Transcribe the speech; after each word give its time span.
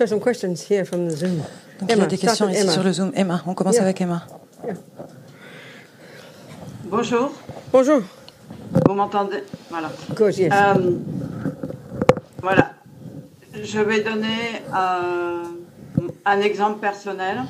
So 0.00 0.06
some 0.06 0.18
questions 0.20 0.62
here 0.66 0.86
from 0.86 1.10
the 1.10 1.14
Zoom. 1.14 1.42
Donc, 1.78 1.90
il 1.92 1.98
y 1.98 2.00
a 2.00 2.06
des 2.06 2.16
questions 2.16 2.48
ici 2.48 2.62
Emma. 2.62 2.72
sur 2.72 2.82
le 2.82 2.90
Zoom. 2.90 3.12
Emma, 3.14 3.42
on 3.46 3.52
commence 3.52 3.74
Yeah. 3.74 3.82
avec 3.82 4.00
Emma. 4.00 4.22
Bonjour, 6.84 7.30
Bonjour. 7.70 8.00
vous 8.88 8.94
m'entendez? 8.94 9.44
Voilà. 9.68 9.90
Good, 10.14 10.38
yes. 10.38 10.50
Euh, 10.54 10.74
voilà. 12.40 12.70
Je 13.62 13.78
vais 13.80 14.00
donner 14.02 14.62
euh, 14.74 15.42
un 16.24 16.40
exemple 16.40 16.80
personnel 16.80 17.42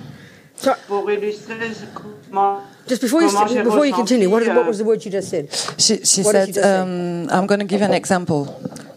So, 0.56 0.72
pour 0.88 1.08
illustrer 1.08 1.54
ce- 1.72 1.86
comment. 1.94 2.62
just 2.88 3.00
before 3.00 3.22
you, 3.22 3.28
before 3.62 3.86
you 3.86 3.94
continue, 3.94 4.26
what, 4.26 4.40
what 4.42 4.64
euh, 4.64 4.66
was 4.66 4.78
the 4.78 4.84
word 4.84 5.04
you 5.04 5.12
just 5.12 5.28
said? 5.28 5.48
She, 5.78 6.04
said, 6.04 6.58
um, 6.58 7.28
I'm 7.30 7.46
going 7.46 7.60
to 7.60 7.64
give 7.64 7.80
an 7.82 7.92
example. 7.94 8.48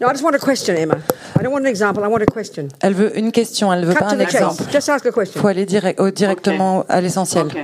No, 0.04 0.10
I 0.10 0.12
just 0.12 0.22
want 0.22 0.36
a 0.36 0.38
question, 0.38 0.76
Emma. 0.76 0.98
I 1.34 1.42
don't 1.42 1.50
want 1.50 1.64
an 1.64 1.70
example. 1.70 2.04
I 2.04 2.08
want 2.08 2.22
a 2.22 2.26
question. 2.26 2.68
Elle 2.82 2.92
veut 2.92 3.16
une 3.18 3.32
question, 3.32 3.72
elle 3.72 3.86
veut 3.86 3.94
Cut 3.94 4.00
pas 4.00 4.08
to 4.10 4.14
un 4.16 4.18
the 4.18 4.22
exemple. 4.22 4.64
Just 4.70 4.90
ask 4.90 5.06
a 5.06 5.08
Il 5.08 5.14
question. 5.14 5.40
faut 5.40 5.48
aller 5.48 5.64
direct, 5.64 5.98
au- 5.98 6.10
directement 6.10 6.84
à 6.90 7.00
l'essentiel. 7.00 7.46
Ok. 7.46 7.56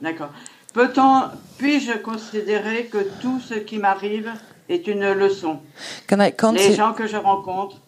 D'accord. 0.00 0.30
Peut-on, 0.72 1.30
puis-je 1.58 1.98
considérer 1.98 2.84
que 2.84 2.98
tout 3.20 3.40
ce 3.40 3.54
qui 3.54 3.78
m'arrive 3.78 4.30
est 4.68 4.86
une 4.86 5.12
leçon? 5.14 5.58
Can 6.08 6.20
I, 6.20 6.32
Les 6.54 6.74
gens 6.76 6.92
que 6.92 7.08
je 7.08 7.16
rencontre, 7.16 7.80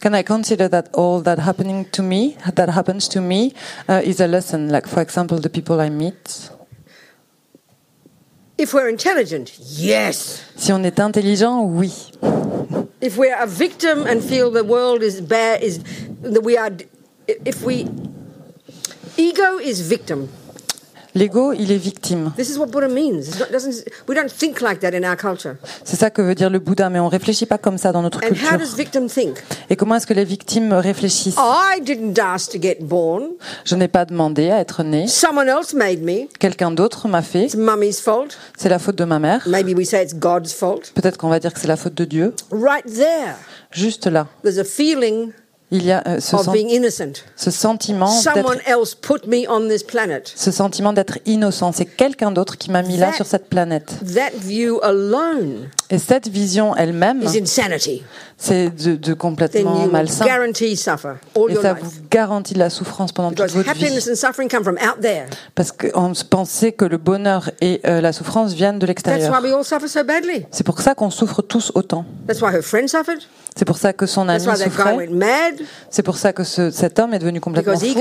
can 0.00 0.14
I 0.14 0.22
consider 0.22 0.68
that 0.68 0.84
all 0.94 1.24
that 1.24 1.38
happening 1.40 1.86
to 1.90 2.04
me, 2.04 2.36
that 2.54 2.68
happens 2.68 3.08
to 3.08 3.20
me, 3.20 3.52
uh, 3.88 4.00
is 4.04 4.20
a 4.20 4.28
lesson? 4.28 4.68
Like, 4.68 4.86
for 4.86 5.02
example, 5.02 5.40
the 5.40 5.48
people 5.48 5.80
I 5.80 5.90
meet. 5.90 6.52
If 8.58 8.72
we're 8.72 8.88
intelligent, 8.88 9.52
yes. 9.58 10.42
Si 10.56 10.72
on 10.72 10.82
est 10.84 10.98
intelligent, 10.98 11.62
oui. 11.64 11.92
If 13.02 13.18
we're 13.18 13.36
a 13.36 13.46
victim 13.46 14.06
and 14.06 14.24
feel 14.24 14.50
the 14.50 14.64
world 14.64 15.02
is 15.02 15.20
bad, 15.20 15.62
is 15.62 15.80
that 16.22 16.42
we 16.42 16.56
are. 16.56 16.70
If 17.28 17.62
we 17.62 17.86
ego 19.18 19.58
is 19.58 19.82
victim. 19.82 20.30
L'ego, 21.16 21.54
il 21.54 21.72
est 21.72 21.78
victime. 21.78 22.30
This 22.36 22.50
is 22.50 22.58
what 22.58 22.66
Buddha 22.66 22.88
means. 22.88 23.20
It's 23.26 23.38
not, 23.38 23.46
doesn't 23.50 23.86
we 24.06 24.14
don't 24.14 24.30
think 24.30 24.60
like 24.60 24.80
that 24.80 24.90
in 24.92 25.02
our 25.02 25.16
culture. 25.16 25.56
C'est 25.82 25.96
ça 25.96 26.10
que 26.10 26.20
veut 26.20 26.34
dire 26.34 26.50
le 26.50 26.58
Bouddha, 26.58 26.90
mais 26.90 27.00
on 27.00 27.08
réfléchit 27.08 27.46
pas 27.46 27.56
comme 27.56 27.78
ça 27.78 27.90
dans 27.90 28.02
notre 28.02 28.20
culture. 28.20 28.58
Et 29.70 29.76
comment 29.76 29.94
est-ce 29.94 30.06
que 30.06 30.12
les 30.12 30.24
victimes 30.24 30.74
réfléchissent? 30.74 31.38
I 31.38 31.80
didn't 31.80 32.18
ask 32.18 32.52
to 32.52 32.60
get 32.60 32.80
born. 32.82 33.30
Je 33.64 33.74
n'ai 33.76 33.88
pas 33.88 34.04
demandé 34.04 34.50
à 34.50 34.60
être 34.60 34.82
né. 34.82 35.06
Quelqu'un 36.38 36.70
d'autre 36.70 37.08
m'a 37.08 37.22
fait. 37.22 37.44
It's 37.44 37.54
mummy's 37.56 37.98
fault. 37.98 38.36
C'est 38.58 38.68
la 38.68 38.78
faute 38.78 38.96
de 38.96 39.04
ma 39.04 39.18
mère. 39.18 39.42
Maybe 39.46 39.74
we 39.74 39.88
say 39.88 40.02
it's 40.02 40.14
God's 40.14 40.52
fault. 40.52 40.92
Peut-être 40.94 41.16
qu'on 41.16 41.30
va 41.30 41.40
dire 41.40 41.54
que 41.54 41.60
c'est 41.60 41.68
la 41.68 41.78
faute 41.78 41.94
de 41.94 42.04
Dieu. 42.04 42.34
Right 42.52 42.84
there, 42.84 43.36
Juste 43.70 44.06
là, 44.06 44.26
there's 44.42 44.58
a 44.58 44.64
feeling 44.64 45.32
il 45.72 45.84
y 45.84 45.90
a 45.90 46.02
euh, 46.06 46.20
ce, 46.20 46.36
of 46.36 46.52
being 46.52 46.68
innocent. 46.70 47.24
ce 47.34 47.50
sentiment 47.50 48.06
Someone 48.06 48.56
d'être 48.58 48.68
else 48.68 48.94
put 48.94 49.26
me 49.26 49.50
on 49.50 49.68
this 49.68 49.82
planet. 49.82 50.32
ce 50.36 50.50
sentiment 50.52 50.92
d'être 50.92 51.18
innocent. 51.26 51.72
C'est 51.72 51.86
quelqu'un 51.86 52.30
d'autre 52.30 52.56
qui 52.56 52.70
m'a 52.70 52.82
mis 52.82 52.96
là 52.96 53.08
That- 53.10 53.16
sur 53.16 53.26
cette 53.26 53.48
planète. 53.48 53.94
That 54.14 54.30
view 54.38 54.78
alone 54.82 55.68
Et 55.90 55.98
cette 55.98 56.28
vision 56.28 56.76
elle-même, 56.76 57.22
is 57.22 57.36
insanity. 57.38 58.02
C'est 58.38 58.70
de, 58.70 58.96
de 58.96 59.14
complètement 59.14 59.76
malsain. 59.92 60.24
Et 61.50 61.54
ça 61.62 61.74
vous 61.82 61.90
garantit 62.10 62.54
de 62.54 62.58
la 62.58 62.70
souffrance 62.70 63.12
pendant 63.12 63.30
toute 63.30 63.38
Because 63.46 63.56
votre 63.56 63.70
vie. 63.88 63.94
Parce 65.54 65.72
qu'on 65.72 66.12
pensait 66.28 66.72
que 66.72 66.84
le 66.84 66.98
bonheur 66.98 67.50
et 67.60 67.80
euh, 67.86 68.00
la 68.00 68.12
souffrance 68.12 68.52
viennent 68.52 68.78
de 68.78 68.86
l'extérieur. 68.86 69.20
so. 69.30 69.34
C'est 70.50 70.64
pour 70.64 70.80
ça 70.80 70.94
qu'on 70.94 71.10
souffre 71.10 71.40
tous 71.42 71.72
autant. 71.74 72.04
C'est 73.56 73.64
pour 73.64 73.78
ça 73.78 73.92
que 73.94 74.04
son 74.06 74.28
ami 74.28 74.40
souffrait. 74.64 74.84
C'est 75.90 76.02
pour 76.02 76.18
ça 76.18 76.32
que 76.34 76.44
ce- 76.44 76.70
cet 76.70 76.98
homme 76.98 77.14
est 77.14 77.18
devenu 77.18 77.40
complètement 77.40 77.72
Because 77.72 77.88
fou. 77.94 78.00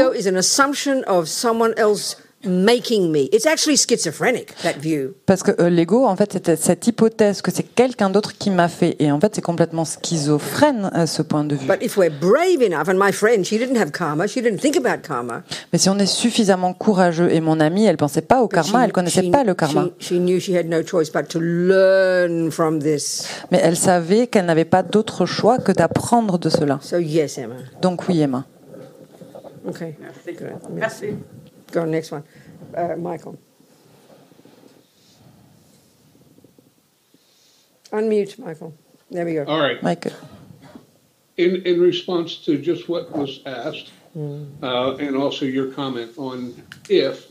Making 2.46 3.12
me. 3.12 3.30
It's 3.32 3.46
actually 3.46 3.78
schizophrenic, 3.78 4.54
that 4.64 4.78
view. 4.80 5.16
Parce 5.26 5.44
que 5.44 5.52
euh, 5.60 5.70
l'ego, 5.70 6.06
en 6.06 6.16
fait, 6.16 6.34
c'était 6.34 6.56
cette 6.56 6.88
hypothèse 6.88 7.42
que 7.42 7.52
c'est 7.52 7.64
quelqu'un 7.64 8.10
d'autre 8.10 8.38
qui 8.38 8.50
m'a 8.50 8.68
fait. 8.68 8.96
Et 9.00 9.12
en 9.12 9.20
fait, 9.20 9.36
c'est 9.36 9.42
complètement 9.42 9.86
schizophrène 9.86 10.90
à 10.94 11.08
ce 11.08 11.22
point 11.22 11.44
de 11.44 11.56
vue. 11.56 11.68
But 11.68 11.82
if 11.82 11.98
we're 11.98 12.12
brave 12.12 12.62
enough, 12.62 12.90
and 12.90 12.98
my 12.98 13.12
friend, 13.12 13.46
she 13.46 13.58
didn't 13.58 13.78
have 13.78 13.92
karma, 13.92 14.28
she 14.28 14.42
didn't 14.42 14.60
think 14.60 14.78
about 14.78 15.02
karma. 15.02 15.44
Mais 15.72 15.80
si 15.80 15.90
on 15.90 15.98
est 16.00 16.06
suffisamment 16.06 16.74
courageux, 16.74 17.32
et 17.32 17.42
mon 17.42 17.60
amie, 17.60 17.86
elle 17.86 17.98
pensait 17.98 18.22
pas 18.22 18.42
au 18.42 18.48
karma, 18.48 18.86
elle 18.86 18.92
connaissait 18.92 19.24
she, 19.24 19.32
pas 19.32 19.44
le 19.44 19.54
karma. 19.54 19.90
She, 20.00 20.08
she 20.08 20.20
knew 20.20 20.40
she 20.40 20.56
had 20.56 20.68
no 20.68 20.82
choice 20.84 21.10
but 21.12 21.28
to 21.30 21.40
learn 21.40 22.52
from 22.52 22.80
this. 22.80 23.28
Mais 23.52 23.60
elle 23.62 23.78
savait 23.78 24.28
qu'elle 24.28 24.46
n'avait 24.46 24.66
pas 24.66 24.84
d'autre 24.84 25.26
choix 25.26 25.58
que 25.58 25.72
d'apprendre 25.72 26.38
de 26.40 26.50
cela. 26.50 26.80
So 26.82 26.98
yes, 26.98 27.38
Emma. 27.38 27.56
Donc 27.82 28.08
oui, 28.08 28.22
Emma. 28.22 28.46
Okay. 29.68 29.96
Merci. 30.00 30.38
Good. 30.38 30.76
Merci. 30.76 31.06
Go 31.76 31.82
on, 31.82 31.92
next 31.92 32.10
one. 32.10 32.24
Uh, 32.74 32.96
Michael. 32.96 33.38
Unmute, 37.92 38.40
Michael. 38.40 38.74
There 39.12 39.26
we 39.26 39.34
go. 39.34 39.44
All 39.44 39.60
right. 39.60 39.84
Michael. 39.84 40.14
In, 41.36 41.64
in 41.64 41.82
response 41.82 42.38
to 42.46 42.58
just 42.58 42.88
what 42.88 43.12
was 43.12 43.42
asked, 43.46 43.92
uh, 44.16 44.96
and 44.96 45.18
also 45.18 45.44
your 45.44 45.74
comment 45.74 46.14
on 46.16 46.64
if 46.88 47.28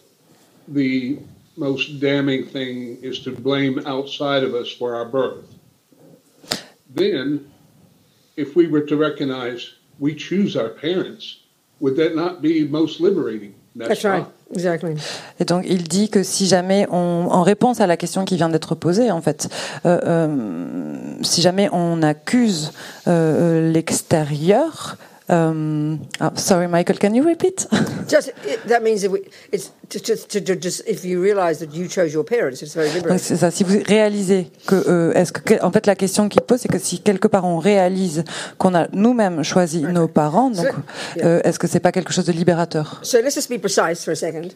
the 0.68 1.20
most 1.56 1.98
damning 1.98 2.44
thing 2.44 2.98
is 3.02 3.20
to 3.20 3.32
blame 3.32 3.78
outside 3.86 4.44
of 4.44 4.54
us 4.54 4.70
for 4.70 4.94
our 4.94 5.06
birth, 5.06 5.54
then 6.90 7.50
if 8.36 8.54
we 8.54 8.66
were 8.66 8.82
to 8.82 8.96
recognize 8.98 9.76
we 9.98 10.14
choose 10.14 10.54
our 10.54 10.68
parents, 10.68 11.40
would 11.80 11.96
that 11.96 12.14
not 12.14 12.42
be 12.42 12.68
most 12.68 13.00
liberating? 13.00 13.54
That's 13.74 14.04
right. 14.04 14.26
Et 15.40 15.44
donc 15.44 15.64
il 15.66 15.84
dit 15.84 16.08
que 16.08 16.22
si 16.22 16.46
jamais 16.46 16.86
on, 16.90 17.28
en 17.30 17.42
réponse 17.42 17.80
à 17.80 17.86
la 17.86 17.96
question 17.96 18.24
qui 18.24 18.36
vient 18.36 18.48
d'être 18.48 18.74
posée, 18.74 19.10
en 19.10 19.20
fait, 19.20 19.48
euh, 19.84 20.00
euh, 20.04 21.16
si 21.22 21.42
jamais 21.42 21.68
on 21.72 22.02
accuse 22.02 22.72
euh, 23.08 23.72
l'extérieur, 23.72 24.96
euh, 25.30 25.96
ah, 26.20 26.32
sorry 26.36 26.66
Michael, 26.68 26.98
can 26.98 27.14
you 27.14 27.24
repeat? 27.26 27.66
Just 28.08 28.28
it, 28.46 28.60
that 28.68 28.80
means 28.82 29.04
if 29.04 29.10
we, 29.10 29.20
it's 29.52 29.72
just, 29.88 30.04
just, 30.04 30.28
to, 30.30 30.40
to, 30.42 30.54
just 30.54 30.82
if 30.86 31.02
you 31.04 31.22
realize 31.22 31.60
that 31.60 31.74
you 31.74 31.88
chose 31.88 32.12
your 32.12 32.24
parents, 32.24 32.60
it's 32.62 32.74
very 32.74 32.90
liberating. 32.90 33.18
c'est 33.18 33.36
ça. 33.36 33.50
Si 33.50 33.64
vous 33.64 33.78
réalisez 33.86 34.50
que, 34.66 34.74
euh, 34.74 35.12
est-ce 35.14 35.32
que, 35.32 35.62
en 35.64 35.70
fait, 35.72 35.86
la 35.86 35.94
question 35.94 36.28
qu'il 36.28 36.42
pose, 36.42 36.60
c'est 36.60 36.68
que 36.68 36.78
si 36.78 37.00
quelque 37.00 37.26
part 37.28 37.46
on 37.46 37.56
réalise 37.58 38.24
qu'on 38.58 38.74
a 38.74 38.86
nous-mêmes 38.92 39.42
choisi 39.42 39.80
nos 39.82 40.08
parents, 40.08 40.50
donc, 40.50 40.66
Yeah. 41.16 41.26
euh, 41.26 41.40
est-ce 41.44 41.58
que 41.58 41.66
c'est 41.66 41.80
pas 41.80 41.92
quelque 41.92 42.12
chose 42.12 42.26
de 42.26 42.32
libérateur? 42.32 43.00
So 43.02 43.18
let's 43.22 43.34
just 43.34 43.48
be 43.50 43.58
precise 43.58 44.04
for 44.04 44.12
a 44.12 44.16
second. 44.16 44.48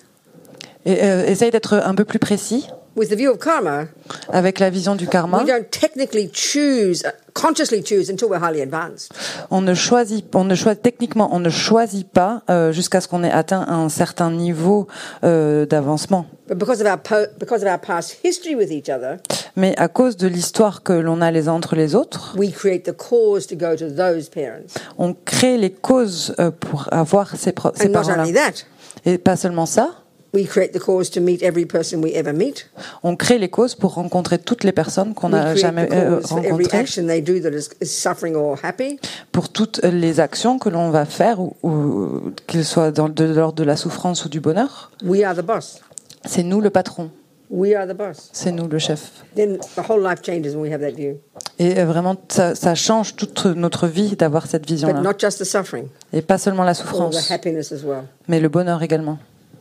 Et 0.85 1.03
euh, 1.03 1.25
essaye 1.27 1.51
d'être 1.51 1.75
un 1.75 1.95
peu 1.95 2.05
plus 2.05 2.19
précis 2.19 2.69
With 2.99 3.11
the 3.11 3.15
view 3.17 3.31
of 3.31 3.39
karma, 3.39 3.85
avec 4.33 4.59
la 4.59 4.71
vision 4.71 4.97
du 4.97 5.07
karma. 5.07 5.39
we 5.39 5.47
don't 5.47 5.71
technically 5.71 6.29
choose, 6.33 7.05
uh, 7.05 7.11
consciously 7.33 7.81
choose 7.81 8.11
until 8.11 8.29
we're 8.29 8.41
highly 8.43 8.61
advanced. 8.61 9.13
On 9.51 9.61
ne 9.61 9.73
choisit, 9.73 10.25
on 10.35 10.43
ne 10.43 10.57
choisit 10.57 10.83
techniquement, 10.83 11.29
on 11.33 11.39
ne 11.39 11.49
choisit 11.49 12.09
pas 12.11 12.43
euh, 12.51 12.73
jusqu'à 12.73 13.01
ce 13.01 13.07
qu'on 13.07 13.23
ait 13.23 13.31
atteint 13.31 13.65
un 13.69 13.89
certain 13.89 14.33
niveau 14.33 14.89
euh, 15.23 15.65
d'avancement. 15.65 16.27
But 16.49 16.59
because 16.59 16.81
of 16.81 16.89
our 16.89 16.99
po- 16.99 17.29
because 17.39 17.63
of 17.63 17.69
our 17.69 17.79
past 17.79 18.19
history 18.25 18.57
with 18.57 18.73
each 18.73 18.89
other, 18.89 19.19
Mais 19.55 19.75
à 19.79 19.87
cause 19.87 20.17
de 20.17 20.27
l'histoire 20.27 20.83
que 20.83 20.93
l'on 20.93 21.21
a 21.21 21.31
les 21.31 21.47
uns 21.47 21.53
entre 21.53 21.77
les 21.77 21.95
autres, 21.95 22.35
we 22.37 22.51
create 22.53 22.85
the 22.85 22.97
cause 22.97 23.47
to 23.47 23.55
go 23.55 23.77
to 23.77 23.89
those 23.91 24.29
parents. 24.29 24.75
on 24.99 25.15
crée 25.15 25.57
les 25.57 25.71
causes 25.71 26.35
euh, 26.41 26.51
pour 26.51 26.89
avoir 26.91 27.31
ces, 27.37 27.53
ces 27.75 27.89
parents-là. 27.91 28.23
only 28.23 28.33
that, 28.33 28.65
Et 29.05 29.19
pas 29.19 29.37
seulement 29.37 29.67
ça, 29.67 29.91
we 30.35 30.45
create 30.47 30.73
the 30.73 30.79
cause 30.79 31.11
to 31.11 31.21
meet 31.21 31.43
every 31.43 31.65
person 31.67 32.03
we 32.03 32.13
ever 32.15 32.33
meet. 32.33 32.69
on 33.03 33.17
crée 33.17 33.39
les 33.39 33.49
causes 33.49 33.75
pour 33.75 33.95
rencontrer 33.95 34.39
toutes 34.39 34.65
les 34.65 34.73
personnes 34.73 35.15
qu'on 35.15 35.33
We 35.33 35.37
n'a 35.43 35.55
jamais 35.55 35.89
euh, 35.93 36.21
rencontrées, 36.23 36.79
action 36.79 37.07
they 37.07 37.23
do 37.23 37.41
that 37.41 37.51
is, 37.57 37.69
is 37.81 37.87
suffering 37.87 38.35
or 38.37 38.59
happy. 38.63 38.99
pour 39.33 39.49
toutes 39.49 39.81
les 39.85 40.21
actions 40.21 40.59
que 40.59 40.69
l'on 40.69 40.91
va 40.91 41.05
faire, 41.07 41.41
ou, 41.41 41.57
ou 41.63 42.33
qu'elles 42.47 42.65
soient 42.65 42.91
dans, 42.91 43.09
de 43.09 43.25
l'ordre 43.25 43.55
de 43.57 43.65
la 43.65 43.77
souffrance 43.77 44.25
ou 44.25 44.29
du 44.29 44.41
bonheur. 44.41 44.91
We 45.05 45.23
are 45.25 45.35
the 45.35 45.43
boss. 45.43 45.81
C'est 46.25 46.43
nous 46.43 46.61
le 46.61 46.71
patron, 46.71 47.11
We 47.51 47.75
are 47.75 47.87
the 47.87 47.97
boss. 47.97 48.29
c'est 48.35 48.53
nous 48.53 48.69
le 48.69 48.79
chef. 48.79 49.25
Then 49.35 49.57
the 49.77 49.89
whole 49.89 50.03
life 50.03 50.21
changes 50.23 50.49
when 50.55 50.61
we 50.61 50.71
have 50.73 50.83
that 50.83 50.91
view. 50.91 51.15
Et 51.59 51.79
euh, 51.81 51.87
vraiment, 51.87 52.17
ça, 52.29 52.55
ça 52.55 52.75
change 52.75 53.17
toute 53.17 53.47
notre 53.47 53.87
vie 53.87 54.15
d'avoir 54.17 54.47
cette 54.47 54.63
But 54.65 54.71
vision-là. 54.73 55.01
not 55.01 55.15
just 55.19 55.39
the 55.39 55.45
suffering, 55.45 55.87
Et 56.13 56.21
pas 56.21 56.37
seulement 56.37 56.65
la 56.65 56.75
souffrance, 56.75 57.31
happiness 57.31 57.73
as 57.73 57.83
well. 57.85 58.03
mais 58.29 58.39
le 58.41 58.49
bonheur 58.51 58.83
également. 58.83 59.19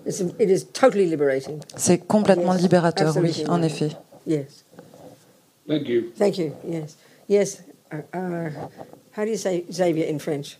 It's, 0.08 0.22
it 0.22 0.50
is 0.50 0.64
totally 0.72 1.06
liberating. 1.06 1.60
C'est 1.76 1.98
complètement 2.08 2.54
Yes, 2.54 2.62
libérateur, 2.62 3.18
oui, 3.18 3.44
en 3.50 3.62
effet. 3.62 3.90
Yes. 4.26 4.64
Thank 5.68 5.90
you. 5.90 6.14
Thank 6.18 6.38
you. 6.38 6.54
Yes. 6.66 6.96
Yes. 7.28 7.62
Uh, 7.92 7.98
uh, 8.18 8.50
how 9.12 9.26
do 9.26 9.30
you 9.32 9.36
say 9.38 9.66
Xavier 9.70 10.06
in 10.10 10.18
French? 10.20 10.58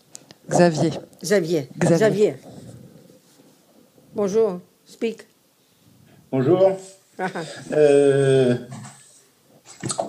Xavier. 0.50 0.92
Xavier. 1.24 1.68
Xavier. 1.82 2.34
Bonjour. 4.14 4.60
Speak. 4.84 5.24
Bonjour. 6.30 6.78
Ah. 7.18 7.28
Euh, 7.72 8.54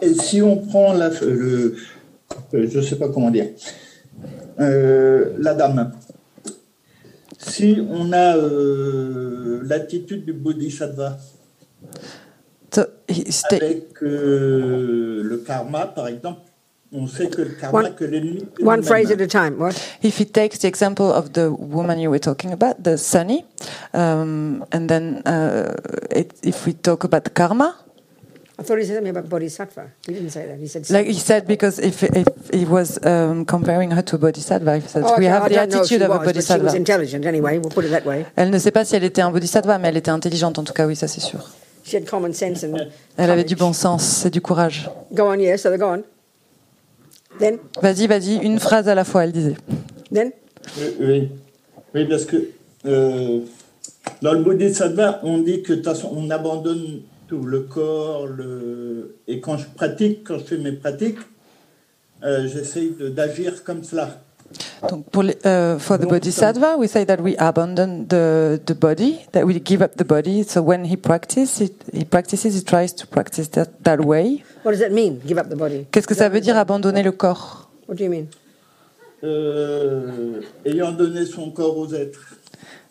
et 0.01 0.13
si 0.15 0.42
on 0.42 0.57
prend 0.57 0.94
la, 0.94 1.09
le, 1.21 1.75
je 2.53 2.81
sais 2.81 2.97
pas 2.97 3.07
comment 3.07 3.31
dire, 3.31 3.47
euh, 4.59 5.33
la 5.39 5.53
dame. 5.53 5.94
Si 7.41 7.80
on 7.89 8.12
a 8.12 8.36
euh, 8.36 9.62
l'attitude 9.63 10.25
du 10.25 10.33
bodhisattva 10.33 11.18
So 12.74 12.83
he 13.07 13.31
sta- 13.31 13.56
avec 13.56 14.03
euh, 14.03 15.21
le 15.24 15.38
karma, 15.38 15.88
par 15.88 16.07
exemple, 16.07 16.41
on 16.91 17.07
sait 17.07 17.27
que 17.30 17.41
le 17.41 17.51
karma, 17.59 17.80
One- 17.80 17.95
que 17.95 18.03
l'ennemi. 18.06 18.44
est 18.59 18.63
One 18.63 18.83
phrase 18.83 19.12
at 19.12 19.21
a 19.21 19.27
time. 19.27 19.57
What? 19.59 19.74
if 20.03 20.19
he 20.19 20.25
takes 20.25 20.59
the 20.59 20.68
example 20.68 21.06
of 21.12 21.31
the 21.33 21.50
woman 21.50 21.97
you 22.00 22.09
were 22.12 22.19
talking 22.19 22.51
about, 22.51 22.83
the 22.83 22.97
Sunny, 22.97 23.44
um, 23.94 24.63
and 24.71 24.88
then 24.88 25.21
uh, 25.25 25.74
it, 26.12 26.33
if 26.44 26.65
we 26.68 26.74
talk 26.74 27.03
about 27.06 27.33
karma, 27.33 27.74
I 28.59 28.63
thought 28.63 28.77
he 28.77 28.83
said 28.85 28.95
something 28.95 29.11
about 29.15 29.29
bodhisattva. 29.29 29.83
He 30.06 30.13
didn't 30.13 30.31
say 30.31 30.45
that. 30.47 30.59
He 30.59 30.67
said 30.67 30.89
like 30.89 31.07
he 31.07 31.13
said, 31.13 31.47
because 31.47 31.79
if, 31.79 32.03
if 32.03 32.27
he 32.53 32.65
was 32.65 33.00
um, 33.06 33.45
comparing 33.45 33.91
her 33.91 34.01
to 34.03 34.15
a 34.17 34.19
bodhisattva, 34.19 34.79
he 34.79 34.88
said 34.88 35.03
Oh, 35.06 35.11
we 35.17 35.25
okay, 35.25 35.25
have 35.27 35.44
I 35.44 35.50
the 35.50 35.59
attitude 35.61 36.01
of 36.01 36.09
a 36.11 36.17
was, 36.17 36.25
but 36.25 36.33
she 36.35 36.38
was 36.39 36.47
bodhisattva. 36.50 36.75
intelligent 36.75 37.25
anyway. 37.25 37.57
We'll 37.57 37.71
put 37.71 37.85
it 37.85 37.91
that 37.91 38.06
way. 38.06 38.25
Elle 38.35 38.50
ne 38.51 38.59
sait 38.59 38.71
pas 38.71 38.83
si 38.83 38.95
elle 38.97 39.06
était 39.06 39.21
un 39.21 39.31
bodhisattva, 39.31 39.77
mais 39.77 39.88
elle 39.88 39.97
était 39.97 40.11
intelligente 40.11 40.59
en 40.59 40.63
tout 40.65 40.73
cas, 40.73 40.85
oui, 40.88 40.95
ça 40.97 41.07
c'est 41.07 41.21
sûr. 41.21 41.39
She 41.85 41.95
had 41.95 42.06
common 42.06 42.33
sense 42.33 42.63
and 42.65 42.75
Elle 43.17 43.31
avait 43.31 43.45
du 43.45 43.56
courage. 43.56 43.67
bon 43.69 43.73
sens, 43.73 44.03
c'est 44.03 44.29
du 44.29 44.41
courage. 44.41 44.89
Go 45.13 45.23
on, 45.23 45.39
yes. 45.39 45.61
So 45.63 45.75
go 45.77 45.85
on. 45.85 46.03
Then, 47.39 47.59
Vas-y, 47.81 48.07
vas-y, 48.07 48.35
une 48.44 48.59
phrase 48.59 48.89
à 48.89 48.95
la 48.95 49.06
fois, 49.06 49.23
elle 49.23 49.31
disait. 49.31 49.56
then? 50.13 50.31
Euh, 50.79 50.91
Oui. 51.00 51.31
oui, 51.95 52.06
parce 52.09 52.25
que 52.25 52.50
euh, 52.85 53.39
dans 54.21 54.33
le 54.33 54.44
bodhisattva, 54.44 55.21
on 55.23 55.38
dit 55.38 55.63
que 55.63 55.71
de 55.71 55.77
toute 55.77 55.85
façon, 55.85 56.11
on 56.13 56.29
abandonne 56.29 57.01
tout, 57.29 57.43
le 57.43 57.61
corps, 57.61 58.25
le... 58.27 59.15
et 59.27 59.39
quand 59.39 59.57
je 59.57 59.67
pratique, 59.67 60.23
quand 60.27 60.39
je 60.39 60.43
fais 60.45 60.57
mes 60.57 60.71
pratiques, 60.73 61.19
euh, 62.23 62.47
j'essaye 62.47 62.89
de- 62.99 63.09
d'agir 63.09 63.63
comme 63.63 63.83
cela. 63.83 64.21
Donc 64.89 65.05
pour 65.11 65.21
les, 65.21 65.35
uh, 65.45 65.77
for 65.77 65.99
the 65.99 66.07
bodhisattva, 66.07 66.75
we 66.75 66.89
say 66.89 67.05
that 67.05 67.21
we 67.21 67.35
abandon 67.37 68.05
the 68.07 68.59
the 68.65 68.73
body, 68.73 69.19
that 69.31 69.45
we 69.45 69.61
give 69.63 69.83
up 69.83 69.95
the 69.95 70.03
body. 70.03 70.43
So 70.43 70.63
when 70.63 70.85
he 70.85 70.97
practices, 70.97 71.59
he, 71.59 71.69
he 71.99 72.03
practices, 72.03 72.55
he 72.55 72.63
tries 72.63 72.91
to 72.95 73.05
practice 73.05 73.47
that, 73.51 73.69
that 73.83 73.99
way. 73.99 74.43
What 74.63 74.71
does 74.71 74.79
that 74.79 74.91
mean? 74.91 75.21
Give 75.23 75.37
up 75.37 75.49
the 75.49 75.55
body? 75.55 75.85
Qu'est-ce 75.91 76.07
que 76.07 76.15
ça 76.15 76.29
veut 76.29 76.41
dire 76.41 76.57
abandonner 76.57 77.03
le 77.03 77.11
corps? 77.11 77.69
What 77.87 77.97
do 77.97 78.03
you 78.03 78.09
mean? 78.09 78.25
Euh, 79.23 80.41
ayant 80.65 80.93
donné 80.93 81.27
son 81.27 81.51
corps 81.51 81.77
aux 81.77 81.93
êtres. 81.93 82.35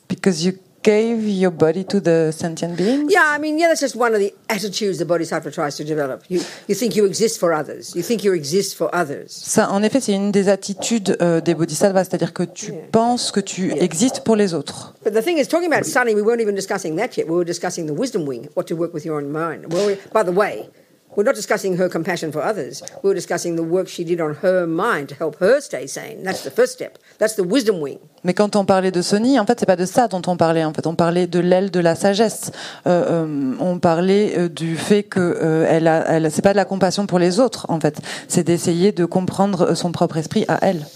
Because 0.09 0.45
you 0.45 0.53
gave 0.89 1.21
your 1.43 1.51
body 1.51 1.85
to 1.85 2.01
the 2.01 2.33
sentient 2.33 2.75
beings? 2.77 3.13
Yeah, 3.13 3.35
I 3.37 3.39
mean, 3.39 3.59
yeah, 3.59 3.69
that's 3.69 3.81
just 3.81 3.97
one 3.97 4.15
of 4.15 4.21
the 4.21 4.33
attitudes 4.49 4.97
the 4.99 5.05
bodhisattva 5.05 5.51
tries 5.51 5.77
to 5.77 5.85
develop. 5.85 6.25
You, 6.29 6.41
you 6.67 6.75
think 6.75 6.97
you 6.97 7.05
exist 7.05 7.39
for 7.39 7.53
others. 7.53 7.95
You 7.95 8.03
think 8.03 8.25
you 8.25 8.33
exist 8.33 8.75
for 8.75 8.89
others. 8.95 9.31
Ça, 9.31 9.71
en 9.71 9.83
effet, 9.83 10.01
c'est 10.01 10.15
une 10.15 10.33
des 10.33 10.49
attitudes 10.49 11.17
euh, 11.21 11.43
des 11.43 11.55
bodhisattvas, 11.55 12.05
c'est-à-dire 12.05 12.33
que 12.33 12.45
tu 12.45 12.73
penses 12.91 13.31
que 13.31 13.41
tu 13.41 13.73
existes 13.73 14.21
pour 14.25 14.37
les 14.37 14.55
autres. 14.55 14.95
But 15.05 15.13
the 15.13 15.23
thing 15.23 15.37
is, 15.39 15.47
talking 15.47 15.71
about 15.71 15.85
Sunny, 15.85 16.15
we 16.15 16.23
weren't 16.23 16.41
even 16.41 16.55
discussing 16.55 16.97
that 16.97 17.19
yet. 17.19 17.27
We 17.27 17.37
were 17.37 17.45
discussing 17.45 17.87
the 17.87 17.95
wisdom 17.95 18.27
wing, 18.27 18.49
what 18.55 18.67
to 18.69 18.75
work 18.75 18.95
with 18.95 19.05
your 19.05 19.19
own 19.19 19.31
mind. 19.31 19.71
Well, 19.71 19.87
we, 19.89 19.97
by 20.13 20.23
the 20.23 20.33
way, 20.33 20.71
we're 21.17 21.25
not 21.25 21.35
discussing 21.35 21.77
her 21.79 21.89
compassion 21.89 22.31
for 22.31 22.43
others. 22.43 22.83
We 23.03 23.09
were 23.09 23.15
discussing 23.15 23.57
the 23.57 23.63
work 23.63 23.89
she 23.89 24.05
did 24.05 24.21
on 24.21 24.37
her 24.43 24.67
mind 24.67 25.09
to 25.09 25.15
help 25.15 25.37
her 25.41 25.61
stay 25.61 25.87
sane. 25.87 26.23
That's 26.23 26.43
the 26.43 26.51
first 26.51 26.73
step. 26.75 26.99
That's 27.19 27.35
the 27.35 27.45
wisdom 27.45 27.81
wing. 27.81 27.99
Mais 28.25 28.35
quand 28.35 28.57
on 28.57 28.65
parlait 28.65 28.91
de 28.91 29.03
Sony, 29.03 29.39
en 29.39 29.47
fait, 29.47 29.59
c'est 29.61 29.67
pas 29.67 29.77
de 29.77 29.87
ça 29.87 30.09
dont 30.09 30.23
on 30.27 30.37
parlait. 30.37 30.65
En 30.65 30.73
fait, 30.73 30.87
on 30.87 30.95
parlait 30.95 31.27
de 31.27 31.41
l'aile 31.41 31.71
de 31.71 31.81
la 31.81 31.95
sagesse. 31.95 32.51
Euh, 32.87 33.25
euh, 33.27 33.55
on 33.61 33.79
parlait 33.79 34.39
euh, 34.39 34.49
du 34.49 34.77
fait 34.77 35.03
que 35.03 35.21
euh, 35.21 35.67
elle 35.69 35.87
a, 35.89 36.05
elle, 36.09 36.31
c'est 36.31 36.43
pas 36.43 36.53
de 36.53 36.57
la 36.57 36.65
compassion 36.65 37.07
pour 37.07 37.19
les 37.19 37.41
autres. 37.41 37.67
En 37.69 37.81
fait, 37.81 37.99
c'est 38.29 38.45
d'essayer 38.45 38.93
de 38.93 39.05
comprendre 39.05 39.75
son 39.75 39.93
propre 39.93 40.17
esprit 40.19 40.45
à 40.49 40.59
elle. 40.63 40.87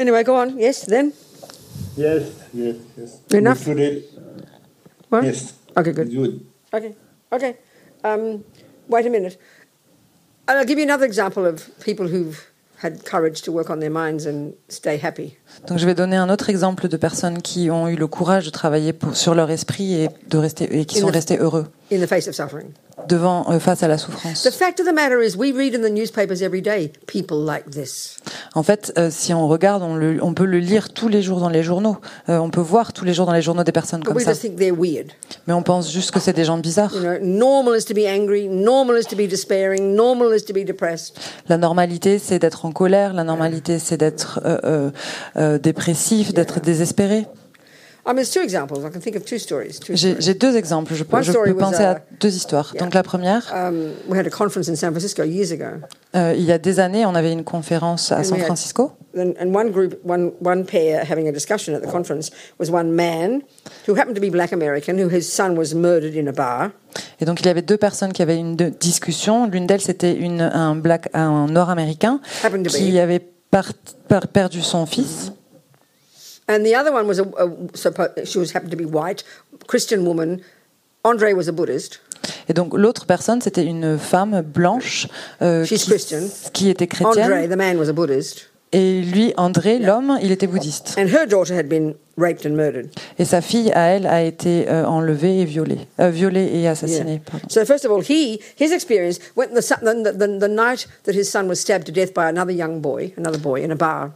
Anyway, 0.00 0.24
go 0.24 0.32
on. 0.34 0.58
Yes, 0.58 0.86
then? 0.86 1.12
Yes, 1.96 2.22
yes, 2.54 2.76
yes. 2.98 3.20
Enough? 3.32 3.66
What? 5.10 5.24
Yes. 5.24 5.54
Okay, 5.76 5.92
good. 5.92 6.10
Good. 6.10 6.40
Okay, 6.72 6.94
okay. 7.32 7.56
Um, 8.04 8.42
wait 8.92 9.06
a 9.06 9.10
minute. 9.10 9.36
And 10.46 10.58
I'll 10.58 10.64
give 10.64 10.78
you 10.78 10.84
another 10.84 11.06
example 11.06 11.46
of 11.46 11.70
people 11.80 12.08
who've 12.08 12.46
had 12.78 13.04
courage 13.04 13.42
to 13.42 13.52
work 13.52 13.70
on 13.70 13.80
their 13.80 13.90
minds 13.90 14.26
and 14.26 14.54
stay 14.68 14.98
happy. 14.98 15.38
Donc, 15.66 15.78
je 15.78 15.86
vais 15.86 15.94
donner 15.94 16.16
un 16.16 16.28
autre 16.30 16.50
exemple 16.50 16.88
de 16.88 16.96
personnes 16.96 17.40
qui 17.42 17.70
ont 17.70 17.88
eu 17.88 17.96
le 17.96 18.06
courage 18.06 18.44
de 18.46 18.50
travailler 18.50 18.92
pour, 18.92 19.16
sur 19.16 19.34
leur 19.34 19.50
esprit 19.50 19.94
et 19.94 20.08
de 20.28 20.38
rester 20.38 20.78
et 20.78 20.84
qui 20.84 20.98
sont 20.98 21.06
restés 21.08 21.38
heureux 21.38 21.66
in 21.92 21.98
the 22.00 22.06
face 22.06 22.26
of 22.26 22.34
suffering. 22.34 22.68
devant 23.08 23.50
euh, 23.50 23.58
face 23.58 23.82
à 23.82 23.88
la 23.88 23.96
The 23.96 24.00
souffrance. 24.00 24.42
the 24.42 24.50
the. 27.70 28.18
En 28.54 28.62
fait, 28.62 28.92
euh, 28.98 29.08
si 29.10 29.32
on 29.34 29.46
regarde, 29.48 29.82
on, 29.82 29.94
le- 29.94 30.22
on 30.22 30.34
peut 30.34 30.44
le 30.44 30.58
lire 30.58 30.92
tous 30.92 31.08
les 31.08 31.22
jours 31.22 31.40
dans 31.40 31.48
les 31.48 31.62
journaux. 31.62 31.96
Euh, 32.28 32.38
on 32.38 32.50
peut 32.50 32.60
voir 32.60 32.92
tous 32.92 33.04
les 33.04 33.14
jours 33.14 33.26
dans 33.26 33.32
les 33.32 33.42
journaux 33.42 33.64
des 33.64 33.72
personnes 33.72 34.00
But 34.00 34.06
comme 34.08 34.18
ça. 34.20 34.34
Mais 35.46 35.52
on 35.54 35.62
pense 35.62 35.90
juste 35.90 36.10
que 36.10 36.20
c'est 36.20 36.32
des 36.32 36.44
gens 36.44 36.58
bizarres. 36.58 36.94
La 41.48 41.58
normalité, 41.58 42.18
c'est 42.18 42.38
d'être 42.38 42.64
en 42.64 42.72
colère. 42.72 43.12
La 43.14 43.24
normalité, 43.24 43.78
c'est 43.78 43.96
d'être 43.96 44.40
euh, 45.42 45.58
dépressif, 45.58 46.32
d'être 46.32 46.60
désespéré. 46.60 47.26
I 48.04 48.08
mean, 48.08 48.16
there's 48.16 48.30
two 48.32 48.42
examples. 48.42 48.84
I 48.84 48.90
can 48.90 48.98
think 49.00 49.14
of 49.14 49.24
two 49.24 49.38
stories. 49.38 49.78
Two 49.78 49.94
J'ai 49.94 50.34
deux 50.34 50.56
exemples. 50.56 50.92
Je 50.92 51.04
peux, 51.04 51.22
je 51.22 51.52
penser 51.52 51.84
à 51.84 52.00
deux 52.20 52.34
histoires. 52.34 52.74
Donc 52.76 52.94
la 52.94 53.04
première, 53.04 53.52
Um, 53.54 53.92
we 54.08 54.18
had 54.18 54.26
a 54.26 54.30
conference 54.30 54.68
in 54.68 54.74
San 54.74 54.90
Francisco 54.90 55.22
years 55.22 55.52
ago, 55.52 55.66
euh, 56.16 56.34
il 56.36 56.42
y 56.44 56.50
a 56.50 56.58
des 56.58 56.80
années, 56.80 57.06
on 57.06 57.14
avait 57.14 57.32
une 57.32 57.44
conférence 57.44 58.10
à 58.10 58.18
And 58.18 58.24
San 58.24 58.38
Francisco. 58.38 58.90
and, 59.16 59.34
and 59.40 59.54
one 59.54 59.70
group, 59.70 60.00
one 60.04 60.32
one 60.40 60.64
pair 60.64 61.04
having 61.08 61.28
a 61.28 61.32
discussion 61.32 61.76
at 61.76 61.80
the 61.80 61.86
conference 61.90 62.30
was 62.58 62.70
one 62.72 62.90
man 62.92 63.42
who 63.86 63.94
happened 63.94 64.16
to 64.16 64.20
be 64.20 64.30
Black 64.30 64.52
American, 64.52 64.98
who 64.98 65.08
his 65.08 65.22
son 65.22 65.56
was 65.56 65.72
murdered 65.72 66.16
in 66.16 66.26
a 66.26 66.32
bar, 66.32 66.70
Et 67.20 67.24
donc 67.24 67.40
il 67.40 67.46
y 67.46 67.50
avait 67.50 67.62
deux 67.62 67.78
personnes 67.78 68.12
qui 68.12 68.22
avaient 68.22 68.36
une 68.36 68.56
discussion. 68.56 69.46
L'une 69.46 69.68
d'elles, 69.68 69.80
c'était 69.80 70.18
un 70.40 70.74
black, 70.74 71.08
un 71.14 71.46
Nord-américain 71.46 72.20
qui 72.68 72.98
avait 72.98 73.22
par- 73.52 73.72
par- 74.08 74.26
perdu 74.26 74.60
son 74.62 74.84
fils. 74.86 75.30
and 76.48 76.64
the 76.64 76.74
other 76.74 76.92
one 76.92 77.06
was 77.06 77.20
a, 77.20 77.24
a 77.24 78.24
she 78.26 78.38
was 78.38 78.52
happened 78.52 78.70
to 78.72 78.76
be 78.76 78.84
white, 78.84 79.22
Christian 79.68 80.00
woman. 80.04 80.40
Andre 81.04 81.32
was 81.34 81.48
a 81.48 81.52
Buddhist, 81.52 82.00
Et 82.48 82.52
donc 82.54 82.74
l'autre 82.76 83.06
personne, 83.06 83.40
c'était 83.40 83.64
une 83.64 83.98
femme 83.98 84.40
blanche 84.42 85.08
euh, 85.40 85.64
qui, 85.64 85.76
Christian. 85.78 86.20
qui 86.52 86.68
était 86.70 86.88
Andre, 87.04 87.12
chrétienne. 87.14 87.48
the 87.50 87.56
man, 87.56 87.76
was 87.76 87.88
a 87.88 87.92
Buddhist, 87.92 88.48
Et 88.72 89.02
lui, 89.02 89.32
André, 89.36 89.78
l'homme, 89.80 90.18
il 90.22 90.30
était 90.30 90.46
bouddhiste. 90.46 90.94
and 90.98 91.06
her 91.08 91.26
daughter 91.26 91.54
had 91.54 91.68
been 91.68 91.94
raped 92.18 92.46
and 92.46 92.54
murdered. 92.54 92.88
Et 93.18 93.24
sa 93.24 93.40
fille, 93.40 93.70
à 93.72 93.88
elle, 93.88 94.06
a 94.06 94.22
été 94.22 94.66
euh, 94.68 94.84
enlevée 94.84 95.40
et 95.40 95.44
violée. 95.44 95.78
Euh, 96.00 96.10
violée 96.10 96.50
et 96.54 96.68
assassinée, 96.68 97.20
Yeah. 97.32 97.40
So 97.48 97.64
first 97.64 97.84
of 97.84 97.90
all, 97.92 98.02
he 98.02 98.40
his 98.58 98.72
experience 98.72 99.18
when 99.36 99.48
the, 99.50 99.60
the, 99.62 100.12
the 100.12 100.38
the 100.38 100.48
night 100.48 100.88
that 101.04 101.12
his 101.12 101.24
son 101.24 101.48
was 101.48 101.56
stabbed 101.56 101.86
to 101.86 101.92
death 101.92 102.12
by 102.14 102.28
another 102.28 102.52
young 102.52 102.80
boy, 102.80 103.12
another 103.16 103.38
boy 103.38 103.62
in 103.64 103.70
a 103.70 103.76
bar. 103.76 104.10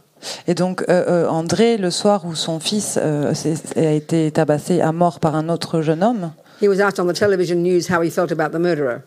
Et 0.47 0.55
donc 0.55 0.81
euh, 0.89 1.03
euh, 1.07 1.27
André, 1.29 1.77
le 1.77 1.91
soir 1.91 2.25
où 2.25 2.33
son 2.33 2.59
fils 2.59 2.97
euh, 3.01 3.33
a 3.75 3.91
été 3.91 4.31
tabassé 4.31 4.81
à 4.81 4.91
mort 4.91 5.19
par 5.19 5.35
un 5.35 5.47
autre 5.49 5.81
jeune 5.81 6.03
homme, 6.03 6.31
He 6.59 6.67
was 6.67 6.79
asked 6.81 6.99
on 6.99 7.05
the 7.05 7.13
television 7.13 7.57
news 7.61 7.83
how 7.87 8.01
he 8.01 8.09
felt 8.09 8.31
about 8.31 8.49
the 8.49 8.59
murderer. 8.59 9.01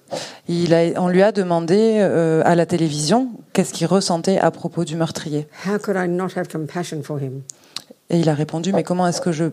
il 0.48 0.72
a, 0.72 0.92
on 1.00 1.08
lui 1.08 1.20
a 1.20 1.32
demandé 1.32 1.96
euh, 1.98 2.42
à 2.44 2.54
la 2.54 2.64
télévision 2.64 3.30
qu'est-ce 3.52 3.72
qu'il 3.72 3.88
ressentait 3.88 4.38
à 4.38 4.52
propos 4.52 4.84
du 4.84 4.94
meurtrier. 4.94 5.48
How 5.66 5.76
could 5.80 5.96
I 5.96 6.08
not 6.08 6.28
have 6.36 6.46
compassion 6.46 7.02
for 7.02 7.18
him? 7.20 7.42
Et 8.10 8.18
il 8.18 8.28
a 8.28 8.34
répondu, 8.34 8.72
mais 8.72 8.82
comment 8.82 9.06
est-ce 9.06 9.20
que 9.20 9.32
je 9.32 9.46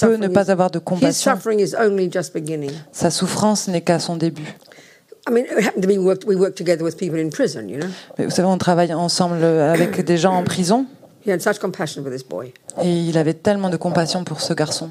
peux 0.00 0.16
ne 0.16 0.28
pas 0.28 0.50
avoir 0.50 0.70
de 0.70 0.78
compassion. 0.78 1.32
Sa 2.92 3.10
souffrance 3.10 3.68
n'est 3.68 3.80
qu'à 3.80 3.98
son 3.98 4.16
début. 4.16 4.54
I 5.26 5.32
mean, 5.32 5.44
it 5.44 5.64
happened 5.64 5.82
to 5.82 5.88
be 5.88 5.96
worked, 5.96 6.26
we 6.26 6.36
worked 6.36 6.58
together 6.58 6.82
with 6.82 6.98
people 6.98 7.18
in 7.18 7.30
prison. 7.30 7.66
You 7.66 7.78
know, 7.78 7.86
Mais 8.18 8.26
vous 8.26 8.30
savez, 8.30 8.46
on 8.46 8.58
travaille 8.58 8.92
ensemble 8.92 9.42
avec 9.42 10.04
des 10.04 10.18
gens 10.18 10.34
en 10.34 10.42
prison 10.42 10.84
he 11.24 11.30
had 11.30 11.40
such 11.40 11.58
compassion 11.58 12.02
for 12.02 12.10
this 12.10 12.22
boy. 12.22 12.52
et 12.82 12.90
il 12.90 13.16
avait 13.16 13.34
tellement 13.34 13.70
de 13.70 13.76
compassion 13.76 14.24
pour 14.24 14.40
ce 14.40 14.52
garçon. 14.52 14.90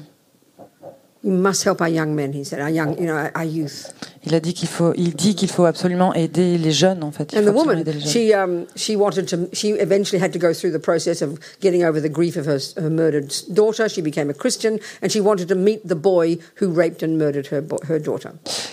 You 1.24 1.32
must 1.32 1.64
help 1.64 1.80
our 1.80 1.88
young 1.88 2.14
men. 2.14 2.32
He 2.34 2.44
said, 2.44 2.60
our 2.60 2.68
young, 2.68 2.98
you 2.98 3.06
know, 3.06 3.16
our, 3.34 3.44
youth. 3.46 3.94
Il 4.26 4.34
a 4.34 4.40
dit 4.40 4.52
qu'il 4.52 4.68
faut, 4.68 4.92
il 4.94 5.14
dit 5.14 5.34
qu'il 5.34 5.48
faut 5.48 5.64
absolument 5.64 6.12
aider 6.14 6.58
les 6.58 6.70
jeunes 6.70 7.02
en 7.02 7.12
fait. 7.12 7.32
Il 7.32 7.38
And 7.38 7.50
the 7.50 7.54
woman, 7.54 7.82
she 8.04 8.32
um, 8.34 8.64
she 8.76 8.94
wanted 8.94 9.26
to. 9.28 9.48
She 9.54 9.68
eventually 9.80 10.22
had 10.22 10.32
to 10.32 10.38
go 10.38 10.52
through 10.52 10.72
the 10.72 10.80
process 10.82 11.22
of 11.22 11.38
getting 11.62 11.82
over 11.84 12.00
the 12.00 12.10
grief 12.12 12.36
of 12.36 12.46
her, 12.46 12.58
her 12.76 12.90
murdered 12.90 13.30
daughter. 13.50 13.88
She 13.88 14.02
became 14.02 14.28
a 14.30 14.34
Christian, 14.34 14.78
and 15.02 15.10
she 15.10 15.20
wanted 15.20 15.48
to 15.48 15.54
meet 15.54 15.86
the 15.88 15.94
boy 15.94 16.36
who 16.60 16.68
raped 16.70 17.02
and 17.02 17.16
murdered 17.16 17.46
her 17.50 17.62
her 17.88 17.98
daughter. 17.98 18.30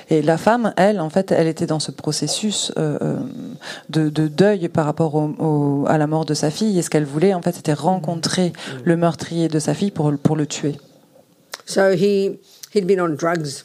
Et 0.09 0.21
la 0.21 0.37
femme, 0.37 0.73
elle, 0.75 0.99
en 0.99 1.09
fait, 1.09 1.31
elle 1.31 1.47
était 1.47 1.67
dans 1.67 1.79
ce 1.79 1.91
processus 1.91 2.73
euh, 2.77 2.97
euh, 3.01 3.15
de, 3.89 4.09
de 4.09 4.27
deuil 4.27 4.67
par 4.67 4.85
rapport 4.85 5.15
au- 5.15 5.33
au- 5.39 5.85
à 5.87 5.97
la 5.97 6.07
mort 6.07 6.25
de 6.25 6.33
sa 6.33 6.49
fille. 6.49 6.77
Et 6.77 6.81
ce 6.81 6.89
qu'elle 6.89 7.05
voulait, 7.05 7.33
en 7.33 7.41
fait, 7.41 7.53
c'était 7.55 7.71
rencontrer 7.73 8.51
le 8.83 8.97
meurtrier 8.97 9.47
de 9.47 9.59
sa 9.59 9.73
fille 9.73 9.91
pour, 9.91 10.11
pour 10.21 10.35
le 10.35 10.45
tuer. 10.45 10.75
So 11.71 11.93
he 11.93 12.39
he'd 12.75 12.85
been 12.85 12.99
on 12.99 13.15
drugs, 13.15 13.63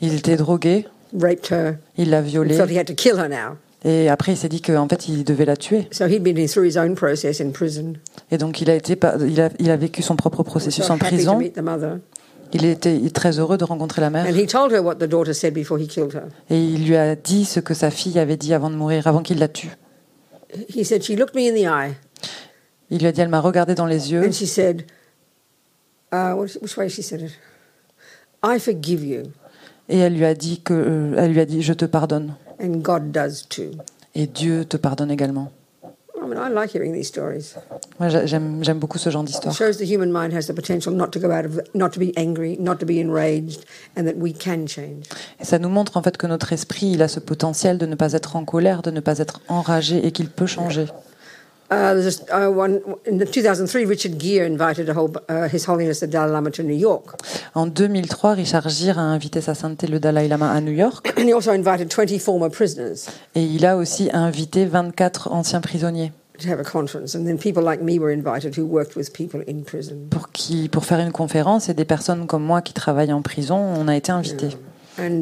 Il 0.00 0.14
était 0.14 0.36
drogué, 0.36 0.86
raped 1.18 1.50
her, 1.50 1.78
il 1.96 2.10
l'a 2.10 2.22
violée, 2.22 2.54
he 2.54 2.78
had 2.78 2.86
to 2.86 2.94
kill 2.94 3.18
her 3.18 3.28
now. 3.28 3.56
Et 3.84 4.08
après, 4.08 4.32
il 4.32 4.36
s'est 4.36 4.48
dit 4.48 4.60
qu'en 4.60 4.86
fait, 4.88 5.08
il 5.08 5.24
devait 5.24 5.46
la 5.46 5.56
tuer. 5.56 5.88
So 5.90 6.06
he'd 6.06 6.22
been 6.22 6.46
through 6.46 6.64
his 6.64 6.78
own 6.78 6.94
process 6.94 7.40
in 7.40 7.50
prison. 7.50 7.94
Et 8.30 8.38
donc, 8.38 8.60
il 8.60 8.70
a, 8.70 8.74
été, 8.76 8.96
il 9.26 9.40
a, 9.40 9.48
il 9.58 9.70
a 9.70 9.76
vécu 9.76 10.02
son 10.02 10.16
propre 10.16 10.44
So 10.44 10.44
processus 10.44 10.88
en 10.90 10.94
happy 10.94 11.00
to 11.00 11.06
prison. 11.08 12.00
Il 12.52 12.64
était 12.66 12.98
très 13.10 13.38
heureux 13.38 13.56
de 13.56 13.64
rencontrer 13.64 14.00
la 14.00 14.10
mère. 14.10 14.26
And 14.26 14.36
he 14.36 14.46
told 14.46 14.70
her 14.70 14.80
what 14.80 14.96
the 14.96 15.08
daughter 15.08 15.32
said 15.32 15.54
before 15.54 15.80
he 15.80 15.88
killed 15.88 16.12
her. 16.14 16.28
Et 16.50 16.62
il 16.62 16.86
lui 16.86 16.96
a 16.96 17.16
dit 17.16 17.44
ce 17.44 17.58
que 17.58 17.74
sa 17.74 17.90
fille 17.90 18.18
avait 18.18 18.36
dit 18.36 18.54
avant 18.54 18.70
de 18.70 18.76
mourir, 18.76 19.06
avant 19.06 19.22
qu'il 19.22 19.38
la 19.38 19.48
tue. 19.48 19.70
He 20.76 20.84
said, 20.84 21.02
She 21.02 21.16
looked 21.16 21.34
me 21.34 21.48
in 21.48 21.54
the 21.54 21.66
eye 21.66 21.94
Il 22.90 22.98
lui 22.98 23.06
a 23.06 23.12
dit, 23.12 23.20
elle 23.20 23.28
m'a 23.28 23.40
regardé 23.40 23.74
dans 23.74 23.86
les 23.86 24.12
yeux. 24.12 24.22
and 24.24 24.32
she 24.32 24.46
said, 24.46 24.84
uh, 26.12 26.34
which, 26.34 26.76
way 26.76 26.88
she 26.88 27.02
said 27.02 27.20
it? 27.22 27.32
I 28.42 28.58
forgive 28.58 29.04
you, 29.04 29.24
Et 29.88 29.98
elle 29.98 30.14
lui 30.14 30.24
a 30.24 30.34
dit 30.34 30.60
que, 30.62 30.72
euh, 30.74 31.14
elle 31.18 31.32
lui 31.32 31.40
a 31.40 31.46
dit, 31.46 31.62
je 31.62 31.72
te 31.72 31.84
pardonne. 31.84 32.34
and 32.62 32.80
God 32.82 33.10
does 33.12 33.46
too. 33.48 33.70
Et 34.14 34.26
Dieu 34.26 34.64
te 34.64 34.76
pardonne 34.76 35.10
également. 35.10 35.50
I 36.22 36.26
mean, 36.26 36.36
I 36.36 36.50
like 36.52 36.74
hearing 36.74 36.92
these 36.92 37.08
stories. 37.08 37.54
Moi, 37.98 38.10
j'a- 38.10 38.26
j'aime, 38.26 38.62
j'aime 38.62 38.78
beaucoup 38.78 38.98
ce 38.98 39.08
genre 39.08 39.22
It 39.22 39.28
d'histoire. 39.28 39.54
shows 39.54 39.78
the 39.78 39.86
human 39.88 40.10
mind 40.12 40.34
has 40.34 40.46
the 40.46 40.54
potential 40.54 40.92
not 40.94 41.08
to 41.08 41.18
go 41.18 41.30
out 41.30 41.46
of, 41.46 41.60
not 41.74 41.88
to 41.90 41.98
be 41.98 42.12
angry, 42.16 42.58
not 42.60 42.76
to 42.76 42.84
be 42.86 42.98
enraged, 43.00 43.64
and 43.96 44.04
that 44.04 44.16
we 44.16 44.34
can 44.34 44.66
change. 44.66 45.04
Et 45.40 45.44
ça 45.44 45.58
nous 45.58 45.70
montre 45.70 45.96
en 45.96 46.02
fait 46.02 46.18
que 46.18 46.26
notre 46.26 46.52
esprit, 46.52 46.90
il 46.92 47.02
a 47.02 47.08
ce 47.08 47.20
potentiel 47.20 47.78
de 47.78 47.86
ne 47.86 47.94
pas 47.94 48.12
être 48.12 48.36
en 48.36 48.44
colère, 48.44 48.82
de 48.82 48.90
ne 48.90 49.00
pas 49.00 49.18
être 49.18 49.40
enragé 49.48 50.06
et 50.06 50.12
qu'il 50.12 50.28
peut 50.28 50.46
changer. 50.46 50.86
Uh, 51.70 51.94
there's 51.94 52.20
uh, 52.32 52.50
one 52.50 52.80
in 53.06 53.18
the 53.18 53.26
2003. 53.26 53.84
Richard 53.84 54.18
Gere 54.18 54.44
invited 54.44 54.88
a 54.88 54.94
whole, 54.94 55.12
uh, 55.28 55.48
His 55.48 55.66
Holiness 55.66 56.00
the 56.00 56.08
Dalai 56.08 56.32
Lama 56.32 56.50
to 56.50 56.64
New 56.64 56.76
York, 56.76 57.16
En 57.54 57.66
2003, 57.66 58.34
Richard 58.34 58.68
Gere 58.68 58.98
a 58.98 59.02
invité 59.02 59.40
sa 59.40 59.54
sainteté 59.54 59.86
le 59.86 60.00
Dalai 60.00 60.26
Lama 60.26 60.50
à 60.50 60.60
New 60.60 60.72
York 60.72 61.12
and 61.16 61.28
he 61.28 61.32
also 61.32 61.52
invited 61.52 61.88
20 61.88 62.18
former 62.18 62.50
prisoners 62.50 63.08
et 63.36 63.44
il 63.44 63.64
a 63.66 63.76
aussi 63.76 64.10
invité 64.12 64.66
24 64.66 65.30
anciens 65.30 65.60
prisonniers 65.60 66.10
to 66.40 66.48
have 66.48 66.58
a 66.58 66.64
conference. 66.64 67.14
And 67.14 67.24
then 67.24 67.38
people 67.38 67.62
like 67.62 67.82
me 67.82 67.98
were 67.98 68.12
invited 68.12 68.56
who 68.56 68.66
worked 68.66 68.96
with 68.96 69.12
people 69.12 69.42
in 69.46 69.62
prison. 69.62 70.08
pour, 70.10 70.32
qui, 70.32 70.68
pour 70.68 70.84
faire 70.84 70.98
une 70.98 71.12
conférence 71.12 71.68
et 71.68 71.74
des 71.74 71.84
personnes 71.84 72.26
comme 72.26 72.42
moi 72.42 72.62
qui 72.62 72.72
travaillent 72.72 73.12
en 73.12 73.22
prison, 73.22 73.56
on 73.56 73.86
a 73.86 73.94
été 73.94 74.10
invités. 74.10 74.56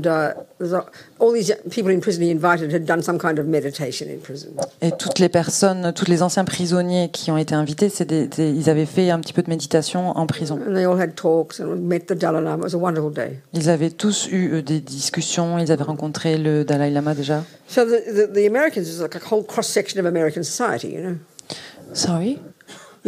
Uh, 0.07 0.35
there's 0.59 0.73
a, 0.73 0.85
all 1.19 1.33
these 1.33 1.55
people 1.71 1.91
in 1.91 2.01
prison 2.01 2.23
he 2.23 2.31
invited 2.31 2.73
had 2.73 2.85
done 2.87 3.03
some 3.03 3.19
kind 3.19 3.39
of 3.39 3.47
meditation 3.47 4.09
in 4.09 4.19
prison. 4.19 4.49
Et 4.83 4.91
toutes 4.93 5.19
les 5.19 5.29
personnes, 5.29 5.93
tous 5.95 6.09
les 6.09 6.23
anciens 6.23 6.45
prisonniers 6.45 7.11
qui 7.13 7.31
ont 7.31 7.37
été 7.39 7.55
invités, 7.55 7.89
c'est 7.89 8.05
des, 8.05 8.27
des- 8.27 8.51
ils 8.51 8.69
avaient 8.69 8.87
fait 8.87 9.11
un 9.11 9.21
petit 9.21 9.33
peu 9.33 9.43
de 9.43 9.51
méditation 9.51 10.11
en 10.17 10.27
prison. 10.27 10.59
And 10.67 10.75
they 10.75 10.85
all 10.85 11.01
had 11.01 11.15
talks 11.15 11.61
and 11.61 11.77
met 11.89 12.01
the 12.07 12.15
Dalai 12.15 12.41
Lama. 12.43 12.59
It 12.67 12.73
was 12.73 12.75
a 12.75 12.79
wonderful 12.79 13.11
day. 13.11 13.39
Ils 13.53 13.69
avaient 13.71 13.91
tous 13.91 14.29
eu 14.31 14.55
euh, 14.55 14.63
des 14.63 14.81
discussions, 14.81 15.59
ils 15.59 15.71
avaient 15.71 15.85
rencontré 15.85 16.37
le 16.39 16.65
Dalai 16.65 16.91
Lama 16.91 17.15
déjà. 17.15 17.45
So 17.69 17.85
the, 17.85 18.03
the, 18.05 18.33
the 18.33 18.47
Americans 18.47 18.89
is 18.89 19.01
like 19.01 19.15
a 19.15 19.21
whole 19.31 19.45
cross 19.45 19.69
section 19.69 20.01
of 20.01 20.07
American 20.07 20.43
society, 20.43 20.89
you 20.89 21.01
know. 21.01 21.17
Sorry? 21.95 22.39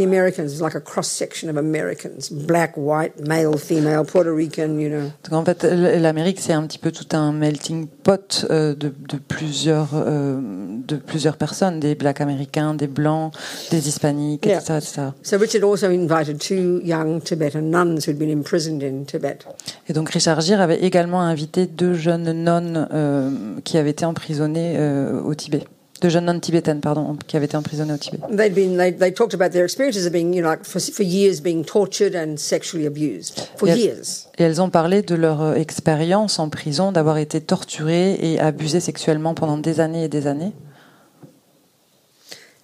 The 0.00 0.04
Americans 0.04 0.50
is 0.54 0.62
like 0.62 0.75
a 0.75 0.80
cross 0.80 1.09
section 1.09 1.50
of 1.50 1.59
Americans 1.59 2.30
black, 2.30 2.73
white, 2.75 3.21
male, 3.28 3.59
female, 3.59 4.02
Puerto 4.07 4.35
Rican, 4.35 4.78
you 4.78 4.88
know. 4.88 5.11
Donc 5.28 5.33
en 5.35 5.45
fait, 5.45 5.62
l'Amérique, 5.64 6.40
c'est 6.40 6.54
un 6.54 6.62
petit 6.66 6.78
peu 6.78 6.90
tout 6.90 7.14
un 7.14 7.33
melting 7.33 7.87
pot 7.87 8.47
euh, 8.49 8.75
de, 8.75 8.88
de 9.09 9.19
plusieurs, 9.19 9.90
euh, 9.92 10.40
de 10.40 10.97
plusieurs 10.97 11.37
personnes, 11.37 11.80
des 11.80 11.95
blacks 11.95 12.23
américains, 12.23 12.73
des 12.73 12.87
blancs, 12.87 13.35
des 13.71 13.88
hispaniques, 13.88 14.47
Yeah. 14.47 14.61
etc., 14.61 14.78
etc. 14.78 15.02
So 15.23 15.37
Richard 15.37 15.64
also 15.64 15.88
invited 15.90 16.38
two 16.40 16.80
young 16.83 17.21
Tibetan 17.21 17.71
nuns 17.71 18.07
who'd 18.07 18.19
been 18.19 18.30
imprisoned 18.30 18.83
in 18.83 19.04
Tibet. 19.04 19.40
Et 19.87 19.92
donc 19.92 20.09
Richard 20.09 20.40
Gere 20.40 20.62
avait 20.62 20.80
également 20.80 21.21
invité 21.21 21.66
deux 21.66 21.92
jeunes 21.92 22.33
nonnes 22.33 22.88
euh, 22.95 23.30
qui 23.64 23.76
avaient 23.76 23.90
été 23.90 24.07
emprisonnées 24.07 24.76
euh, 24.78 25.21
au 25.21 25.35
Tibet. 25.35 25.64
Deux 26.00 26.09
jeunes 26.09 26.25
nonnes 26.25 26.40
tibétaines, 26.40 26.80
pardon, 26.80 27.16
qui 27.26 27.37
avaient 27.37 27.45
été 27.47 27.57
emprisonnées 27.57 27.92
au 27.92 27.99
Tibet. 27.99 28.19
They'd 28.30 28.54
been 28.54 28.78
they, 28.78 28.90
they 28.90 29.12
talked 29.12 29.35
about 29.35 29.50
their 29.50 29.64
experiences 29.64 30.07
of 30.07 30.12
being, 30.12 30.33
you 30.33 30.40
know, 30.40 30.49
like 30.50 30.64
for, 30.64 30.80
for 30.80 31.02
years 31.02 31.40
being 31.42 31.62
tortured 31.64 32.14
and 32.14 32.38
sexually 32.38 32.87
abused 32.87 33.38
for 33.57 33.69
Yeah. 33.69 33.76
years. 33.76 34.26
Et 34.38 34.45
elles 34.45 34.62
ont 34.62 34.71
parlé 34.71 35.02
de 35.02 35.14
leur 35.14 35.42
euh, 35.42 35.54
expérience 35.57 36.38
en 36.38 36.49
prison, 36.49 36.90
d'avoir 36.92 37.19
été 37.19 37.40
torturées 37.42 38.14
et 38.21 38.40
abusées 38.40 38.80
sexuellement 38.80 39.35
pendant 39.35 39.59
des 39.59 39.80
années 39.80 40.04
et 40.04 40.09
des 40.09 40.26
années. 40.26 40.52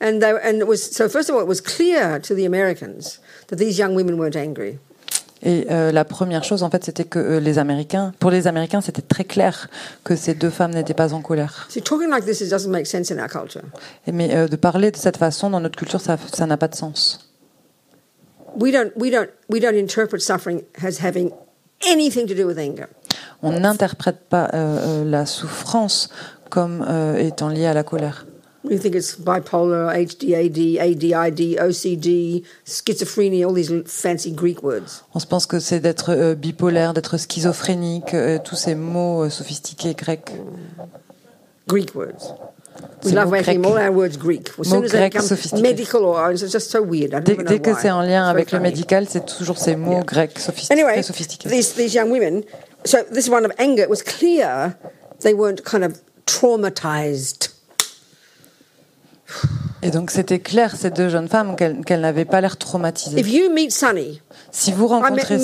And 0.01 0.21
they, 0.21 0.33
and 0.45 0.61
it 0.61 0.67
was 0.67 0.79
so 0.79 1.09
first 1.09 1.31
of 1.31 1.37
all 1.37 1.43
it 1.43 1.49
was 1.49 1.61
clear 1.63 2.19
to 2.21 2.35
the 2.35 2.45
Americans 2.47 3.19
that 3.49 3.57
these 3.57 3.79
young 3.79 3.95
women 3.95 4.19
weren't 4.19 4.37
angry. 4.37 4.79
Et 5.47 5.69
euh, 5.71 5.93
la 5.93 6.05
première 6.05 6.43
chose, 6.43 6.65
en 6.65 6.71
fait, 6.71 6.83
c'était 6.85 7.05
que 7.05 7.21
euh, 7.21 7.39
les 7.39 7.61
Américains, 7.61 8.13
pour 8.19 8.33
les 8.33 8.49
Américains, 8.49 8.81
c'était 8.81 9.01
très 9.01 9.23
clair 9.23 9.71
que 10.03 10.17
ces 10.17 10.35
deux 10.35 10.51
femmes 10.51 10.73
n'étaient 10.73 10.93
pas 10.93 11.15
en 11.15 11.23
colère. 11.23 11.69
See, 11.71 11.81
talking 11.81 12.11
like 12.11 12.25
this 12.25 12.41
it 12.41 12.51
doesn't 12.51 12.69
make 12.69 12.89
sense 12.89 13.13
in 13.13 13.19
our 13.21 13.29
culture. 13.29 13.63
Et 14.09 14.13
mais 14.13 14.35
euh, 14.35 14.49
de 14.49 14.57
parler 14.57 14.91
de 14.91 14.97
cette 14.97 15.17
façon 15.17 15.49
dans 15.49 15.61
notre 15.61 15.79
culture, 15.79 16.01
ça 16.01 16.17
ça 16.33 16.47
n'a 16.47 16.57
pas 16.57 16.67
de 16.67 16.75
sens. 16.75 17.31
We 18.59 18.73
don't 18.73 18.91
we 18.97 19.13
don't 19.13 19.29
we 19.49 19.61
don't 19.61 19.79
interpret 19.79 20.19
suffering 20.19 20.63
as 20.83 20.99
having 21.01 21.31
anything 21.89 22.27
to 22.27 22.35
do 22.35 22.45
with 22.45 22.59
anger. 22.59 22.89
On 23.41 23.61
n'interprète 23.61 24.29
pas 24.29 24.51
euh, 24.53 25.05
la 25.05 25.27
souffrance 25.27 26.09
comme 26.51 26.85
étant 27.19 27.51
liée 27.51 27.67
à 27.67 27.75
la 27.75 27.85
colère. 27.85 28.27
We 28.69 28.79
think 28.79 28.95
it's 28.97 29.15
bipolar, 29.17 29.93
HDAD, 29.95 30.79
ADID, 30.81 31.57
OCD, 31.61 32.43
schizophrenia, 32.65 33.47
all 33.47 33.53
these 33.55 33.71
fancy 33.87 34.33
Greek 34.33 34.63
words. 34.63 35.03
On 35.15 35.21
se 35.21 35.27
pense 35.27 35.47
que 35.47 35.61
c'est 35.61 35.79
d'être 35.81 36.11
euh, 36.11 36.35
bipolaire, 36.35 36.93
d'être 36.93 37.17
schizophrénique, 37.17 38.13
euh, 38.15 38.39
tous 38.43 38.57
ces 38.57 38.75
mots 38.75 39.23
euh, 39.25 39.31
sophistiqués 39.31 39.95
grecs. 39.95 40.33
Greek 41.69 41.95
words. 41.95 42.35
We 43.05 43.13
love 43.15 43.27
mots 43.27 43.31
making 43.31 43.63
grecs. 43.63 43.67
all 43.67 43.79
our 43.79 43.93
words 43.93 44.17
Greek. 44.19 44.51
As 44.59 44.65
soon 44.65 44.81
Mots 44.81 44.87
as 44.87 44.91
they 44.93 44.99
grecs 44.99 45.15
become 45.15 45.29
sophistiqués. 45.29 45.63
medical 45.63 46.05
or 46.05 46.33
it's 46.33 46.51
just 46.53 46.71
so 46.71 46.83
weird. 46.83 47.15
I 47.15 47.21
Dès, 47.21 47.37
dès 47.37 47.61
que 47.61 47.73
c'est 47.75 47.91
en 47.91 48.03
lien 48.03 48.27
avec 48.29 48.51
le 48.53 48.59
médical, 48.61 49.07
c'est 49.09 49.25
toujours 49.27 49.59
ces 49.59 49.77
mots 49.77 49.93
Yeah. 49.93 50.03
grecs 50.03 50.39
sophistiqués. 50.41 50.83
Anyway, 50.83 51.03
sophistiqués. 51.03 51.49
these, 51.49 51.75
these 51.75 51.95
young 51.95 52.11
women, 52.11 52.43
so 52.85 52.99
this 53.13 53.29
one 53.29 53.45
of 53.45 53.53
anger, 53.59 53.83
it 53.83 53.89
was 53.91 54.03
clear 54.03 54.77
they 55.21 55.35
weren't 55.35 55.63
kind 55.65 55.85
of 55.85 56.01
traumatized. 56.27 57.51
Et 59.83 59.91
donc 59.91 60.11
c'était 60.11 60.39
clair, 60.39 60.75
ces 60.77 60.91
deux 60.91 61.09
jeunes 61.09 61.29
femmes, 61.29 61.55
qu'elles 61.57 62.01
n'avaient 62.01 62.25
pas 62.25 62.41
l'air 62.41 62.57
traumatisées. 62.57 63.19
If 63.21 63.29
you 63.33 63.51
meet 63.53 63.73
Sonny, 63.73 64.21
Si 64.51 64.73
vous 64.73 64.87
rencontrez 64.87 65.37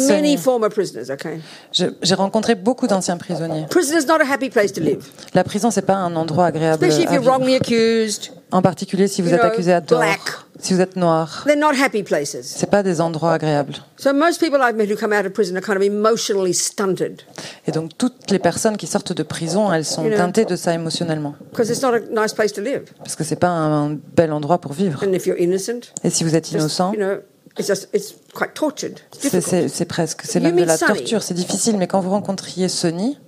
okay? 1.10 1.40
je- 1.72 1.86
j'ai 2.02 2.14
rencontré 2.14 2.54
beaucoup 2.54 2.86
d'anciens 2.86 3.16
prisonniers. 3.18 3.66
Prison's 3.68 4.06
not 4.06 4.14
a 4.20 4.32
happy 4.32 4.48
place 4.50 4.72
to 4.72 4.80
live, 4.80 5.04
La 5.34 5.44
prison, 5.44 5.70
c'est 5.70 5.82
pas 5.82 5.94
un 5.96 6.14
endroit 6.16 6.46
agréable. 6.46 6.84
à 6.84 6.88
vivre. 6.88 7.24
wrongly 7.24 7.56
accused. 7.56 8.32
En 8.50 8.62
particulier 8.62 9.06
si 9.08 9.22
vous 9.22 9.32
êtes 9.32 9.40
know, 9.40 9.48
accusé 9.48 9.72
à 9.72 9.80
tort, 9.80 9.98
black. 10.00 10.20
Si 10.62 10.72
vous 10.74 10.80
êtes 10.80 10.96
noir. 10.96 11.42
They're 11.44 11.58
not 11.58 11.72
happy 11.78 12.02
places. 12.02 12.46
C'est 12.56 12.70
pas 12.70 12.82
des 12.82 13.00
endroits 13.00 13.32
agréables. 13.32 13.74
So 13.98 14.12
most 14.14 14.38
people 14.40 14.60
I've 14.62 14.76
met 14.76 14.86
who 14.90 14.96
come 14.96 15.12
out 15.12 15.26
of 15.26 15.32
prison 15.32 15.56
are 15.56 15.60
kind 15.62 15.76
of 15.76 15.82
emotionally 15.82 16.54
stunted 16.54 17.22
Et 17.66 17.72
donc 17.72 17.90
toutes 17.98 18.30
les 18.30 18.38
personnes 18.38 18.76
qui 18.76 18.86
sortent 18.86 19.12
de 19.12 19.22
prison, 19.22 19.72
elles 19.72 19.84
sont 19.84 20.04
You 20.04 20.10
know. 20.10 20.16
teintées 20.18 20.44
de 20.44 20.56
ça 20.56 20.72
émotionnellement, 20.72 21.34
because 21.50 21.68
it's 21.68 21.82
not 21.82 21.94
a 21.94 22.00
nice 22.00 22.32
place 22.32 22.52
to 22.52 22.60
live. 22.62 22.84
parce 22.98 23.16
que 23.16 23.24
c'est 23.24 23.36
pas 23.36 23.48
un, 23.48 23.90
un 23.92 23.98
bel 24.16 24.32
endroit 24.32 24.60
pour 24.60 24.72
vivre. 24.72 25.02
And 25.04 25.12
if 25.12 25.26
you're 25.26 25.38
innocent, 25.38 25.92
Et 26.04 26.10
si 26.10 26.22
vous 26.24 26.34
êtes 26.36 26.44
just, 26.46 26.54
innocent, 26.58 26.92
you 26.92 26.98
know, 27.00 27.16
it's 27.58 27.66
just 27.68 27.88
it's 27.92 28.14
quite 28.34 28.54
tortured. 28.54 29.00
It's 29.14 29.20
c'est- 29.22 29.30
difficult. 29.38 29.50
c'est 29.50 29.68
c'est 29.68 29.84
presque, 29.84 30.22
c'est 30.24 30.38
You 30.38 30.44
même 30.44 30.54
de 30.54 30.60
meet 30.60 30.66
la 30.68 30.76
Sunny. 30.76 30.98
torture, 31.00 31.22
c'est 31.22 31.34
difficile. 31.34 31.76
Mais 31.76 31.86
quand 31.88 32.00
vous 32.00 32.10
rencontriez 32.10 32.68
Sonny, 32.68 33.18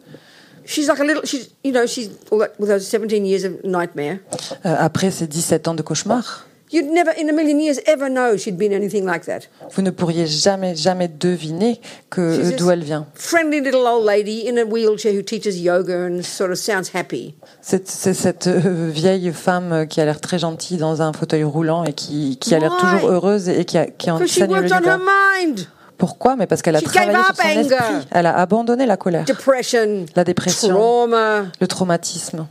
She's 0.67 0.87
like 0.89 0.99
a 0.99 1.05
little. 1.05 1.21
She's 1.27 1.51
you 1.63 1.73
know 1.73 1.87
she's 1.87 2.09
all 2.33 2.39
that, 2.39 2.53
with 2.59 2.71
those 2.71 2.87
17 2.89 3.27
years 3.27 3.45
of 3.45 3.53
nightmare. 3.65 4.19
euh, 4.65 4.75
après 4.79 5.11
ces 5.11 5.27
17 5.27 5.69
ans 5.69 5.75
de 5.75 5.83
cauchemar, 5.83 6.47
You'd 6.75 6.91
never 6.91 7.13
in 7.17 7.29
a 7.31 7.33
million 7.33 7.61
years 7.61 7.79
ever 7.87 8.09
know 8.11 8.37
she'd 8.37 8.59
been 8.59 8.73
anything 8.73 9.05
like 9.07 9.27
that. 9.27 9.43
vous 9.71 9.81
ne 9.83 9.91
pourriez 9.91 10.27
jamais, 10.27 10.75
jamais 10.75 11.07
deviner 11.07 11.81
que 12.11 12.21
euh, 12.21 12.57
d'où 12.59 12.69
elle 12.71 12.83
vient. 12.83 13.07
Friendly 13.15 13.61
little 13.61 13.87
old 13.87 14.05
lady 14.05 14.49
in 14.51 14.57
a 14.59 14.65
wheelchair 14.65 15.13
who 15.15 15.23
teaches 15.23 15.61
yoga 15.61 16.09
and 16.11 16.23
sort 16.23 16.51
of 16.51 16.57
sounds 16.57 16.91
happy. 16.93 17.35
C'est 17.63 17.87
cette 17.87 18.49
euh, 18.49 18.91
vieille 18.91 19.33
femme 19.33 19.73
euh, 19.73 19.85
qui 19.87 20.01
a 20.01 20.05
l'air 20.05 20.21
très 20.21 20.41
gentille 20.41 20.79
dans 20.79 21.01
un 21.01 21.13
fauteuil 21.13 21.45
roulant 21.45 21.85
et 21.85 21.93
qui, 21.93 22.39
qui 22.41 22.55
a 22.57 22.59
l'air 22.59 22.77
toujours 22.77 23.09
heureuse 23.09 23.49
et 23.49 23.65
qui, 23.65 23.79
a, 23.79 23.87
qui 23.87 24.11
Because 24.11 24.29
she 24.33 24.41
worked 24.41 24.73
on 24.73 24.83
her 24.85 24.99
mind. 24.99 25.69
Pourquoi? 25.97 26.35
Mais 26.35 26.49
parce 26.49 26.61
qu'elle 26.61 26.75
a 26.75 26.81
She 26.81 26.85
travaillé 26.87 27.13
sur 27.15 27.37
son 27.37 27.43
anger. 27.43 27.61
esprit. 27.61 28.09
Elle 28.11 28.27
a 28.27 28.37
abandonné 28.37 28.85
la 28.85 28.97
colère, 28.97 29.25
Depression, 29.27 30.07
la 30.17 30.25
dépression, 30.25 30.71
trauma. 30.75 31.45
le 31.61 31.67
traumatisme. 31.69 32.49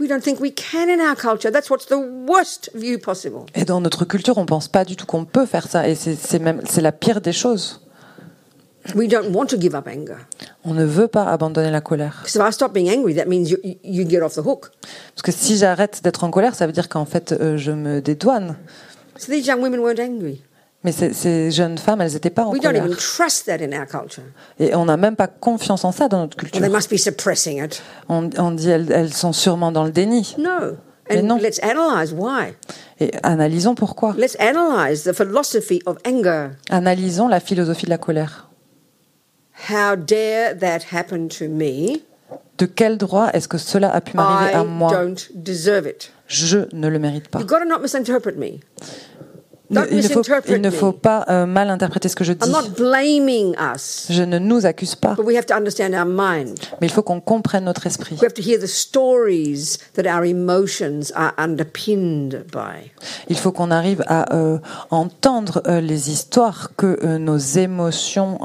We 0.00 0.08
don't 0.08 0.22
think 0.22 0.40
we 0.40 0.52
can 0.54 0.88
in 0.88 0.98
our 1.00 1.14
culture. 1.14 1.50
That's 1.52 1.68
what's 1.68 1.86
the 1.86 1.98
worst 2.26 2.70
view 2.74 2.98
possible. 2.98 3.44
Et 3.54 3.64
dans 3.64 3.82
notre 3.82 4.06
culture, 4.06 4.38
on 4.38 4.46
pense 4.46 4.68
pas 4.68 4.84
du 4.84 4.96
tout 4.96 5.04
qu'on 5.04 5.26
peut 5.26 5.44
faire 5.44 5.68
ça. 5.68 5.86
Et 5.88 5.94
c'est 5.94 6.14
c'est 6.14 6.38
même 6.38 6.62
c'est 6.66 6.80
la 6.80 6.92
pire 6.92 7.20
des 7.20 7.32
choses. 7.32 7.82
We 8.94 9.08
don't 9.08 9.34
want 9.34 9.46
to 9.46 9.60
give 9.60 9.74
up 9.74 9.86
anger. 9.86 10.16
On 10.64 10.72
ne 10.72 10.84
veut 10.84 11.06
pas 11.06 11.24
abandonner 11.24 11.70
la 11.70 11.82
colère. 11.82 12.22
Because 12.22 12.34
if 12.34 12.42
I 12.42 12.50
stop 12.50 12.72
being 12.72 12.88
angry, 12.88 13.14
that 13.14 13.26
means 13.26 13.50
you, 13.50 13.58
you, 13.62 13.76
you 13.84 14.08
get 14.08 14.22
off 14.22 14.34
the 14.34 14.44
hook. 14.44 14.70
Parce 15.14 15.22
que 15.22 15.32
si 15.32 15.58
j'arrête 15.58 16.00
d'être 16.02 16.24
en 16.24 16.30
colère, 16.30 16.54
ça 16.54 16.66
veut 16.66 16.72
dire 16.72 16.88
qu'en 16.88 17.04
fait, 17.04 17.32
euh, 17.32 17.58
je 17.58 17.70
me 17.70 18.00
dédouane. 18.00 18.56
So 19.18 19.30
these 19.30 19.46
young 19.46 19.60
women 19.60 19.80
weren't 19.80 20.00
angry. 20.00 20.40
Mais 20.82 20.92
ces, 20.92 21.12
ces 21.12 21.50
jeunes 21.50 21.76
femmes, 21.76 22.00
elles 22.00 22.12
n'étaient 22.12 22.30
pas 22.30 22.44
en 22.44 22.52
We 22.52 22.60
don't 22.60 22.70
colère. 22.72 22.84
even 22.86 22.96
trust 22.96 23.44
that 23.46 23.58
in 23.62 23.72
our 23.78 23.86
culture. 23.86 24.22
Et 24.58 24.74
on 24.74 24.86
n'a 24.86 24.96
même 24.96 25.14
pas 25.14 25.26
confiance 25.26 25.84
en 25.84 25.92
ça 25.92 26.08
dans 26.08 26.20
notre 26.20 26.36
Well, 26.38 26.50
they 26.50 26.60
culture. 26.60 26.74
must 26.74 26.90
be 26.90 26.96
suppressing 26.96 27.62
it. 27.62 27.82
On, 28.08 28.30
on 28.38 28.50
dit 28.52 28.70
elles, 28.70 28.90
elles 28.90 29.12
sont 29.12 29.32
sûrement 29.34 29.72
dans 29.72 29.84
le 29.84 29.90
déni. 29.90 30.34
No. 30.38 30.76
Mais 31.10 31.22
non. 31.22 31.36
let's 31.38 31.58
analyze 31.62 32.14
why. 32.14 32.54
Et 32.98 33.10
analysons 33.22 33.74
pourquoi. 33.74 34.14
Let's 34.16 34.36
analyze 34.40 35.02
the 35.02 35.12
philosophy 35.12 35.82
of 35.84 35.98
anger. 36.06 36.50
Analysons 36.70 37.28
la 37.28 37.40
philosophie 37.40 37.84
de 37.84 37.90
la 37.90 37.98
colère. 37.98 38.48
How 39.68 39.96
dare 39.96 40.56
that 40.60 40.80
happen 40.92 41.28
to 41.28 41.48
me? 41.48 42.00
De 42.56 42.64
quel 42.66 42.96
droit 42.96 43.28
est-ce 43.34 43.48
que 43.48 43.58
cela 43.58 43.90
a 43.92 44.00
pu 44.00 44.16
m'arriver 44.16 44.54
à 44.54 44.62
I 44.62 44.66
moi? 44.66 44.90
don't 44.92 45.28
deserve 45.34 45.86
it. 45.86 46.12
Je 46.26 46.68
ne 46.72 46.88
le 46.88 46.98
mérite 46.98 47.28
pas. 47.28 47.40
You've 47.40 47.48
got 47.48 47.58
to 47.58 47.64
not 47.66 47.80
misinterpret 47.80 48.36
me. 48.36 48.60
Ne- 49.70 49.86
il, 49.90 49.96
ne 49.98 50.02
faut, 50.02 50.08
misinterpret 50.18 50.54
il 50.56 50.60
ne 50.60 50.70
faut 50.70 50.88
me. 50.88 50.92
pas 50.92 51.24
euh, 51.28 51.46
mal 51.46 51.70
interpréter 51.70 52.08
ce 52.08 52.16
que 52.16 52.24
je 52.24 52.32
I'm 52.32 52.38
dis. 52.40 52.50
not 52.50 52.70
blaming 52.76 53.54
us, 53.74 54.06
Je 54.10 54.22
ne 54.24 54.38
nous 54.38 54.66
accuse 54.66 54.96
pas, 54.96 55.14
but 55.14 55.24
we 55.24 55.36
have 55.36 55.46
to 55.46 55.54
understand 55.54 55.92
our 55.94 56.04
mind. 56.06 56.58
mais 56.80 56.88
il 56.88 56.90
faut 56.92 57.02
qu'on 57.02 57.20
comprenne 57.20 57.64
notre 57.64 57.86
esprit. 57.86 58.16
We 58.16 58.24
have 58.24 58.34
to 58.34 58.42
hear 58.42 58.58
the 58.58 58.66
stories 58.66 59.78
that 59.94 60.06
our 60.12 60.24
emotions 60.24 61.12
are 61.14 61.32
underpinned 61.38 62.44
by. 62.52 62.90
Il 63.28 63.36
faut 63.38 63.52
qu'on 63.52 63.70
arrive 63.70 64.02
à 64.08 64.34
euh, 64.34 64.58
entendre 64.90 65.62
euh, 65.66 65.80
les 65.80 66.10
histoires 66.10 66.70
que 66.76 67.16
nos 67.18 67.36
émotions 67.38 68.38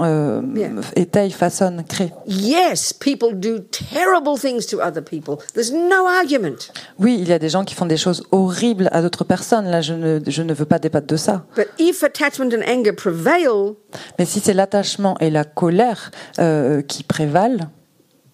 Bien. 0.44 0.76
étayent, 0.96 1.32
façonnent, 1.32 1.84
créent. 1.88 2.14
Yes, 2.28 2.94
people 2.94 3.34
do 3.34 3.60
terrible 3.60 4.38
things 4.40 4.66
to 4.68 4.80
other 4.80 5.04
people. 5.04 5.38
There's 5.54 5.72
no 5.72 6.06
argument. 6.08 6.70
Oui, 7.00 7.18
il 7.20 7.28
y 7.28 7.34
a 7.34 7.40
des 7.40 7.50
gens 7.50 7.64
qui 7.64 7.74
font 7.76 7.86
des 7.86 7.98
choses 7.98 8.24
horribles 8.32 8.90
à 8.92 9.02
d'autres 9.02 9.24
personnes. 9.24 9.66
Là, 9.66 9.82
je 9.82 9.94
ne, 9.94 10.20
je 10.28 10.42
ne 10.42 10.54
veux 10.54 10.66
pas 10.66 10.80
débattre 10.80 11.08
de 11.08 11.15
ça. 11.18 11.46
But 11.56 11.68
if 11.80 12.04
attachment 12.04 12.52
and 12.54 12.62
anger 12.68 12.94
prevail, 12.94 13.76
Mais 14.20 14.26
si 14.26 14.40
c'est 14.40 14.54
l'attachement 14.54 15.18
et 15.20 15.30
la 15.30 15.44
colère 15.44 16.12
euh, 16.40 16.82
qui 16.82 17.04
prévalent, 17.04 17.70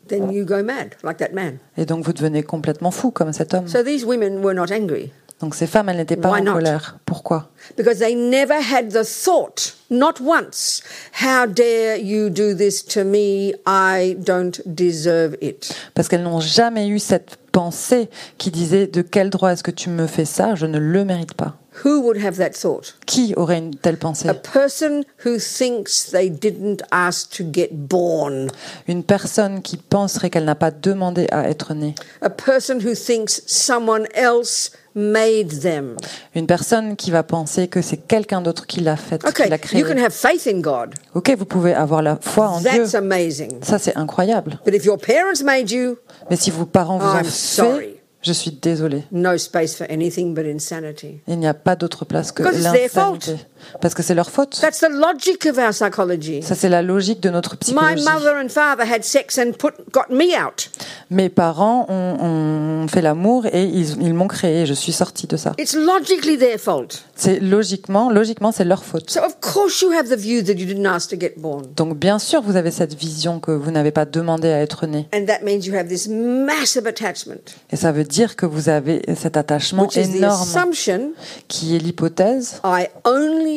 then 0.07 0.31
you 0.31 0.45
go 0.45 0.61
mad, 0.63 0.95
like 1.03 1.17
that 1.17 1.31
man. 1.33 1.57
et 1.77 1.85
donc 1.85 2.03
vous 2.05 2.13
devenez 2.13 2.43
complètement 2.43 2.91
fou 2.91 3.11
comme 3.11 3.31
cet 3.33 3.53
homme. 3.53 3.67
So 3.67 3.83
these 3.83 4.03
women 4.05 4.43
were 4.43 4.53
not 4.53 4.71
angry 4.73 5.11
Donc 5.39 5.55
ces 5.55 5.65
femmes, 5.65 5.89
elles 5.89 5.97
n'étaient 5.97 6.17
pas 6.17 6.29
Why 6.33 6.41
en 6.41 6.43
not? 6.43 6.53
colère. 6.53 6.99
Pourquoi? 7.05 7.49
Because 7.75 7.97
they 7.97 8.13
never 8.13 8.53
had 8.53 8.89
the 8.91 9.03
thought, 9.03 9.75
not 9.89 10.21
once, 10.23 10.83
how 11.19 11.47
dare 11.47 11.97
you 11.97 12.29
do 12.29 12.53
this 12.53 12.85
to 12.85 13.03
me? 13.03 13.53
I 13.65 14.15
don't 14.19 14.61
deserve 14.67 15.35
it. 15.41 15.73
Parce 15.95 16.09
qu'elles 16.09 16.21
n'ont 16.21 16.41
jamais 16.41 16.87
eu 16.89 16.99
cette 16.99 17.37
pensée 17.51 18.07
qui 18.37 18.51
disait 18.51 18.85
de 18.85 19.01
quel 19.01 19.31
droit 19.31 19.51
est-ce 19.51 19.63
que 19.63 19.71
tu 19.71 19.89
me 19.89 20.05
fais 20.05 20.25
ça? 20.25 20.53
Je 20.53 20.67
ne 20.67 20.77
le 20.77 21.05
mérite 21.05 21.33
pas. 21.33 21.55
Who 21.83 22.01
would 22.01 22.17
have 22.23 22.37
that 22.37 22.51
thought? 22.51 22.95
Qui 23.05 23.33
aurait 23.35 23.57
une 23.57 23.75
telle 23.75 23.97
pensée? 23.97 24.29
A 24.29 24.33
person 24.33 25.03
who 25.25 25.37
thinks 25.39 26.11
they 26.11 26.29
didn't 26.29 26.83
ask 26.91 27.29
to 27.37 27.43
get 27.51 27.69
born. 27.71 28.49
Une 28.87 29.03
personne 29.03 29.61
qui 29.61 29.77
penserait 29.77 30.29
qu'elle 30.29 30.45
n'a 30.45 30.55
pas 30.55 30.71
demandé 30.71 31.27
à 31.31 31.49
être 31.49 31.73
née. 31.73 31.95
A 32.21 32.29
person 32.29 32.79
who 32.85 32.93
thinks 32.93 33.41
someone 33.47 34.05
else 34.13 34.71
made 34.95 35.61
them. 35.61 35.95
Une 36.35 36.47
personne 36.47 36.95
qui 36.95 37.11
va 37.11 37.23
penser 37.23 37.67
que 37.67 37.81
c'est 37.81 37.97
quelqu'un 37.97 38.41
d'autre 38.41 38.67
qui 38.67 38.81
l'a 38.81 38.95
faite, 38.97 39.23
qui 39.33 39.49
l'a 39.49 39.57
créée. 39.57 39.79
you 39.79 39.87
can 39.87 39.97
have 39.97 40.13
faith 40.13 40.47
in 40.47 40.59
God. 40.59 40.93
Ok, 41.13 41.33
vous 41.37 41.45
pouvez 41.45 41.73
avoir 41.73 42.01
la 42.01 42.17
foi 42.19 42.49
en 42.49 42.59
Dieu. 42.59 42.69
That's 42.69 42.95
amazing. 42.95 43.63
Ça, 43.63 43.79
c'est 43.79 43.95
incroyable. 43.97 44.59
But 44.65 44.75
if 44.75 44.85
your 44.85 44.97
parents 44.97 45.43
made 45.43 45.71
you, 45.71 45.97
Mais 46.29 46.35
si 46.35 46.51
vos 46.51 46.65
parents 46.65 46.97
vous 46.97 47.07
ont 47.07 47.19
I'm 47.19 47.25
sorry. 47.25 47.79
fait, 47.79 48.00
je 48.21 48.33
suis 48.33 48.51
désolée. 48.51 49.03
no 49.11 49.37
space 49.37 49.75
for 49.75 49.87
anything 49.89 50.33
but 50.33 50.45
insanity. 50.45 51.21
Il 51.27 51.39
n'y 51.39 51.47
a 51.47 51.53
pas 51.53 51.75
d'autre 51.75 52.05
place 52.05 52.31
que 52.31 52.43
l'insanité. 52.43 53.37
Parce 53.81 53.93
que 53.93 54.03
c'est 54.03 54.15
leur 54.15 54.29
faute. 54.29 54.57
That's 54.61 54.79
the 54.79 54.89
logic 54.89 55.45
of 55.45 55.57
our 55.57 55.71
psychology. 55.73 56.41
Ça, 56.43 56.55
c'est 56.55 56.69
la 56.69 56.81
logique 56.81 57.19
de 57.21 57.29
notre 57.29 57.53
My 57.53 57.59
psychologie. 57.59 58.03
mother 58.05 58.35
and 58.43 58.49
father 58.49 58.83
had 58.91 59.03
sex 59.03 59.37
and 59.37 59.53
put 59.57 59.73
got 59.91 60.13
me 60.13 60.35
out. 60.41 60.69
Mes 61.09 61.29
parents 61.29 61.85
ont, 61.89 62.17
ont 62.83 62.87
fait 62.87 63.01
l'amour 63.01 63.45
et 63.51 63.63
ils, 63.63 64.01
ils 64.01 64.13
m'ont 64.13 64.27
créé. 64.27 64.65
Je 64.65 64.73
suis 64.73 64.91
sortie 64.91 65.27
de 65.27 65.37
ça. 65.37 65.53
It's 65.59 65.75
logically 65.75 66.37
their 66.37 66.57
fault. 66.59 67.03
C'est 67.15 67.39
logiquement, 67.39 68.09
logiquement, 68.09 68.51
c'est 68.51 68.63
leur 68.65 68.83
faute. 68.83 69.09
So 69.09 69.19
of 69.21 69.35
course 69.41 69.81
you 69.81 69.91
have 69.91 70.07
the 70.09 70.17
view 70.17 70.41
that 70.43 70.53
you 70.53 70.65
didn't 70.65 70.85
ask 70.85 71.09
to 71.09 71.19
get 71.19 71.33
born. 71.37 71.63
Donc 71.75 71.97
bien 71.97 72.17
sûr, 72.19 72.41
vous 72.41 72.55
avez 72.55 72.71
cette 72.71 72.93
vision 72.95 73.39
que 73.39 73.51
vous 73.51 73.71
n'avez 73.71 73.91
pas 73.91 74.05
demandé 74.05 74.49
à 74.49 74.59
être 74.61 74.87
né. 74.87 75.07
And 75.13 75.25
that 75.25 75.43
means 75.43 75.61
you 75.65 75.75
have 75.75 75.87
this 75.87 76.07
massive 76.07 76.87
attachment, 76.87 77.41
Et 77.71 77.75
ça 77.75 77.91
veut 77.91 78.03
dire 78.03 78.35
que 78.35 78.45
vous 78.45 78.69
avez 78.69 79.01
cet 79.15 79.37
attachement 79.37 79.83
which 79.83 79.95
is 79.97 80.07
the 80.13 80.15
énorme 80.17 80.41
assumption 80.41 81.11
qui 81.47 81.75
est 81.75 81.79
l'hypothèse 81.79 82.59
I 82.63 82.87
only. 83.05 83.50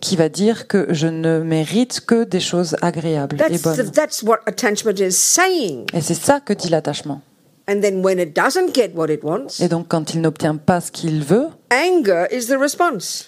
Qui 0.00 0.16
va 0.16 0.28
dire 0.28 0.66
que 0.66 0.86
je 0.90 1.06
ne 1.06 1.40
mérite 1.40 2.00
que 2.06 2.24
des 2.24 2.40
choses 2.40 2.76
agréables 2.82 3.36
et 3.48 3.58
bonnes. 3.58 3.90
that's 3.90 4.22
what 4.22 4.38
attachment 4.46 4.98
is 4.98 5.12
saying. 5.12 5.86
Et 5.92 6.00
c'est 6.00 6.14
ça 6.14 6.40
que 6.40 6.52
dit 6.52 6.68
l'attachement. 6.68 7.22
And 7.68 7.80
then 7.80 8.04
when 8.04 8.18
it 8.18 8.34
doesn't 8.34 8.74
get 8.74 8.90
what 8.94 9.08
it 9.08 9.22
wants, 9.22 9.60
Et 9.60 9.68
donc 9.68 9.86
quand 9.88 10.14
il 10.14 10.20
n'obtient 10.20 10.56
pas 10.56 10.80
ce 10.80 10.90
qu'il 10.90 11.22
veut, 11.22 11.46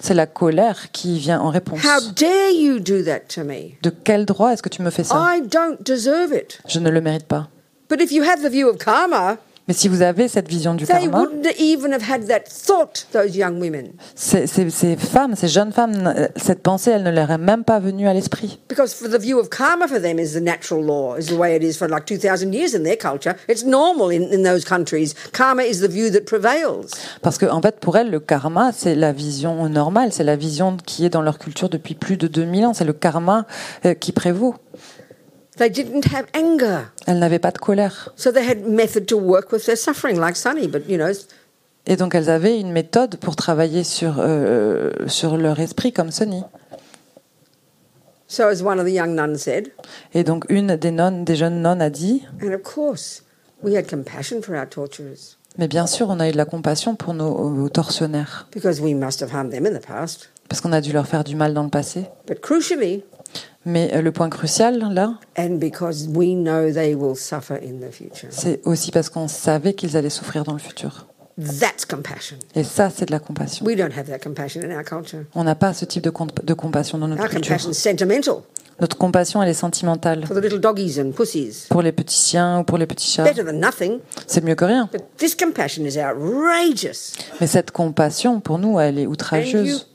c'est 0.00 0.14
la 0.14 0.26
colère 0.26 0.90
qui 0.90 1.18
vient 1.18 1.40
en 1.40 1.50
réponse. 1.50 1.80
How 1.84 2.00
dare 2.16 2.50
you 2.50 2.80
do 2.80 3.02
that 3.04 3.20
to 3.34 3.44
me? 3.44 3.76
De 3.82 3.90
quel 3.90 4.26
droit 4.26 4.52
est-ce 4.52 4.62
que 4.62 4.68
tu 4.68 4.82
me 4.82 4.90
fais 4.90 5.04
ça? 5.04 5.36
I 5.36 5.40
don't 5.40 5.80
deserve 5.84 6.32
it. 6.34 6.60
Je 6.66 6.80
ne 6.80 6.90
le 6.90 7.00
mérite 7.00 7.26
pas. 7.26 7.48
Mais 9.66 9.72
si 9.72 9.88
vous 9.88 10.02
avez 10.02 10.28
cette 10.28 10.46
vision 10.46 10.74
du 10.74 10.84
they 10.84 11.08
karma, 11.08 11.20
wouldn't 11.22 11.46
even 11.58 11.92
have 11.94 12.02
had 12.02 12.26
that 12.28 12.42
thought, 12.66 13.06
those 13.12 13.34
young 13.34 13.58
women. 13.58 13.92
ces, 14.14 14.46
ces- 14.46 14.68
ces 14.68 14.94
femmes, 14.96 15.34
ces 15.36 15.48
jeunes 15.48 15.72
femmes, 15.72 15.94
euh, 16.06 16.28
cette 16.36 16.62
pensée, 16.62 16.90
elle 16.90 17.02
ne 17.02 17.10
leur 17.10 17.30
est 17.30 17.38
même 17.38 17.64
pas 17.64 17.80
venue 17.80 18.06
à 18.06 18.12
l'esprit. 18.12 18.60
Because 18.68 18.92
for 18.92 19.08
the 19.08 19.18
view 19.18 19.38
of 19.38 19.48
karma 19.48 19.88
for 19.88 19.98
them 20.02 20.18
is 20.18 20.34
the 20.34 20.42
natural 20.42 20.84
law, 20.84 21.16
is 21.16 21.28
the 21.28 21.38
way 21.38 21.56
it 21.56 21.62
is 21.62 21.78
for 21.78 21.88
like 21.88 22.04
2,000 22.04 22.52
years 22.52 22.74
in 22.74 22.82
their 22.82 22.98
culture. 22.98 23.34
It's 23.48 23.64
normal 23.64 24.10
in, 24.10 24.28
in 24.32 24.42
those 24.42 24.66
countries. 24.66 25.14
Karma 25.32 25.62
is 25.62 25.80
the 25.80 25.88
view 25.88 26.10
that 26.10 26.26
prevails. 26.26 26.90
Parce 27.22 27.38
que, 27.38 27.46
en 27.46 27.62
fait, 27.62 27.80
pour 27.80 27.96
elles, 27.96 28.10
le 28.10 28.20
karma, 28.20 28.70
c'est 28.76 28.94
la 28.94 29.12
vision 29.12 29.66
normale, 29.70 30.12
c'est 30.12 30.24
la 30.24 30.36
vision 30.36 30.76
qui 30.84 31.06
est 31.06 31.10
dans 31.10 31.22
leur 31.22 31.38
culture 31.38 31.70
depuis 31.70 31.94
plus 31.94 32.18
de 32.18 32.26
2000 32.26 32.66
ans. 32.66 32.74
C'est 32.74 32.84
le 32.84 32.92
karma 32.92 33.46
euh, 33.86 33.94
qui 33.94 34.12
prévaut. 34.12 34.56
They 35.56 35.70
didn't 35.70 36.06
have 36.12 36.26
anger. 36.34 36.86
Elles 37.06 37.18
n'avaient 37.18 37.38
pas 37.38 37.52
de 37.52 37.58
colère. 37.58 38.12
So 38.16 38.32
they 38.32 38.44
had 38.48 38.66
method 38.66 39.06
to 39.06 39.16
work 39.16 39.52
with 39.52 39.64
their 39.66 39.76
suffering, 39.76 40.18
like 40.18 40.36
Sunny, 40.36 40.66
but 40.68 40.88
you 40.88 40.96
know, 40.98 41.12
Et 41.86 41.96
donc, 41.96 42.14
elles 42.14 42.30
avaient 42.30 42.58
une 42.58 42.72
méthode 42.72 43.16
pour 43.18 43.36
travailler 43.36 43.84
sur, 43.84 44.14
euh, 44.18 44.90
sur 45.06 45.36
leur 45.36 45.60
esprit, 45.60 45.92
comme 45.92 46.10
Sonny. 46.10 46.42
so 48.26 48.48
as 48.48 48.62
one 48.62 48.80
of 48.80 48.86
the 48.86 48.90
young 48.92 49.14
nuns 49.14 49.36
said, 49.38 49.68
Et 50.12 50.24
donc, 50.24 50.44
une 50.48 50.76
des 50.76 50.90
nonnes, 50.90 51.24
des 51.24 51.36
jeunes 51.36 51.60
nonnes 51.62 51.82
a 51.82 51.90
dit 51.90 52.22
and 52.42 52.52
of 52.52 52.62
course, 52.62 53.22
we 53.62 53.76
had 53.76 53.86
compassion 53.88 54.40
for 54.42 54.56
our 54.56 54.66
torturers 54.68 55.36
Mais 55.58 55.68
bien 55.68 55.86
sûr, 55.86 56.08
on 56.10 56.18
a 56.18 56.28
eu 56.28 56.32
de 56.32 56.36
la 56.36 56.46
compassion 56.46 56.96
pour 56.96 57.14
nos 57.14 57.68
tortionnaires. 57.68 58.48
because 58.50 58.80
we 58.80 58.94
must 58.94 59.20
have 59.22 59.30
harmed 59.32 59.52
them 59.52 59.66
in 59.66 59.78
the 59.78 59.84
past. 59.86 60.30
Parce 60.48 60.60
qu'on 60.60 60.72
a 60.72 60.80
dû 60.80 60.92
leur 60.92 61.06
faire 61.06 61.22
du 61.22 61.36
mal 61.36 61.54
dans 61.54 61.62
le 61.62 61.70
passé. 61.70 62.06
But 62.26 62.40
crucially, 62.40 63.04
Mais 63.66 63.94
euh, 63.94 64.02
le 64.02 64.12
point 64.12 64.28
crucial, 64.28 64.78
là, 64.92 65.14
and 65.38 65.58
because 65.58 66.08
we 66.08 66.34
know 66.34 66.70
they 66.70 66.94
will 66.94 67.16
suffer 67.16 67.54
in 67.54 67.80
the 67.80 67.90
future. 67.90 68.28
c'est 68.30 68.60
aussi 68.64 68.90
parce 68.90 69.08
qu'on 69.08 69.28
savait 69.28 69.74
qu'ils 69.74 69.96
allaient 69.96 70.10
souffrir 70.10 70.44
dans 70.44 70.52
le 70.52 70.58
futur. 70.58 71.06
That's 71.36 71.84
compassion. 71.84 72.36
Et 72.54 72.62
ça, 72.62 72.90
c'est 72.94 73.06
de 73.06 73.10
la 73.12 73.18
compassion. 73.18 73.66
We 73.66 73.76
don't 73.76 73.90
have 73.96 74.06
that 74.08 74.20
compassion 74.20 74.60
in 74.62 74.70
our 74.76 74.84
culture. 74.84 75.24
On 75.34 75.42
n'a 75.44 75.56
pas 75.56 75.72
ce 75.74 75.84
type 75.84 76.02
de, 76.04 76.10
comp- 76.10 76.44
de 76.44 76.54
compassion 76.54 76.96
dans 76.98 77.08
notre 77.08 77.22
Our 77.22 77.28
culture. 77.28 77.56
compassion 77.56 77.70
is 77.70 77.74
sentimental 77.74 78.42
Notre 78.80 78.96
compassion, 78.96 79.42
elle 79.42 79.48
est 79.48 79.54
sentimentale. 79.54 80.26
for 80.26 80.36
the 80.36 80.40
little 80.42 80.60
doggies 80.60 81.00
and 81.00 81.10
pussies. 81.12 81.66
Pour 81.70 81.82
les 81.82 81.90
petits 81.90 82.16
chiens 82.30 82.60
ou 82.60 82.64
pour 82.64 82.78
les 82.78 82.86
petits 82.86 83.10
chats, 83.10 83.24
c'est 84.26 84.44
mieux 84.44 84.54
que 84.54 84.64
rien. 84.64 84.88
But 84.92 85.02
this 85.16 85.34
compassion 85.34 85.84
is 85.84 85.96
outrageous. 85.98 87.14
Mais 87.40 87.46
cette 87.48 87.72
compassion, 87.72 88.38
pour 88.40 88.58
nous, 88.58 88.78
elle 88.78 88.98
est 89.00 89.06
outrageuse. 89.06 89.88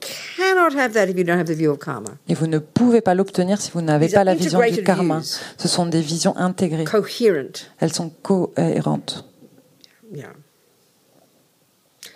Et 2.28 2.34
vous 2.34 2.48
ne 2.48 2.60
pouvez 2.60 3.00
pas 3.02 3.14
l'obtenir 3.16 3.62
si 3.62 3.72
vous 3.72 3.82
n'avez 3.82 4.10
pas 4.10 4.24
la 4.26 4.36
vision 4.36 4.60
du 4.62 4.84
karma. 4.84 5.20
views. 5.20 5.40
Ce 5.58 5.68
sont 5.70 5.86
des 5.86 6.02
visions 6.02 6.36
intégrées. 6.38 6.84
Coherent. 6.86 7.66
Elles 7.80 7.94
sont 7.94 8.10
cohérentes. 8.22 9.26
Yeah. 10.14 10.28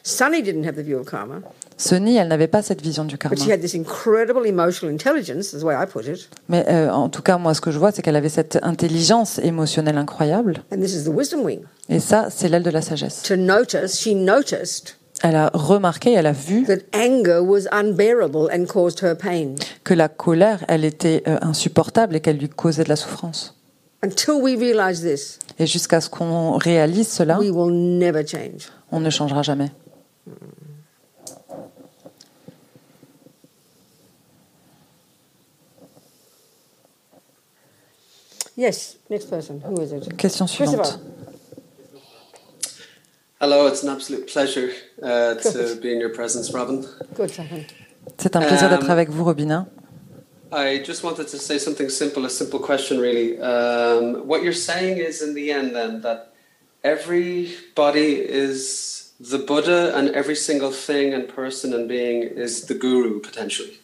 Sunny 0.06 0.42
didn't 0.42 0.66
have 0.66 0.76
the 0.76 0.84
view 0.84 0.98
of 1.00 1.06
karma, 1.10 1.36
Sonny, 1.78 2.18
elle 2.18 2.28
n'avait 2.28 2.48
pas 2.50 2.62
cette 2.62 2.82
vision 2.82 3.06
du 3.06 3.18
karma. 3.18 3.36
but 3.36 3.42
she 3.44 3.50
had 3.52 3.62
this 3.62 3.74
incredible 3.74 4.46
emotional 4.46 4.92
intelligence, 4.94 5.54
is 5.54 5.60
the 5.62 5.64
way 5.64 5.74
I 5.76 5.86
put 5.86 6.06
it. 6.06 6.30
Mais 6.50 6.66
euh, 6.68 6.92
en 6.92 7.08
tout 7.10 7.22
cas, 7.22 7.38
moi, 7.38 7.54
ce 7.54 7.62
que 7.62 7.72
je 7.72 7.80
vois, 7.80 7.92
c'est 7.94 8.02
qu'elle 8.02 8.18
avait 8.18 8.28
cette 8.30 8.60
intelligence 8.64 9.40
émotionnelle 9.40 9.98
incroyable. 9.98 10.58
And 10.74 10.80
this 10.82 10.94
is 10.94 11.04
the 11.06 11.10
wisdom 11.14 11.42
wing. 11.46 11.62
Et 11.88 12.00
ça, 12.02 12.28
c'est 12.30 12.50
l'aile 12.50 12.64
de 12.64 12.70
la 12.70 12.82
sagesse. 12.82 13.22
To 13.24 13.38
notice, 13.38 13.98
she 14.00 14.14
noticed 14.14 14.98
Elle 15.24 15.38
a 15.38 15.50
remarqué, 15.54 16.12
elle 16.12 16.26
a 16.28 16.34
vu 16.34 16.66
that 16.66 16.80
anger 16.94 17.40
was 17.40 17.62
unbearable 17.72 18.50
and 18.54 18.66
caused 18.66 19.02
her 19.04 19.16
pain. 19.16 19.56
que 19.86 19.94
la 19.94 20.10
colère, 20.10 20.66
elle 20.68 20.84
était 20.84 21.24
euh, 21.30 21.38
insupportable 21.42 22.18
et 22.18 22.20
qu'elle 22.20 22.38
lui 22.38 22.50
causait 22.50 22.84
de 22.84 22.90
la 22.90 22.98
souffrance. 22.98 23.56
Until 24.04 24.34
we 24.42 24.58
realize 24.58 25.02
this, 25.02 25.40
Et 25.60 25.66
jusqu'à 25.66 26.02
ce 26.02 26.10
qu'on 26.10 26.58
réalise 26.58 27.08
cela, 27.08 27.40
we 27.40 27.52
will 27.52 27.72
never 27.74 28.28
change. 28.28 28.68
on 28.92 29.00
ne 29.00 29.10
changera 29.10 29.44
jamais. 29.44 29.72
Mm. 30.30 30.84
Yes, 38.56 38.98
next 39.10 39.30
person. 39.30 39.62
Who 39.62 39.82
is 39.82 39.92
it? 39.92 40.18
Question 40.18 40.48
suivante. 40.48 41.00
Hello, 43.40 43.68
it's 43.68 43.84
an 43.84 43.90
absolute 43.90 44.28
pleasure 44.28 44.72
uh, 45.02 45.36
to 45.36 45.76
be 45.82 45.92
in 45.92 46.00
your 46.00 46.14
presence, 46.14 46.54
Robin. 46.54 46.86
Good, 47.16 47.32
C'est 48.18 48.36
un 48.36 48.42
plaisir 48.42 48.70
d'être 48.70 48.86
um, 48.86 48.92
avec 48.92 49.10
vous, 49.10 49.24
Robin. 49.24 49.66
I 50.52 50.84
just 50.84 51.04
wanted 51.04 51.28
to 51.28 51.38
say 51.38 51.58
something 51.58 51.90
simple, 51.90 52.26
a 52.26 52.30
simple 52.30 52.60
question, 52.60 53.00
really. 53.00 53.40
Um, 53.42 54.28
what 54.28 54.44
you're 54.44 54.54
saying 54.54 54.98
is, 54.98 55.22
in 55.22 55.34
the 55.34 55.52
end, 55.52 55.76
then, 55.76 56.02
that 56.02 56.34
everybody 56.84 58.16
is 58.16 59.03
the 59.32 59.38
Buddha 59.38 59.96
and 59.96 60.10
every 60.10 60.36
single 60.36 60.72
thing 60.72 61.14
and 61.14 61.28
person 61.28 61.74
and 61.74 61.88
being 61.88 62.24
is 62.24 62.66
the 62.66 62.74
guru, 62.74 63.20
potentially. 63.20 63.80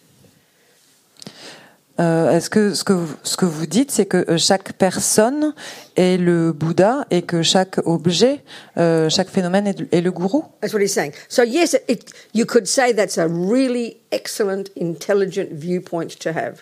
Euh, 1.99 2.31
Est-ce 2.31 2.49
que 2.49 2.73
ce 2.73 2.83
que 2.83 2.93
ce 3.23 3.35
que 3.35 3.45
vous 3.45 3.65
dites, 3.65 3.91
c'est 3.91 4.05
que 4.05 4.25
euh, 4.29 4.37
chaque 4.37 4.73
personne 4.73 5.53
est 5.99 6.17
le 6.17 6.53
Bouddha 6.53 7.05
et 7.11 7.21
que 7.23 7.41
chaque 7.43 7.77
objet, 7.85 8.41
euh, 8.77 9.09
chaque 9.09 9.29
phénomène 9.29 9.67
est, 9.67 9.77
est 9.93 10.01
le 10.01 10.11
gourou 10.11 10.45
That's 10.61 10.73
what 10.73 10.79
he's 10.81 10.93
saying. 10.93 11.11
So 11.27 11.43
yes, 11.43 11.75
it, 11.87 12.05
you 12.33 12.45
could 12.45 12.67
say 12.67 12.93
that's 12.93 13.17
a 13.17 13.27
really 13.27 13.97
excellent, 14.11 14.69
intelligent 14.79 15.47
viewpoint 15.51 16.17
to 16.21 16.29
have. 16.29 16.61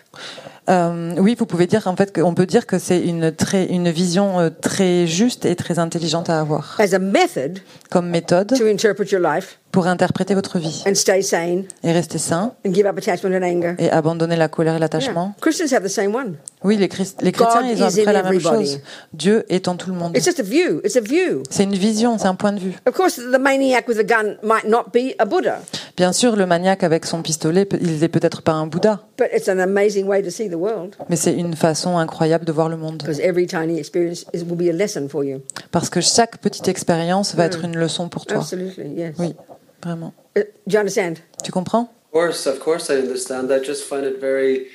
Euh, 0.68 1.14
Oui, 1.18 1.34
vous 1.38 1.46
pouvez 1.46 1.66
dire 1.66 1.86
en 1.86 1.96
fait 1.96 2.12
qu'on 2.14 2.34
peut 2.34 2.46
dire 2.46 2.66
que 2.66 2.78
c'est 2.78 3.00
une 3.00 3.32
très 3.32 3.64
une 3.66 3.90
vision 3.90 4.38
euh, 4.40 4.50
très 4.50 5.06
juste 5.06 5.44
et 5.46 5.54
très 5.56 5.78
intelligente 5.78 6.28
à 6.28 6.40
avoir 6.40 6.76
As 6.78 6.92
a 6.92 6.98
method 6.98 7.60
comme 7.90 8.08
méthode 8.10 8.54
to 8.58 8.66
interpret 8.66 9.06
your 9.12 9.22
life 9.22 9.58
pour 9.72 9.86
interpréter 9.86 10.34
votre 10.34 10.58
vie 10.58 10.82
and 10.86 10.94
stay 10.94 11.22
sane 11.22 11.64
et 11.82 11.92
rester 11.92 12.18
sain 12.18 12.52
and 12.66 12.72
give 12.74 12.86
up 12.86 12.98
attachment 12.98 13.34
and 13.34 13.42
anger. 13.44 13.74
et 13.78 13.90
abandonner 13.90 14.36
la 14.36 14.48
colère 14.48 14.74
et 14.76 14.78
l'attachement. 14.78 15.26
Yeah. 15.28 15.40
Christians 15.40 15.72
have 15.74 15.84
the 15.84 15.88
same 15.90 16.14
one. 16.14 16.36
Oui, 16.64 16.76
les, 16.76 16.88
Christ- 16.88 17.22
les 17.22 17.32
chrétiens, 17.32 17.62
God 17.62 17.70
ils 17.70 17.82
ont 17.82 17.86
à 17.86 17.90
peu 17.90 18.02
près 18.02 18.12
la 18.12 18.22
même 18.22 18.40
chose. 18.40 18.80
Dieu 19.12 19.44
est 19.48 19.68
en 19.68 19.76
tout 19.76 19.90
le 19.90 19.96
monde. 19.96 20.16
It's 20.16 20.24
just 20.24 20.40
a 20.40 20.42
view. 20.42 20.80
It's 20.84 20.96
a 20.96 21.00
view. 21.00 21.42
C'est 21.50 21.64
une 21.64 21.74
vision, 21.74 22.18
c'est 22.18 22.26
un 22.26 22.34
point 22.34 22.52
de 22.52 22.58
vue. 22.60 22.72
Of 22.86 22.94
course, 22.94 23.16
the 23.16 23.38
maniac 23.38 23.86
with 23.86 23.98
a 23.98 24.04
gun 24.04 24.36
might 24.42 24.64
not 24.68 24.86
be 24.92 25.14
a 25.18 25.24
Buddha, 25.24 25.60
Bien 25.96 26.12
sûr, 26.12 26.36
le 26.36 26.46
maniaque 26.46 26.82
avec 26.84 27.06
son 27.06 27.22
pistolet, 27.22 27.68
il 27.80 27.98
n'est 27.98 28.08
peut-être 28.08 28.42
pas 28.42 28.52
un 28.52 28.66
Bouddha, 28.66 29.00
but 29.16 29.28
it's 29.34 29.48
an 29.48 29.58
amazing 29.58 30.06
way 30.06 30.22
to 30.22 30.30
see 30.30 30.48
the 30.48 30.54
world 30.54 30.94
mais 31.08 31.16
c'est 31.16 31.32
une 31.34 31.54
façon 31.54 31.98
incroyable 31.98 32.44
de 32.44 32.52
voir 32.52 32.68
le 32.68 32.76
monde. 32.76 32.98
because 33.02 33.20
every 33.20 33.46
tiny 33.46 33.78
experience 33.78 34.24
is, 34.32 34.44
will 34.44 34.56
be 34.56 34.68
a 34.68 34.72
lesson 34.72 35.08
for 35.08 35.24
you. 35.24 35.40
Parce 35.70 35.90
que 35.90 36.00
chaque 36.00 36.38
petite 36.38 36.68
expérience 36.68 37.34
va 37.34 37.46
être 37.46 37.64
une 37.64 37.76
leçon 37.76 38.08
pour 38.08 38.26
toi. 38.26 38.38
Absolutely, 38.38 38.90
yes. 38.96 39.14
Oui, 39.18 39.34
vraiment. 39.82 40.12
Uh, 40.36 40.42
do 40.66 40.74
you 40.74 40.78
understand? 40.78 41.14
Tu 41.42 41.50
comprends? 41.52 41.90
Of 42.12 42.12
course, 42.12 42.46
of 42.46 42.58
course, 42.60 42.88
I 42.88 42.94
understand. 43.02 43.50
I 43.50 43.64
just 43.64 43.82
find 43.84 44.04
it 44.04 44.20
very. 44.20 44.66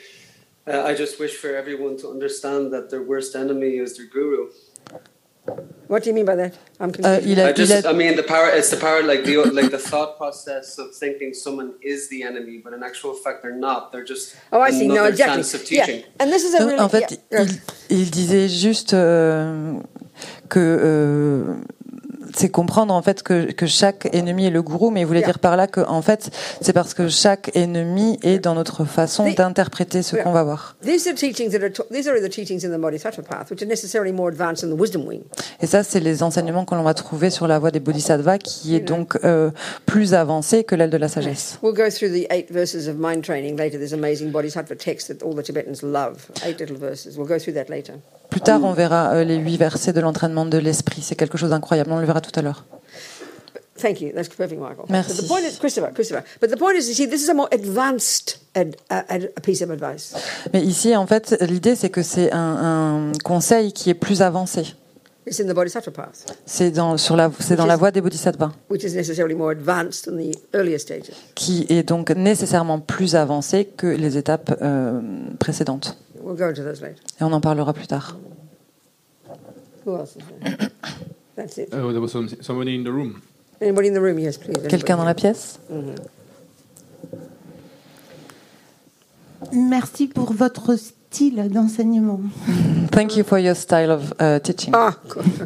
Uh, 0.65 0.81
I 0.83 0.93
just 0.95 1.19
wish 1.19 1.35
for 1.35 1.53
everyone 1.55 1.97
to 1.97 2.09
understand 2.09 2.71
that 2.71 2.89
their 2.89 3.01
worst 3.01 3.35
enemy 3.35 3.77
is 3.77 3.97
their 3.97 4.05
guru. 4.07 4.47
What 5.87 6.03
do 6.03 6.09
you 6.09 6.15
mean 6.15 6.25
by 6.25 6.35
that? 6.37 6.53
I'm 6.79 6.89
Euh, 6.89 6.93
confused. 7.19 7.27
il 7.27 7.39
a, 7.39 7.47
I 7.47 7.49
il 7.49 7.53
just, 7.55 7.85
a- 7.85 7.89
I 7.89 7.93
mean, 7.93 8.15
the 8.15 8.23
power. 8.23 8.47
It's 8.55 8.69
the 8.69 8.77
power, 8.77 9.03
like 9.03 9.25
the 9.25 9.35
like 9.51 9.71
the 9.71 9.77
thought 9.77 10.15
process 10.17 10.77
of 10.79 10.95
thinking 10.95 11.33
someone 11.33 11.73
is 11.81 12.07
the 12.07 12.23
enemy, 12.23 12.61
but 12.63 12.71
in 12.73 12.81
actual 12.81 13.13
fact, 13.13 13.41
they're 13.43 13.53
not. 13.59 13.91
They're 13.91 14.05
just 14.05 14.37
oh, 14.53 14.61
I 14.61 14.71
see. 14.71 14.87
No, 14.87 14.93
another 14.93 15.09
exactly. 15.09 15.43
stance 15.43 15.53
of 15.53 15.69
Yeah, 15.69 15.85
teaching. 15.85 16.03
and 16.21 16.31
this 16.31 16.43
is 16.45 16.53
a 16.53 16.59
Non, 16.59 16.67
really 16.67 16.79
en 16.79 16.89
fait, 16.89 17.19
yeah, 17.29 17.41
il, 17.43 17.99
il 17.99 18.09
disait 18.09 18.47
juste 18.47 18.93
euh, 18.93 19.73
que 20.47 20.59
euh, 20.59 21.55
c'est 22.35 22.49
comprendre 22.49 22.93
en 22.93 23.01
fait 23.01 23.23
que, 23.23 23.51
que 23.51 23.65
chaque 23.65 24.07
ennemi 24.13 24.45
est 24.45 24.49
le 24.49 24.61
gourou, 24.61 24.89
mais 24.91 25.01
il 25.01 25.05
voulait 25.05 25.19
Yeah. 25.21 25.27
dire 25.29 25.39
par 25.39 25.55
là 25.55 25.67
que 25.67 25.79
en 25.81 26.01
fait 26.01 26.29
c'est 26.61 26.73
parce 26.73 26.93
que 26.93 27.07
chaque 27.07 27.51
ennemi 27.55 28.19
est 28.23 28.39
dans 28.39 28.55
notre 28.55 28.83
façon 28.85 29.31
d'interpréter 29.31 30.01
ce 30.01 30.15
qu'on 30.17 30.31
va 30.31 30.43
voir. 30.43 30.75
These 30.83 31.07
are 31.07 31.13
teachings 31.15 31.51
that 31.51 31.63
are 31.63 31.71
ta- 31.71 31.83
these 31.91 32.07
are 32.07 32.19
the 32.19 32.29
teachings 32.29 32.65
in 32.65 32.69
the 32.75 32.79
Bodhisattva 32.79 33.21
path, 33.21 33.49
which 33.51 33.61
are 33.61 33.67
necessarily 33.69 34.11
more 34.11 34.29
advanced 34.29 34.63
in 34.63 34.75
the 34.75 34.79
wisdom 34.79 35.07
wing. 35.07 35.21
Et 35.61 35.67
ça, 35.67 35.83
c'est 35.83 35.99
les 35.99 36.23
enseignements 36.23 36.65
que 36.65 36.75
l'on 36.75 36.83
va 36.83 36.93
trouver 36.93 37.29
sur 37.29 37.47
la 37.47 37.59
voie 37.59 37.71
des 37.71 37.79
bodhisattvas, 37.79 38.37
qui 38.39 38.75
est 38.75 38.79
donc 38.81 39.17
euh, 39.23 39.51
plus 39.85 40.13
avancée 40.13 40.63
que 40.63 40.75
l'aile 40.75 40.89
de 40.89 40.97
la 40.97 41.07
sagesse. 41.07 41.57
We'll 41.63 41.73
go 41.73 41.89
through 41.89 42.11
the 42.11 42.25
eight 42.31 42.51
verses 42.51 42.87
of 42.89 42.95
mind 42.97 43.21
training 43.23 43.55
later. 43.57 43.77
There's 43.77 43.93
amazing 43.93 44.31
Bodhisattva 44.31 44.75
text 44.75 45.07
that 45.07 45.25
all 45.25 45.33
the 45.35 45.43
Tibetans 45.43 45.81
love. 45.83 46.29
Eight 46.45 46.59
little 46.59 46.77
verses. 46.77 47.15
We'll 47.17 47.27
go 47.27 47.37
through 47.39 47.53
that 47.55 47.69
later. 47.69 47.93
Plus 48.33 48.41
tard, 48.41 48.63
on 48.63 48.73
verra 48.73 49.13
euh, 49.13 49.23
les 49.23 49.35
huit 49.35 49.57
versets 49.57 49.93
de 49.93 50.01
l'entraînement 50.01 50.45
de 50.45 50.57
l'esprit. 50.57 51.03
C'est 51.03 51.13
quelque 51.13 51.37
chose 51.37 51.51
d'incroyable. 51.51 51.91
On 51.91 51.99
le 51.99 52.05
verra 52.07 52.19
tout 52.19 52.31
à 52.33 52.41
l'heure. 52.41 52.65
Thank 53.79 54.01
you. 54.01 54.09
That's 54.15 54.27
perfect, 54.27 54.59
Michael. 54.59 54.85
Merci. 54.89 55.13
But 55.13 55.21
the 55.21 55.27
point 55.27 55.41
is, 55.41 55.59
Christopher, 55.59 55.91
Christopher. 55.93 56.23
But 56.41 56.49
the 56.49 56.57
point 56.57 56.75
is, 56.75 56.87
you 56.87 56.95
see, 56.95 57.05
this 57.07 57.21
is 57.23 57.29
a 57.29 57.35
more 57.35 57.47
advanced 57.51 58.39
ad, 58.55 58.75
ad, 58.89 59.31
a 59.37 59.41
piece 59.41 59.61
of 59.61 59.69
advice. 59.69 60.15
Mais 60.51 60.63
ici, 60.63 60.95
en 60.95 61.05
fait, 61.05 61.35
l'idée, 61.41 61.75
c'est 61.75 61.91
que 61.91 62.01
c'est 62.01 62.31
un, 62.33 62.39
un 62.39 63.11
conseil 63.23 63.71
qui 63.71 63.91
est 63.91 63.95
plus 63.95 64.23
avancé. 64.23 64.73
It's 65.27 65.39
in 65.39 65.45
the 65.45 65.53
Bodhisattva 65.53 65.91
path, 65.91 66.35
C'est 66.47 66.71
dans, 66.71 66.97
sur 66.97 67.15
la, 67.15 67.31
c'est 67.39 67.55
dans 67.55 67.65
la 67.67 67.77
voie 67.77 67.91
des 67.91 68.01
bodhisattvas, 68.01 68.51
which 68.69 68.83
is 68.83 68.93
necessarily 68.95 69.35
more 69.35 69.51
advanced 69.51 70.05
than 70.05 70.17
the 70.17 70.35
earlier 70.53 70.77
stages. 70.77 71.11
qui 71.33 71.65
est 71.69 71.83
donc 71.83 72.09
nécessairement 72.09 72.79
plus 72.79 73.15
avancé 73.15 73.65
que 73.77 73.87
les 73.87 74.17
étapes 74.17 74.57
euh, 74.61 74.99
précédentes. 75.39 75.97
We'll 76.23 76.37
go 76.37 76.47
into 76.47 76.63
those 76.63 76.81
later. 76.81 77.01
Et 77.19 77.23
on 77.23 77.33
en 77.33 77.41
parlera 77.41 77.73
plus 77.73 77.85
tard. 77.85 78.15
Who 79.85 79.97
else 79.97 80.15
is 80.15 80.23
there? 80.39 80.69
That's 81.35 81.57
it. 81.57 81.69
Oh, 81.73 81.91
there 81.91 81.99
was 81.99 82.13
some, 82.13 82.29
somebody 82.41 82.75
in 82.75 82.83
the 82.83 82.91
room. 82.91 83.21
Anybody 83.59 83.89
in 83.89 83.93
the 83.93 83.99
room? 83.99 84.17
Yes, 84.19 84.37
please. 84.37 84.67
Quelqu'un 84.69 84.95
dans 84.95 85.03
la 85.03 85.15
pièce? 85.15 85.59
Merci 89.51 90.07
pour 90.07 90.31
votre 90.31 90.77
style 90.77 91.49
d'enseignement. 91.49 92.21
Thank 92.91 93.17
you 93.17 93.25
for 93.25 93.37
your 93.37 93.55
style 93.55 93.91
of 93.91 94.13
uh, 94.21 94.39
teaching. 94.39 94.73
Ah, 94.73 94.95
good. 95.09 95.25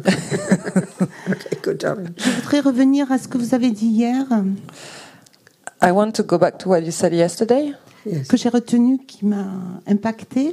okay, 1.30 1.58
good, 1.60 1.78
darling. 1.78 2.14
Je 2.16 2.30
voudrais 2.30 2.60
revenir 2.60 3.10
à 3.10 3.18
ce 3.18 3.26
que 3.26 3.36
vous 3.36 3.54
avez 3.54 3.72
dit 3.72 3.88
hier, 3.88 4.26
I 5.82 5.90
want 5.90 6.12
to 6.12 6.22
go 6.22 6.38
back 6.38 6.58
to 6.58 6.68
what 6.68 6.82
you 6.82 6.92
said 6.92 7.12
yesterday. 7.12 7.74
Yes. 8.06 8.28
que 8.28 8.36
j'ai 8.36 8.48
retenu, 8.48 8.98
qui 9.06 9.26
m'a 9.26 9.80
impacté, 9.86 10.52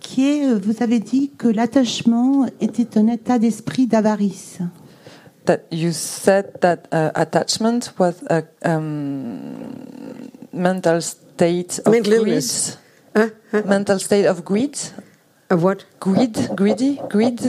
qui 0.00 0.28
est, 0.28 0.46
euh, 0.48 0.58
vous 0.62 0.82
avez 0.82 1.00
dit 1.00 1.30
que 1.36 1.48
l'attachement 1.48 2.46
était 2.60 2.96
un 2.98 3.08
état 3.08 3.38
d'esprit 3.38 3.86
d'avarice. 3.86 4.58
That 5.46 5.60
you 5.70 5.92
said 5.92 6.58
that 6.60 6.88
uh, 6.92 7.10
attachment 7.14 7.92
was 7.98 8.14
a 8.30 8.42
um, 8.64 9.54
mental 10.52 11.00
state 11.00 11.80
of 11.84 11.92
Mental 11.92 12.12
greed. 12.14 12.28
illness. 12.28 12.78
Huh? 13.14 13.28
Huh? 13.52 13.62
Mental 13.66 13.98
state 13.98 14.26
of 14.26 14.44
greed. 14.44 14.76
Of 15.50 15.62
what? 15.62 15.84
Greed, 16.00 16.50
greedy, 16.56 16.98
greed. 17.08 17.40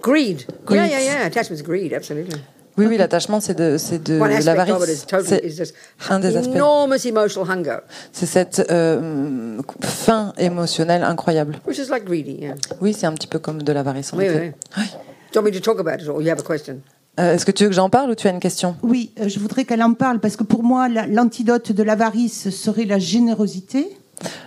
Greed. 0.00 0.46
Yeah, 0.48 0.54
Greed. 0.64 0.90
yeah, 0.90 1.00
yeah. 1.00 1.26
Attachment's 1.26 1.62
greed, 1.62 1.92
absolutely. 1.92 2.40
Oui, 2.78 2.86
oui, 2.86 2.96
l'attachement, 2.96 3.40
c'est 3.40 3.54
de, 3.54 3.76
c'est 3.76 4.02
de 4.02 4.18
l'avarice. 4.44 5.04
totally 5.06 5.46
is 5.48 5.52
C'est 5.56 6.12
un 6.12 6.20
des 6.20 6.36
aspects. 6.36 6.54
enormous 6.54 7.06
emotional 7.06 7.50
hunger, 7.50 7.78
C'est 8.12 8.26
cette 8.26 8.64
euh, 8.70 9.58
faim 9.82 10.32
émotionnelle 10.38 11.02
incroyable. 11.02 11.58
which 11.66 11.78
is 11.78 11.88
like 11.90 12.04
greedy. 12.04 12.36
Yeah. 12.40 12.54
Oui, 12.80 12.94
c'est 12.98 13.06
un 13.06 13.12
petit 13.12 13.26
peu 13.26 13.38
comme 13.38 13.62
de 13.62 13.72
l'avarice. 13.72 14.12
en 14.12 14.18
Oui, 14.18 14.24
effet. 14.24 14.54
oui. 14.76 14.82
Do 15.32 15.40
you 15.40 15.42
want 15.42 15.50
me 15.50 15.50
to 15.52 15.60
talk 15.60 15.78
about 15.80 16.00
it, 16.02 16.08
or 16.08 16.22
you 16.22 16.30
have 16.30 16.38
a 16.40 16.42
question? 16.42 16.80
Euh, 17.20 17.34
Est-ce 17.34 17.44
que 17.44 17.50
tu 17.50 17.64
veux 17.64 17.68
que 17.70 17.74
j'en 17.74 17.90
parle 17.90 18.10
ou 18.10 18.14
tu 18.14 18.28
as 18.28 18.30
une 18.30 18.38
question? 18.40 18.76
Oui, 18.82 19.10
euh, 19.20 19.28
je 19.28 19.38
voudrais 19.40 19.64
qu'elle 19.64 19.82
en 19.82 19.92
parle 19.94 20.20
parce 20.20 20.36
que 20.36 20.44
pour 20.44 20.62
moi, 20.62 20.88
la- 20.88 21.06
l'antidote 21.06 21.72
de 21.72 21.82
l'avarice 21.82 22.48
serait 22.50 22.84
la 22.84 22.98
générosité. 22.98 23.88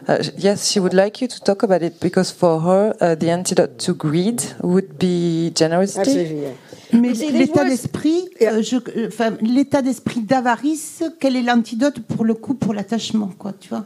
Uh, 0.10 0.14
yes, 0.38 0.70
she 0.70 0.78
would 0.80 0.94
like 0.94 1.22
you 1.22 1.28
to 1.28 1.40
talk 1.44 1.64
about 1.64 1.82
it 1.86 1.94
because 2.02 2.32
for 2.32 2.62
her, 2.66 2.94
uh, 3.02 3.16
the 3.16 3.30
antidote 3.30 3.78
to 3.78 3.94
greed 3.94 4.42
would 4.64 4.98
be 5.00 5.52
generosity. 5.56 6.00
Absolutely, 6.00 6.42
yeah. 6.42 6.50
Mais 6.94 7.14
l'état 7.14 7.64
d'esprit, 7.66 8.30
euh, 8.42 8.62
euh, 8.96 9.08
enfin, 9.08 9.32
l'état 9.42 9.82
d'esprit 9.82 10.22
d'avarice, 10.22 11.04
quel 11.20 11.36
est 11.36 11.42
l'antidote 11.42 12.00
pour 12.02 12.26
le 12.26 12.34
coup 12.34 12.54
pour 12.54 12.74
l'attachement, 12.74 13.32
quoi, 13.38 13.54
tu 13.60 13.70
vois? 13.70 13.86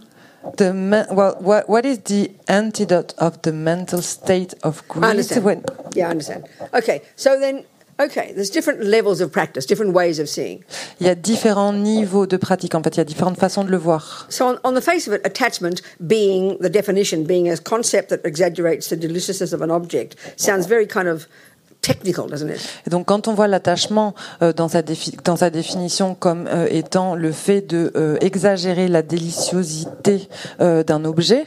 The 0.58 0.72
me- 0.74 1.06
well, 1.12 1.34
what, 1.42 1.64
what 1.68 1.82
is 1.86 1.98
the 2.04 2.30
antidote 2.48 3.16
of 3.20 3.42
the 3.42 3.52
mental 3.52 4.02
state 4.04 4.56
of 4.64 4.82
I 4.82 4.94
greed? 5.00 5.06
understand. 5.12 5.44
when- 5.44 5.62
Yeah, 5.96 6.08
I 6.10 6.12
understand. 6.12 6.44
Okay, 6.78 7.02
so 7.16 7.32
then, 7.40 7.64
okay, 8.00 8.32
there's 8.36 8.52
different 8.52 8.84
levels 8.84 9.22
of 9.22 9.32
practice, 9.32 9.66
different 9.66 9.94
ways 9.96 10.20
of 10.20 10.28
seeing. 10.30 10.60
Il 11.00 11.08
y 11.08 11.10
a 11.10 11.16
différents 11.16 11.74
niveaux 11.74 12.28
de 12.28 12.38
pratique. 12.38 12.76
En 12.76 12.84
fait, 12.84 12.96
il 12.96 12.98
y 12.98 13.02
a 13.02 13.06
différentes 13.06 13.40
façons 13.40 13.64
de 13.64 13.72
le 13.72 13.78
voir. 13.78 14.28
So, 14.30 14.46
on, 14.46 14.56
on 14.64 14.74
the 14.76 14.82
face 14.84 15.08
of 15.08 15.16
it, 15.16 15.22
attachment 15.26 15.82
being 16.00 16.58
the 16.60 16.70
definition, 16.70 17.24
being 17.24 17.50
a 17.52 17.58
concept 17.58 18.10
that 18.10 18.20
exaggerates 18.24 18.90
the 18.90 18.96
deliciousness 18.98 19.52
of 19.52 19.64
an 19.64 19.72
object, 19.72 20.16
sounds 20.38 20.68
very 20.68 20.86
kind 20.88 21.08
of 21.08 21.28
technical, 21.86 22.28
doesn't 22.30 22.50
it? 22.50 22.60
Et 22.88 22.90
donc, 22.90 23.06
quand 23.06 23.28
on 23.28 23.34
voit 23.34 23.48
l'attachement 23.48 24.14
euh, 24.42 24.54
dans, 24.54 24.68
sa 24.68 24.82
défi- 24.82 25.16
dans 25.24 25.36
sa 25.36 25.50
définition 25.50 26.16
comme 26.16 26.48
euh, 26.48 26.68
étant 26.70 27.16
le 27.16 27.32
fait 27.32 27.62
de 27.62 27.92
euh, 27.96 28.18
exagérer 28.22 28.88
la 28.88 29.02
déliciosité 29.02 30.28
euh, 30.62 30.84
d'un 30.84 31.06
objet, 31.06 31.46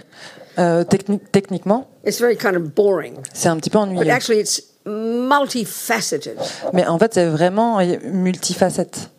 techni- 0.57 1.21
techniquement, 1.31 1.87
It's 2.05 2.21
very 2.21 2.37
kind 2.37 2.57
of 2.57 2.63
boring. 2.75 3.15
c'est 3.33 3.49
un 3.49 3.57
petit 3.59 3.71
peu 3.71 3.79
ennuyeux. 3.79 4.11
actually, 4.11 4.41
it's 4.41 4.61
multifaceted. 4.87 6.37
Mais 6.73 6.87
en 6.87 6.99
fait, 6.99 7.15
c'est 7.15 7.27
vraiment 7.27 7.79
multifacette. 8.05 9.11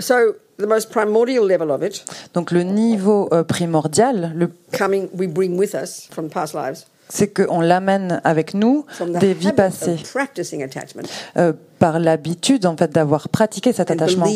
So, 0.00 0.14
the 0.58 0.66
most 0.66 0.90
primordial 0.90 1.46
level 1.46 1.70
of 1.70 1.82
it, 1.82 2.04
Donc, 2.34 2.50
le 2.50 2.62
niveau 2.62 3.28
primordial, 3.48 4.32
le, 4.36 4.50
coming, 4.76 5.08
we 5.12 5.26
bring 5.28 5.58
with 5.58 5.74
us 5.74 6.08
from 6.10 6.28
past 6.30 6.54
lives, 6.54 6.86
c'est 7.08 7.28
qu'on 7.28 7.60
l'amène 7.60 8.20
avec 8.24 8.54
nous 8.54 8.84
des 9.20 9.34
vies 9.34 9.52
passées, 9.52 9.96
euh, 11.36 11.52
par 11.78 11.98
l'habitude 11.98 12.66
en 12.66 12.76
fait 12.76 12.90
d'avoir 12.92 13.28
pratiqué 13.28 13.72
cet 13.72 13.90
attachement 13.90 14.26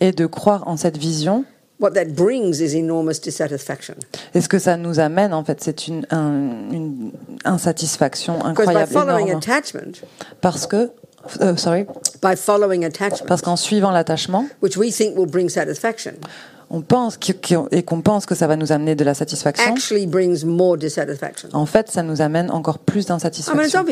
et 0.00 0.12
de 0.12 0.26
croire 0.26 0.66
en 0.66 0.76
cette 0.76 0.96
vision. 0.96 1.44
What 1.80 1.92
that 1.92 2.04
brings 2.14 2.60
is 2.60 2.76
enormous 2.78 3.20
dissatisfaction. 3.20 3.94
Et 4.34 4.40
ce 4.40 4.48
que 4.48 4.60
ça 4.60 4.76
nous 4.76 5.00
amène, 5.00 5.34
en 5.34 5.42
fait, 5.42 5.58
c'est 5.64 5.88
une, 5.88 6.06
un- 6.10 6.70
une 6.70 7.10
insatisfaction 7.44 8.44
incroyable, 8.44 8.92
following 8.92 9.26
énorme. 9.28 9.42
attachment, 9.42 9.92
Parce 10.40 10.68
que, 10.68 10.90
euh, 11.40 11.56
sorry, 11.56 11.86
by 12.22 12.36
following 12.36 12.84
attachment, 12.84 13.26
parce 13.26 13.42
qu'en 13.42 13.56
suivant 13.56 13.90
l'attachement, 13.90 14.46
on 16.72 16.80
pense 16.80 17.18
et 17.70 17.82
qu'on 17.82 18.00
pense 18.00 18.26
que 18.26 18.34
ça 18.34 18.46
va 18.46 18.56
nous 18.56 18.72
amener 18.72 18.94
de 18.94 19.04
la 19.04 19.14
satisfaction. 19.14 19.64
actually 19.70 20.06
brings 20.06 20.44
more 20.44 20.76
dissatisfaction. 20.76 21.50
En 21.52 21.66
fait, 21.66 21.90
ça 21.90 22.02
nous 22.02 22.22
amène 22.22 22.50
encore 22.50 22.78
plus 22.78 23.06
d'insatisfaction. 23.06 23.84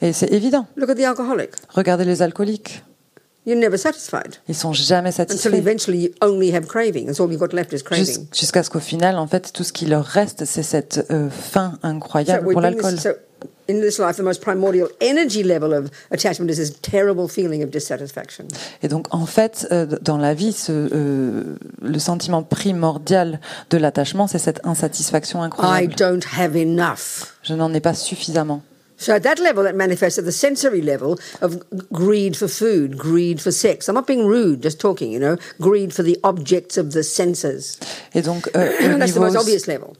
Et 0.00 0.12
c'est 0.12 0.32
évident. 0.32 0.66
Look 0.76 0.88
at 0.90 0.94
the 0.94 1.02
alcoholic. 1.04 1.50
Regardez 1.68 2.04
les 2.04 2.22
alcooliques. 2.22 2.82
You're 3.46 3.58
never 3.58 3.78
satisfied 3.78 4.34
Ils 4.48 4.54
sont 4.54 4.74
jamais 4.74 5.08
until 5.08 5.36
satisfaits. 5.38 5.54
eventually 5.54 5.98
you 6.04 6.10
only 6.20 6.54
have 6.54 6.66
craving. 6.66 7.06
That's 7.06 7.18
all 7.20 7.30
you've 7.30 7.38
got 7.40 7.54
left 7.54 7.72
is 7.72 7.78
Jus- 7.78 7.82
craving. 7.84 8.26
Jusqu'à 8.34 8.62
ce 8.62 8.68
qu'au 8.68 8.80
final, 8.80 9.16
en 9.16 9.26
fait, 9.26 9.52
tout 9.54 9.64
ce 9.64 9.72
qui 9.72 9.86
leur 9.86 10.04
reste, 10.04 10.44
c'est 10.44 10.62
cette 10.62 11.06
euh, 11.10 11.30
faim 11.30 11.78
incroyable 11.82 12.52
pour 12.52 12.60
l'alcool. 12.60 12.96
This, 13.68 13.76
so 13.76 13.76
in 13.76 13.80
this 13.80 13.98
life, 13.98 14.16
the 14.16 14.22
most 14.22 14.40
primordial 14.40 14.88
energy 15.00 15.42
level 15.42 15.72
of 15.74 15.90
attachment 16.10 16.50
is 16.50 16.56
this 16.56 16.72
terrible 16.80 17.28
feeling 17.28 17.62
of 17.62 17.70
dissatisfaction. 17.70 18.46
Et 18.82 18.88
donc, 18.88 19.06
en 19.10 19.26
fait, 19.26 19.66
euh, 19.70 19.86
dans 20.00 20.16
la 20.18 20.34
vie, 20.34 20.52
ce, 20.52 20.72
euh, 20.72 21.56
le 21.82 21.98
sentiment 21.98 22.42
primordial 22.42 23.40
de 23.70 23.78
l'attachement, 23.78 24.26
c'est 24.26 24.38
cette 24.38 24.60
insatisfaction 24.64 25.42
I 25.42 25.46
incroyable. 25.46 25.94
don't 25.96 26.24
have 26.38 26.56
enough. 26.56 27.34
Je 27.42 27.54
n'en 27.54 27.72
ai 27.74 27.80
pas 27.80 27.94
suffisamment. 27.94 28.62
So 29.00 29.12
at 29.14 29.22
that 29.22 29.38
level, 29.38 29.64
it 29.66 29.76
manifests 29.76 30.18
at 30.18 30.24
the 30.24 30.32
sensory 30.32 30.82
level 30.82 31.18
of 31.40 31.62
greed 31.92 32.36
for 32.36 32.48
food, 32.48 32.98
greed 32.98 33.40
for 33.40 33.52
sex. 33.52 33.88
I'm 33.88 33.94
not 33.94 34.08
being 34.08 34.26
rude, 34.26 34.60
just 34.60 34.80
talking, 34.80 35.12
you 35.12 35.20
know, 35.20 35.36
greed 35.60 35.92
for 35.92 36.02
the 36.02 36.18
objects 36.24 36.76
of 36.76 36.90
the 36.92 37.04
senses. 37.04 37.78
Et 38.14 38.22
donc, 38.22 38.50
euh, 38.56 38.70
au, 38.94 38.98
niveau, 38.98 39.24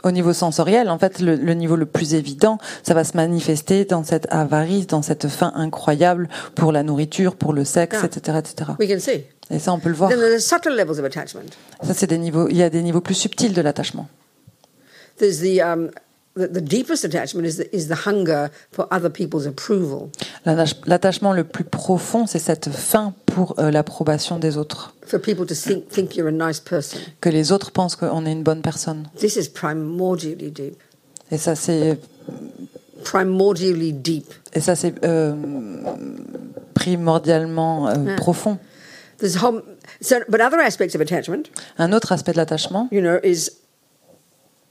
au 0.03 0.11
niveau 0.11 0.33
sensoriel, 0.33 0.91
en 0.91 0.99
fait, 0.99 1.21
le, 1.21 1.37
le 1.37 1.55
niveau 1.55 1.77
le 1.77 1.87
plus 1.87 2.15
évident, 2.15 2.59
ça 2.83 2.93
va 2.93 3.05
se 3.05 3.17
manifester 3.17 3.85
dans 3.85 4.03
cette 4.03 4.27
avarice, 4.31 4.89
dans 4.89 5.03
cette 5.03 5.29
faim 5.29 5.53
incroyable 5.55 6.29
pour 6.57 6.73
la 6.73 6.83
nourriture, 6.83 7.37
pour 7.37 7.53
le 7.53 7.65
sexe, 7.65 7.99
Ah. 8.03 8.07
etc., 8.07 8.39
etc. 8.39 8.73
We 8.81 8.89
can 8.89 8.99
see. 8.99 9.25
Et 9.51 9.61
ça, 9.61 9.73
on 9.73 9.79
peut 9.79 9.91
le 9.91 9.95
voir. 9.95 10.11
Then 10.11 10.19
there's 10.19 10.45
subtle 10.45 10.75
levels 10.75 10.99
of 10.99 11.05
attachment. 11.05 11.51
Ça, 11.83 11.95
c'est 11.95 12.09
des 12.09 12.19
niveaux. 12.19 12.49
Il 12.49 12.57
y 12.57 12.63
a 12.65 12.69
des 12.69 12.83
niveaux 12.83 13.01
plus 13.01 13.15
subtils 13.15 13.53
de 13.53 13.63
l'attachement. 13.63 14.09
There's 15.19 15.39
the 15.39 15.61
um, 15.63 15.91
the, 16.39 16.47
the 16.53 16.61
deepest 16.61 17.05
attachment 17.05 17.47
is 17.47 17.57
the, 17.57 17.67
is 17.77 17.89
the 17.89 18.07
hunger 18.07 18.51
for 18.73 18.87
other 18.91 19.11
people's 19.11 19.47
approval, 19.47 20.11
L'attach- 20.47 20.77
L'attachement 20.87 21.33
le 21.33 21.45
plus 21.45 21.65
profond, 21.65 22.27
c'est 22.27 22.39
cette 22.39 22.71
faim 22.71 23.13
pour 23.27 23.55
euh, 23.59 23.71
l'approbation 23.71 24.39
des 24.39 24.57
autres. 24.57 24.95
for 25.07 25.19
people 25.21 25.47
to 25.47 25.55
think 25.55 25.89
think 25.89 26.17
you're 26.17 26.29
a 26.29 26.33
nice 26.33 26.61
person. 26.61 26.99
Que 27.21 27.29
les 27.31 27.51
autres 27.53 27.71
pensent 27.73 27.97
qu'on 27.97 28.25
est 28.27 28.33
une 28.33 28.43
bonne 28.43 28.63
personne. 28.63 29.09
This 29.19 29.37
is 29.37 29.49
primordially 29.49 30.51
deep. 30.51 30.77
Et 31.31 31.39
ça, 31.39 31.55
c'est 31.55 31.99
Primordially 33.05 33.93
deep. 33.93 34.27
et 34.55 34.61
ça, 34.61 34.75
c'est 34.75 34.93
euh, 35.05 35.33
primordialement 36.75 37.89
euh, 37.89 38.17
profond. 38.17 38.59
Whole, 39.23 39.63
so, 40.01 40.17
but 40.29 40.41
other 40.41 40.61
aspects 40.61 40.95
of 40.95 41.01
attachment, 41.01 41.45
Un 41.79 41.93
autre 41.93 42.13
aspect 42.13 42.33
de 42.33 42.37
l'attachement, 42.37 42.89
you 42.93 43.01
know, 43.01 43.19
is 43.25 43.51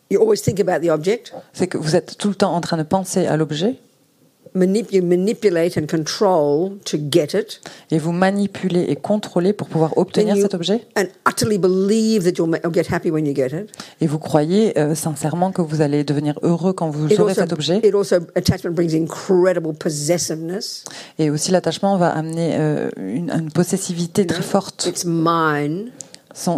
you 0.09 0.21
always 0.21 0.37
think 0.41 0.59
about 0.59 0.85
the 0.85 0.89
object, 0.91 1.33
c'est 1.53 1.67
que 1.67 1.77
vous 1.77 1.95
êtes 1.95 2.17
tout 2.17 2.29
le 2.29 2.35
temps 2.35 2.53
en 2.53 2.61
train 2.61 2.77
de 2.77 2.83
penser 2.83 3.25
à 3.27 3.37
l'objet 3.37 3.75
manip- 4.55 4.91
you 4.91 5.03
manipulate 5.03 5.77
and 5.77 5.85
control 5.87 6.77
to 6.85 6.97
get 7.11 7.37
it, 7.37 7.61
et 7.91 7.99
vous 7.99 8.11
manipulez 8.13 8.85
et 8.87 8.95
contrôlez 8.95 9.53
pour 9.53 9.67
pouvoir 9.67 9.95
obtenir 9.97 10.35
you- 10.35 10.41
cet 10.41 10.53
objet. 10.55 10.81
and 10.97 11.03
utterly 11.29 11.59
believe 11.59 12.23
that 12.23 12.31
you'll, 12.41 12.57
get 12.73 12.85
happy 12.91 13.11
when 13.11 13.25
you 13.27 13.35
get 13.35 13.47
it. 13.49 13.69
Et 14.01 14.07
vous 14.07 14.17
croyez 14.17 14.75
euh, 14.79 14.95
sincèrement 14.95 15.51
que 15.51 15.61
vous 15.61 15.81
allez 15.81 16.03
devenir 16.03 16.39
heureux 16.41 16.73
quand 16.73 16.89
vous 16.89 17.07
It 17.07 17.19
aurez 17.19 17.31
also, 17.33 17.41
cet 17.41 17.53
objet. 17.53 17.81
it 17.83 17.93
also 17.93 18.15
attachment 18.35 18.71
brings 18.73 18.95
incredible 18.95 19.73
possessiveness. 19.75 20.85
Et 21.19 21.29
aussi, 21.29 21.51
l'attachement 21.51 21.97
va 21.97 22.07
amener 22.09 22.55
euh, 22.57 22.89
une, 22.97 23.29
une 23.29 23.51
possessivité 23.51 24.25
très 24.25 24.41
forte. 24.41 24.87
It's 24.87 25.05
mine. 25.05 25.91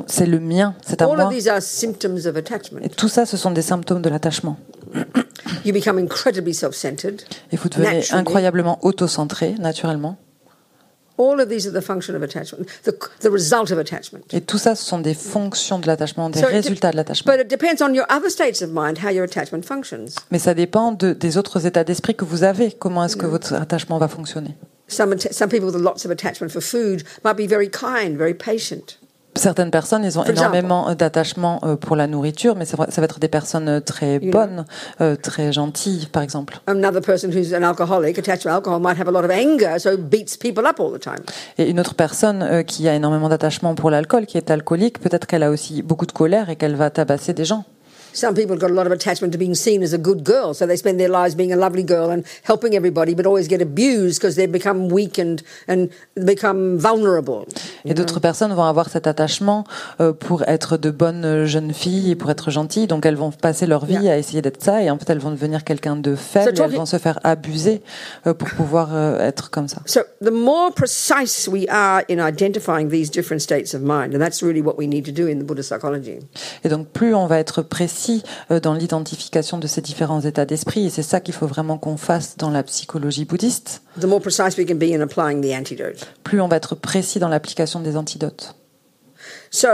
C'est 0.07 0.25
le 0.25 0.39
mien, 0.39 0.75
c'est 0.85 1.01
à 1.01 1.05
All 1.05 1.15
moi. 1.15 1.25
of 1.27 1.33
these 1.33 1.47
are 1.47 1.61
symptoms 1.61 2.25
of 2.27 2.35
attachment. 2.35 2.79
Et 2.83 2.89
tout 2.89 3.07
ça, 3.07 3.25
ce 3.25 3.37
sont 3.37 3.51
des 3.51 3.61
symptômes 3.61 4.01
de 4.01 4.09
l'attachement. 4.09 4.57
You 5.63 5.73
become 5.73 5.97
incredibly 5.97 6.53
self-centered. 6.53 7.21
Et 7.51 7.55
vous 7.57 7.69
devenez 7.69 7.95
Naturally. 7.99 8.19
incroyablement 8.19 8.79
autocentré, 8.85 9.55
naturellement. 9.59 10.17
All 11.17 11.39
of 11.41 11.49
these 11.49 11.67
are 11.67 11.73
the 11.73 11.81
function 11.83 12.15
of 12.15 12.23
attachment, 12.23 12.65
the, 12.85 12.91
the 13.21 13.29
result 13.29 13.71
of 13.71 13.77
attachment. 13.77 14.19
Et 14.31 14.39
tout 14.41 14.57
ça, 14.57 14.75
ce 14.75 14.85
sont 14.85 14.99
des 14.99 15.13
fonctions 15.13 15.79
de 15.79 15.87
l'attachement, 15.87 16.29
des 16.29 16.39
So 16.39 16.47
résultats 16.47 16.91
de 16.91 16.95
l'attachement. 16.97 17.31
But 17.33 17.41
it 17.41 17.49
depends 17.49 17.81
on 17.81 17.93
your 17.93 18.05
other 18.09 18.29
states 18.29 18.61
of 18.61 18.69
mind, 18.73 18.97
how 19.03 19.09
your 19.09 19.23
attachment 19.23 19.63
functions. 19.65 20.05
Mais 20.31 20.39
ça 20.39 20.53
dépend 20.53 20.91
de- 20.93 21.11
des 21.13 21.37
autres 21.37 21.65
états 21.65 21.83
d'esprit 21.83 22.15
que 22.15 22.23
vous 22.25 22.43
avez. 22.43 22.71
Comment 22.71 23.03
est-ce 23.05 23.17
que 23.17 23.25
votre 23.25 23.53
attachement 23.53 23.97
va 23.97 24.07
fonctionner? 24.07 24.55
Some, 24.87 25.15
people 25.49 25.65
with 25.65 25.75
lots 25.75 26.05
of 26.05 26.11
attachment 26.11 26.49
for 26.49 26.61
food 26.61 27.03
might 27.23 27.35
be 27.37 27.47
very 27.49 27.69
kind, 27.69 28.17
very 28.17 28.33
patient. 28.33 28.97
Certaines 29.39 29.71
personnes, 29.71 30.03
ils 30.03 30.19
ont 30.19 30.25
énormément 30.25 30.89
euh, 30.89 30.95
d'attachement 30.95 31.61
euh, 31.63 31.77
pour 31.77 31.95
la 31.95 32.07
nourriture, 32.07 32.57
mais 32.57 32.65
ça 32.65 32.75
va 32.75 32.85
être 33.03 33.19
des 33.19 33.29
personnes 33.29 33.69
euh, 33.69 33.79
très 33.79 34.19
bonnes, 34.19 34.65
très 35.23 35.53
gentilles, 35.53 36.07
par 36.11 36.23
exemple. 36.23 36.59
Another 36.67 37.01
person 37.01 37.29
who's 37.29 37.53
an 37.53 37.63
alcoholic, 37.63 38.17
attached 38.17 38.43
to 38.43 38.49
alcohol, 38.49 38.81
might 38.81 38.99
have 38.99 39.07
a 39.07 39.11
lot 39.11 39.23
of 39.23 39.31
anger, 39.31 39.79
so 39.79 39.97
beats 39.97 40.35
people 40.37 40.65
up 40.65 40.79
all 40.79 40.91
the 40.91 40.99
time. 40.99 41.23
Et 41.57 41.69
une 41.69 41.79
autre 41.79 41.95
personne 41.95 42.63
qui 42.65 42.89
a 42.89 42.95
énormément 42.95 43.29
d'attachement 43.29 43.75
pour 43.75 43.89
l'alcool, 43.89 44.25
qui 44.25 44.37
est 44.37 44.51
alcoolique, 44.51 44.99
peut-être 44.99 45.25
qu'elle 45.25 45.43
a 45.43 45.51
aussi 45.51 45.81
beaucoup 45.83 46.05
de 46.05 46.11
colère 46.11 46.49
et 46.49 46.57
qu'elle 46.57 46.75
va 46.75 46.89
tabasser 46.89 47.33
des 47.33 47.45
gens. 47.45 47.63
Some 48.13 48.33
people 48.35 48.55
have 48.55 48.59
got 48.61 48.71
a 48.71 48.73
lot 48.73 48.85
of 48.87 48.91
attachment 48.91 49.31
to 49.33 49.37
being 49.39 49.55
seen 49.55 49.83
as 49.83 49.93
a 49.93 49.97
good 49.97 50.23
girl, 50.23 50.53
so 50.53 50.65
they 50.65 50.75
spend 50.77 50.97
their 50.99 51.09
lives 51.09 51.35
being 51.35 51.53
a 51.53 51.55
lovely 51.55 51.83
girl 51.83 52.09
and 52.11 52.23
helping 52.43 52.73
everybody, 52.75 53.13
but 53.13 53.25
always 53.25 53.47
get 53.47 53.61
abused 53.61 54.19
because 54.19 54.35
they 54.35 54.47
become 54.47 54.89
weak 54.89 55.19
and, 55.19 55.41
and 55.67 55.89
become 56.15 56.77
vulnerable. 56.79 57.45
Et 57.85 57.93
d'autres 57.93 58.19
personnes 58.19 58.53
vont 58.53 58.63
avoir 58.63 58.89
cet 58.89 59.07
attachement 59.07 59.63
euh, 60.01 60.11
pour 60.13 60.43
être 60.47 60.77
de 60.77 60.89
bonnes 60.91 61.45
jeunes 61.45 61.73
filles 61.73 62.11
et 62.11 62.15
pour 62.15 62.29
être 62.31 62.51
gentilles. 62.51 62.87
Donc 62.87 63.05
elles 63.05 63.15
vont 63.15 63.31
passer 63.31 63.65
leur 63.65 63.85
vie 63.85 63.97
Yeah. 64.01 64.13
à 64.13 64.17
essayer 64.17 64.41
d'être 64.41 64.63
ça 64.63 64.81
et 64.81 64.89
en 64.89 64.97
fait 64.97 65.09
elles 65.09 65.19
vont 65.19 65.31
devenir 65.31 65.63
quelqu'un 65.63 65.95
de 65.95 66.15
faible 66.15 66.55
So 66.55 66.63
et 66.63 66.65
elles 66.65 66.75
vont 66.75 66.85
se 66.85 66.97
faire 66.97 67.19
abuser 67.23 67.81
euh, 68.27 68.33
pour 68.33 68.49
pouvoir 68.49 68.89
euh, 68.93 69.19
être 69.19 69.49
comme 69.49 69.67
ça. 69.67 69.77
So 69.85 70.01
the 70.23 70.31
more 70.31 70.71
precise 70.73 71.47
we 71.51 71.65
are 71.69 72.01
in 72.09 72.17
identifying 72.25 72.89
these 72.89 73.09
different 73.11 73.41
states 73.41 73.73
of 73.73 73.81
mind, 73.81 74.13
and 74.15 74.19
that's 74.19 74.41
really 74.41 74.61
what 74.61 74.75
we 74.77 74.87
need 74.87 75.05
to 75.05 75.11
do 75.11 75.27
in 75.27 75.39
the 75.39 75.43
Buddha 75.45 75.61
psychology. 75.63 76.19
Et 76.63 76.69
donc 76.69 76.87
plus 76.89 77.13
on 77.13 77.27
va 77.27 77.39
être 77.39 77.61
précis 77.61 77.98
euh, 78.51 78.59
dans 78.59 78.73
l'identification 78.73 79.57
de 79.57 79.67
ces 79.67 79.81
différents 79.81 80.21
états 80.21 80.45
d'esprit 80.45 80.85
et 80.85 80.89
c'est 80.89 81.03
ça 81.03 81.19
qu'il 81.19 81.33
faut 81.33 81.47
vraiment 81.47 81.77
qu'on 81.77 81.97
fasse 81.97 82.37
dans 82.37 82.49
la 82.49 82.63
psychologie 82.63 83.25
bouddhiste, 83.25 83.81
The 83.99 84.05
more 84.05 84.21
precise 84.21 84.57
we 84.57 84.65
can 84.67 84.75
be 84.75 84.91
in 84.93 85.01
applying 85.01 85.41
the 85.41 85.53
antidote. 85.57 86.07
plus 86.23 86.39
on 86.41 86.47
va 86.47 86.55
être 86.57 86.75
précis 86.75 87.19
dans 87.19 87.29
l'application 87.29 87.79
des 87.79 87.97
antidotes. 87.97 88.55
So 89.51 89.67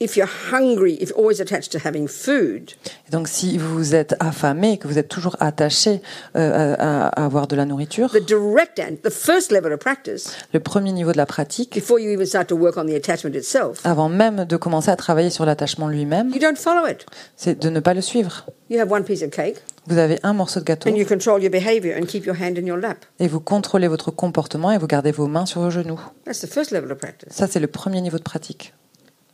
if 0.00 0.16
you're 0.16 0.28
hungry, 0.52 0.94
if 1.00 1.08
you're 1.10 1.18
always 1.18 1.40
attached 1.40 1.72
to 1.72 1.78
having 1.84 2.06
food, 2.08 2.72
Et 3.08 3.10
donc 3.10 3.26
si 3.28 3.58
vous 3.58 3.94
êtes 3.94 4.14
affamé, 4.20 4.78
que 4.78 4.86
vous 4.86 4.98
êtes 4.98 5.08
toujours 5.08 5.36
attaché 5.40 6.00
euh, 6.36 6.74
à, 6.78 7.08
à 7.08 7.24
avoir 7.24 7.46
de 7.46 7.56
la 7.56 7.64
nourriture, 7.64 8.10
the 8.12 8.24
direct 8.24 8.78
and 8.78 8.96
the 9.02 9.10
first 9.10 9.50
level 9.50 9.72
of 9.72 9.78
practice, 9.78 10.30
le 10.52 10.60
premier 10.60 10.92
niveau 10.92 11.12
de 11.12 11.16
la 11.16 11.26
pratique, 11.26 11.74
before 11.74 11.98
you 11.98 12.10
even 12.10 12.26
start 12.26 12.46
to 12.48 12.56
work 12.56 12.76
on 12.76 12.86
the 12.86 12.94
attachment 12.94 13.34
itself, 13.34 13.80
avant 13.84 14.08
même 14.08 14.44
de 14.44 14.56
commencer 14.56 14.90
à 14.90 14.96
travailler 14.96 15.30
sur 15.30 15.44
l'attachement 15.44 15.88
lui-même, 15.88 16.30
you 16.30 16.38
don't 16.38 16.56
follow 16.56 16.86
it. 16.86 17.04
c'est 17.36 17.58
de 17.60 17.68
ne 17.70 17.80
pas 17.80 17.94
le 17.94 18.00
suivre. 18.00 18.46
You 18.70 18.78
have 18.80 18.92
one 18.92 19.02
piece 19.04 19.22
of 19.22 19.30
cake 19.30 19.56
Vous 19.86 19.96
avez 19.96 20.18
un 20.22 20.34
morceau 20.34 20.60
de 20.60 20.64
gâteau 20.66 20.90
and 20.90 20.94
you 20.96 21.06
control 21.06 21.40
your 21.42 21.50
behavior 21.50 21.96
and 21.98 22.04
keep 22.04 22.26
your 22.26 22.36
hand 22.38 22.58
in 22.58 22.66
your 22.66 22.76
lap. 22.76 23.06
et 23.18 23.26
vous 23.26 23.40
contrôlez 23.40 23.88
votre 23.88 24.10
comportement 24.10 24.70
et 24.70 24.76
vous 24.78 24.86
gardez 24.86 25.10
vos 25.10 25.26
mains 25.26 25.46
sur 25.46 25.62
vos 25.62 25.70
genoux. 25.70 25.98
That's 26.26 26.40
the 26.40 26.46
first 26.46 26.70
level 26.70 26.92
of 26.92 26.98
practice. 26.98 27.32
Ça, 27.32 27.46
c'est 27.46 27.60
le 27.60 27.66
premier 27.68 28.00
niveau 28.02 28.18
de 28.18 28.22
pratique. 28.22 28.74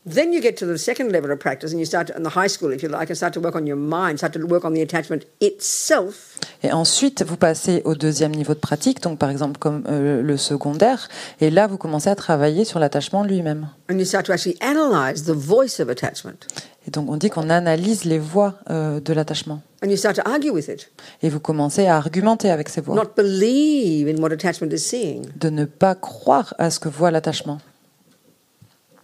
Then 0.06 0.34
you 0.34 0.42
get 0.42 0.56
to 0.58 0.66
the 0.66 0.76
second 0.76 1.12
level 1.12 1.30
of 1.32 1.38
practice 1.38 1.72
and 1.72 1.78
you 1.78 1.86
start 1.86 2.08
to, 2.08 2.16
in 2.16 2.22
the 2.24 2.28
high 2.36 2.46
school, 2.48 2.70
if 2.72 2.82
you 2.82 2.90
like, 2.90 3.08
and 3.08 3.14
start 3.16 3.32
to 3.34 3.40
work 3.40 3.56
on 3.56 3.66
your 3.66 3.78
mind, 3.78 4.18
start 4.18 4.34
to 4.34 4.46
work 4.46 4.64
on 4.66 4.74
the 4.74 4.82
attachment 4.82 5.24
itself. 5.40 6.38
Et 6.62 6.70
ensuite, 6.72 7.22
vous 7.22 7.38
passez 7.38 7.80
au 7.86 7.94
deuxième 7.94 8.32
niveau 8.34 8.52
de 8.52 8.58
pratique, 8.58 9.00
donc 9.02 9.18
par 9.18 9.30
exemple 9.30 9.58
comme 9.58 9.82
euh, 9.88 10.20
le 10.20 10.36
secondaire, 10.36 11.08
et 11.40 11.48
là, 11.48 11.66
vous 11.66 11.78
commencez 11.78 12.10
à 12.10 12.14
travailler 12.16 12.66
sur 12.66 12.78
l'attachement 12.80 13.24
lui-même. 13.24 13.68
And 13.90 13.94
you 13.98 14.04
start 14.04 14.26
to 14.26 14.32
actually 14.32 14.58
analyze 14.60 15.24
the 15.24 15.30
voice 15.34 15.80
of 15.80 15.88
attachment. 15.88 16.36
Et 16.86 16.90
donc, 16.90 17.08
on 17.10 17.16
dit 17.16 17.30
qu'on 17.30 17.48
analyse 17.48 18.04
les 18.04 18.18
voix 18.18 18.56
euh, 18.68 19.00
de 19.00 19.12
l'attachement. 19.14 19.62
And 19.82 19.88
you 19.88 19.96
start 19.96 20.16
to 20.16 20.22
argue 20.26 20.50
with 20.52 20.68
it, 20.68 20.90
Et 21.22 21.30
vous 21.30 21.40
commencez 21.40 21.86
à 21.86 21.96
argumenter 21.96 22.50
avec 22.50 22.68
ces 22.68 22.82
voix. 22.82 22.94
not 22.94 23.12
believe 23.16 24.06
in 24.08 24.20
what 24.20 24.32
attachment 24.32 24.68
is 24.70 24.80
seeing. 24.80 25.22
De 25.36 25.48
ne 25.48 25.64
pas 25.64 25.94
croire 25.94 26.52
à 26.58 26.70
ce 26.70 26.78
que 26.78 26.90
voit 26.90 27.10
l'attachement. 27.10 27.58
Now, 27.58 27.58
ha- 27.58 29.03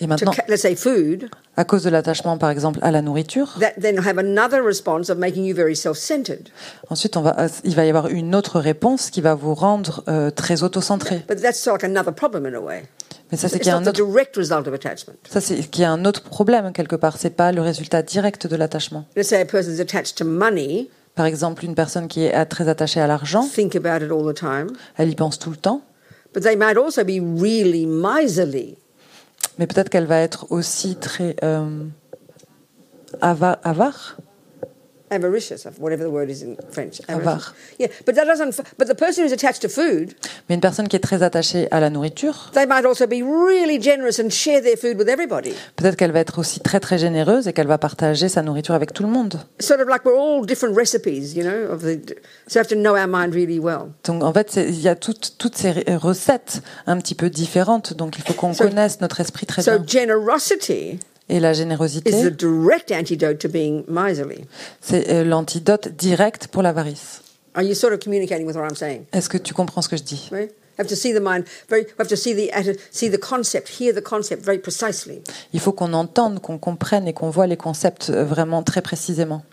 Et 0.00 0.06
maintenant, 0.06 0.32
ca- 0.32 0.44
let's 0.48 0.62
say, 0.62 0.74
food, 0.74 1.28
à 1.56 1.64
cause 1.64 1.82
de 1.82 1.90
l'attachement, 1.90 2.38
par 2.38 2.50
exemple, 2.50 2.78
à 2.82 2.90
la 2.90 3.02
nourriture, 3.02 3.56
that 3.60 3.72
then 3.80 3.98
have 3.98 4.18
another 4.18 4.62
response 4.64 5.10
of 5.10 5.18
making 5.18 5.44
you 5.44 5.54
very 5.54 5.76
self-centered. 5.76 6.48
ensuite, 6.88 7.16
on 7.16 7.22
va, 7.22 7.46
il 7.64 7.74
va 7.74 7.84
y 7.84 7.88
avoir 7.88 8.08
une 8.08 8.34
autre 8.34 8.60
réponse 8.60 9.10
qui 9.10 9.20
va 9.20 9.34
vous 9.34 9.54
rendre 9.54 10.02
euh, 10.08 10.30
très 10.30 10.62
auto-centré. 10.62 11.24
But 11.28 11.40
that's 11.42 11.66
like 11.66 11.84
another 11.84 12.14
problem 12.14 12.46
in 12.46 12.54
a 12.54 12.60
way. 12.60 12.84
Mais 13.30 13.36
ça, 13.36 13.48
c'est 13.48 13.58
qu'il 13.58 13.68
y 13.68 13.70
a 13.70 13.76
un 13.76 13.86
autre, 13.86 13.92
direct 14.04 14.36
result 14.36 14.66
of 14.66 14.74
attachment. 14.74 15.14
ça, 15.28 15.40
c'est 15.40 15.56
qu'il 15.56 15.82
y 15.82 15.84
a 15.84 15.90
un 15.92 16.04
autre 16.04 16.22
problème 16.22 16.72
quelque 16.72 16.96
part. 16.96 17.16
C'est 17.18 17.30
pas 17.30 17.52
le 17.52 17.60
résultat 17.60 18.02
direct 18.02 18.46
de 18.46 18.56
l'attachement. 18.56 19.04
Let's 19.16 19.28
say 19.28 19.40
a 19.40 19.44
person's 19.44 19.80
attached 19.80 20.16
to 20.16 20.24
money, 20.24 20.88
Par 21.14 21.26
exemple, 21.26 21.64
une 21.64 21.74
personne 21.74 22.08
qui 22.08 22.24
est 22.24 22.44
très 22.46 22.68
attachée 22.68 23.00
à 23.00 23.06
l'argent, 23.06 23.46
think 23.46 23.76
about 23.76 24.04
it 24.04 24.10
all 24.10 24.24
the 24.32 24.36
time, 24.36 24.68
elle 24.96 25.10
y 25.10 25.14
pense 25.14 25.38
tout 25.38 25.50
le 25.50 25.56
temps, 25.56 25.82
but 26.32 26.42
they 26.42 26.56
might 26.56 26.76
also 26.76 27.04
be 27.04 27.20
really 27.20 27.86
miserly. 27.86 28.76
mais 29.58 29.66
peut-être 29.66 29.88
qu'elle 29.90 30.06
va 30.06 30.18
être 30.20 30.46
aussi 30.50 30.96
très 30.96 31.36
euh, 31.42 31.84
ava- 33.20 33.58
avare. 33.62 34.16
Avaricious, 35.10 35.66
whatever 35.78 36.04
the 36.04 36.10
word 36.10 36.30
is 36.30 36.42
in 36.42 36.56
French. 36.70 37.00
Avare. 37.08 37.52
Yeah, 37.78 37.88
but 38.06 38.14
that 38.14 38.26
doesn't. 38.26 38.60
But 38.78 38.86
the 38.88 38.94
person 38.94 39.24
who's 39.24 39.32
attached 39.32 39.60
to 39.62 39.68
food, 39.68 40.14
Mais 40.48 40.54
une 40.54 40.60
personne 40.60 40.88
qui 40.88 40.96
est 40.96 41.00
très 41.00 41.22
attachée 41.22 41.68
à 41.70 41.80
la 41.80 41.90
nourriture, 41.90 42.50
they 42.54 42.66
might 42.66 42.84
also 42.84 43.06
be 43.06 43.22
really 43.22 43.80
generous 43.82 44.20
and 44.24 44.30
share 44.30 44.62
their 44.62 44.76
food 44.76 44.96
with 44.98 45.08
everybody. 45.08 45.52
peut-être 45.76 45.96
qu'elle 45.96 46.12
va 46.12 46.20
être 46.20 46.38
aussi 46.38 46.60
très 46.60 46.80
très 46.80 46.98
généreuse 46.98 47.48
et 47.48 47.52
qu'elle 47.52 47.66
va 47.66 47.78
partager 47.78 48.28
sa 48.28 48.42
nourriture 48.42 48.74
avec 48.74 48.92
tout 48.92 49.02
le 49.02 49.08
monde. 49.08 49.40
Sort 49.60 49.80
of 49.80 49.88
like 49.88 50.04
we're 50.04 50.16
all 50.18 50.44
different 50.46 50.76
recipes, 50.76 51.34
you 51.34 51.42
know. 51.42 51.72
Of 51.72 51.82
the, 51.82 51.98
so 52.46 52.58
we 52.58 52.60
have 52.60 52.68
to 52.68 52.76
know 52.76 52.94
our 52.96 53.06
mind 53.08 53.34
really 53.34 53.58
well. 53.58 53.90
Donc 54.04 54.22
en 54.22 54.32
fait, 54.32 54.56
il 54.56 54.80
y 54.80 54.88
a 54.88 54.94
toutes, 54.94 55.34
toutes 55.38 55.56
ces 55.56 55.72
recettes 55.96 56.62
un 56.86 56.98
petit 56.98 57.14
peu 57.14 57.30
différentes, 57.30 57.94
donc 57.94 58.16
il 58.18 58.22
faut 58.24 58.34
qu'on 58.34 58.54
So- 58.54 58.64
connaisse 58.64 59.00
notre 59.00 59.20
esprit 59.20 59.46
très 59.46 59.62
So 59.62 59.78
bien. 59.78 59.86
generosity 60.02 60.98
Et 61.30 61.38
la 61.38 61.52
générosité, 61.52 62.10
direct 62.30 62.90
antidote 62.90 63.38
to 63.38 63.48
being 63.48 63.84
miserly. 63.88 64.44
c'est 64.80 65.08
euh, 65.10 65.24
l'antidote 65.24 65.88
direct 65.88 66.48
pour 66.48 66.62
l'avarice. 66.62 67.22
Are 67.54 67.62
you 67.62 67.74
sort 67.74 67.92
of 67.92 68.00
communicating 68.00 68.46
with 68.46 68.56
what 68.56 68.64
I'm 68.64 68.74
saying? 68.74 69.04
Est-ce 69.12 69.28
que 69.28 69.38
tu 69.38 69.54
comprends 69.54 69.80
ce 69.80 69.88
que 69.88 69.96
je 69.96 70.02
dis? 70.02 70.30
Il 75.52 75.60
faut 75.60 75.72
qu'on 75.72 75.92
entende, 75.92 76.40
qu'on 76.40 76.58
comprenne 76.58 77.08
et 77.08 77.12
qu'on 77.12 77.30
voit 77.30 77.46
les 77.46 77.56
concepts 77.56 78.10
euh, 78.10 78.24
vraiment 78.24 78.62
très 78.62 78.82
précisément. 78.82 79.44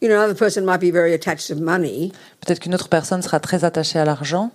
You 0.00 0.08
know, 0.08 0.16
another 0.16 0.36
person 0.36 0.64
might 0.66 0.80
be 0.80 0.92
very 0.92 1.14
attached 1.14 1.48
to 1.48 1.54
money, 1.54 2.12
Peut-être 2.40 2.60
qu'une 2.60 2.74
autre 2.74 2.88
personne 2.90 3.22
sera 3.22 3.40
très 3.40 3.64
attachée 3.64 3.98
à 3.98 4.04
l'argent, 4.04 4.50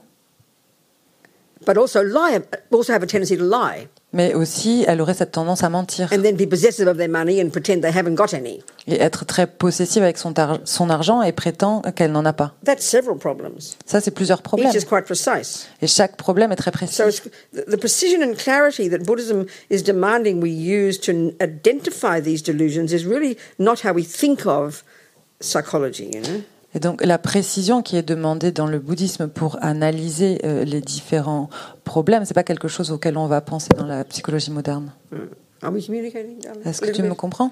but 1.66 1.78
also 1.78 2.02
lie, 2.04 2.40
also 2.72 2.94
have 2.94 3.04
a 3.04 3.08
tendency 3.08 3.38
to 3.38 3.44
lie, 3.44 3.88
mais 4.14 4.34
aussi 4.34 4.84
elle 4.88 5.02
aurait 5.02 5.14
cette 5.14 5.32
tendance 5.32 5.64
à 5.64 5.70
mentir 5.70 6.08
and 6.12 6.22
then 6.24 6.36
be 6.36 6.48
possessive 6.50 6.88
of 6.88 6.98
their 6.98 7.10
money 7.10 7.42
and 7.42 7.50
pretend 7.52 7.82
they 7.82 7.92
haven't 7.96 8.16
got 8.16 8.34
any. 8.34 8.62
et 8.88 8.96
être 9.02 9.24
très 9.26 9.46
possessive 9.46 10.02
avec 10.02 10.18
son, 10.18 10.34
tar- 10.34 10.60
son 10.66 10.90
argent 10.90 11.22
et 11.22 11.32
prétend 11.32 11.82
qu'elle 11.96 12.12
n'en 12.12 12.26
a 12.26 12.34
pas. 12.34 12.56
That's 12.66 12.84
several 12.84 13.18
problems. 13.18 13.76
Ça, 13.86 14.02
c'est 14.02 14.12
plusieurs 14.12 14.42
problèmes. 14.42 14.70
Each 14.70 14.76
is 14.82 14.86
quite 14.86 15.06
precise. 15.06 15.68
Et 15.82 15.88
chaque 15.88 16.16
problème 16.18 16.52
est 16.52 16.56
très 16.56 16.72
précis. 16.72 16.96
So 16.96 17.08
it's, 17.08 17.22
the 17.54 17.70
the 17.70 17.78
precision 17.78 18.22
and 18.24 18.34
clarity 18.36 18.90
that 18.90 19.00
Buddhism 19.06 19.46
is 19.70 19.84
demanding 19.84 20.42
we 20.42 20.50
use 20.50 21.00
to 21.02 21.12
identify 21.42 22.20
these 22.22 22.42
delusions 22.42 22.92
is 22.94 23.06
really 23.06 23.38
not 23.60 23.82
how 23.84 23.94
we 23.94 24.04
think 24.04 24.46
of 24.48 24.84
psychology, 25.42 26.10
you 26.14 26.22
know. 26.22 26.42
Et 26.76 26.80
donc 26.80 27.04
la 27.04 27.18
précision 27.18 27.82
qui 27.82 27.96
est 27.96 28.04
demandée 28.04 28.52
dans 28.52 28.68
le 28.68 28.80
bouddhisme 28.80 29.28
pour 29.28 29.58
analyser 29.62 30.40
euh, 30.44 30.66
les 30.66 30.82
différents 30.82 31.50
problèmes, 31.84 32.26
c'est 32.26 32.34
pas 32.34 32.44
quelque 32.44 32.68
chose 32.68 32.92
auquel 32.92 33.18
on 33.18 33.28
va 33.28 33.42
penser 33.42 33.70
dans 33.76 33.86
la 33.86 34.04
psychologie 34.04 34.52
moderne. 34.52 34.92
Communicating? 35.62 36.40
darling? 36.42 36.66
Est-ce 36.66 36.82
que 36.82 36.92
tu 36.92 37.04
me 37.04 37.14
comprends? 37.14 37.52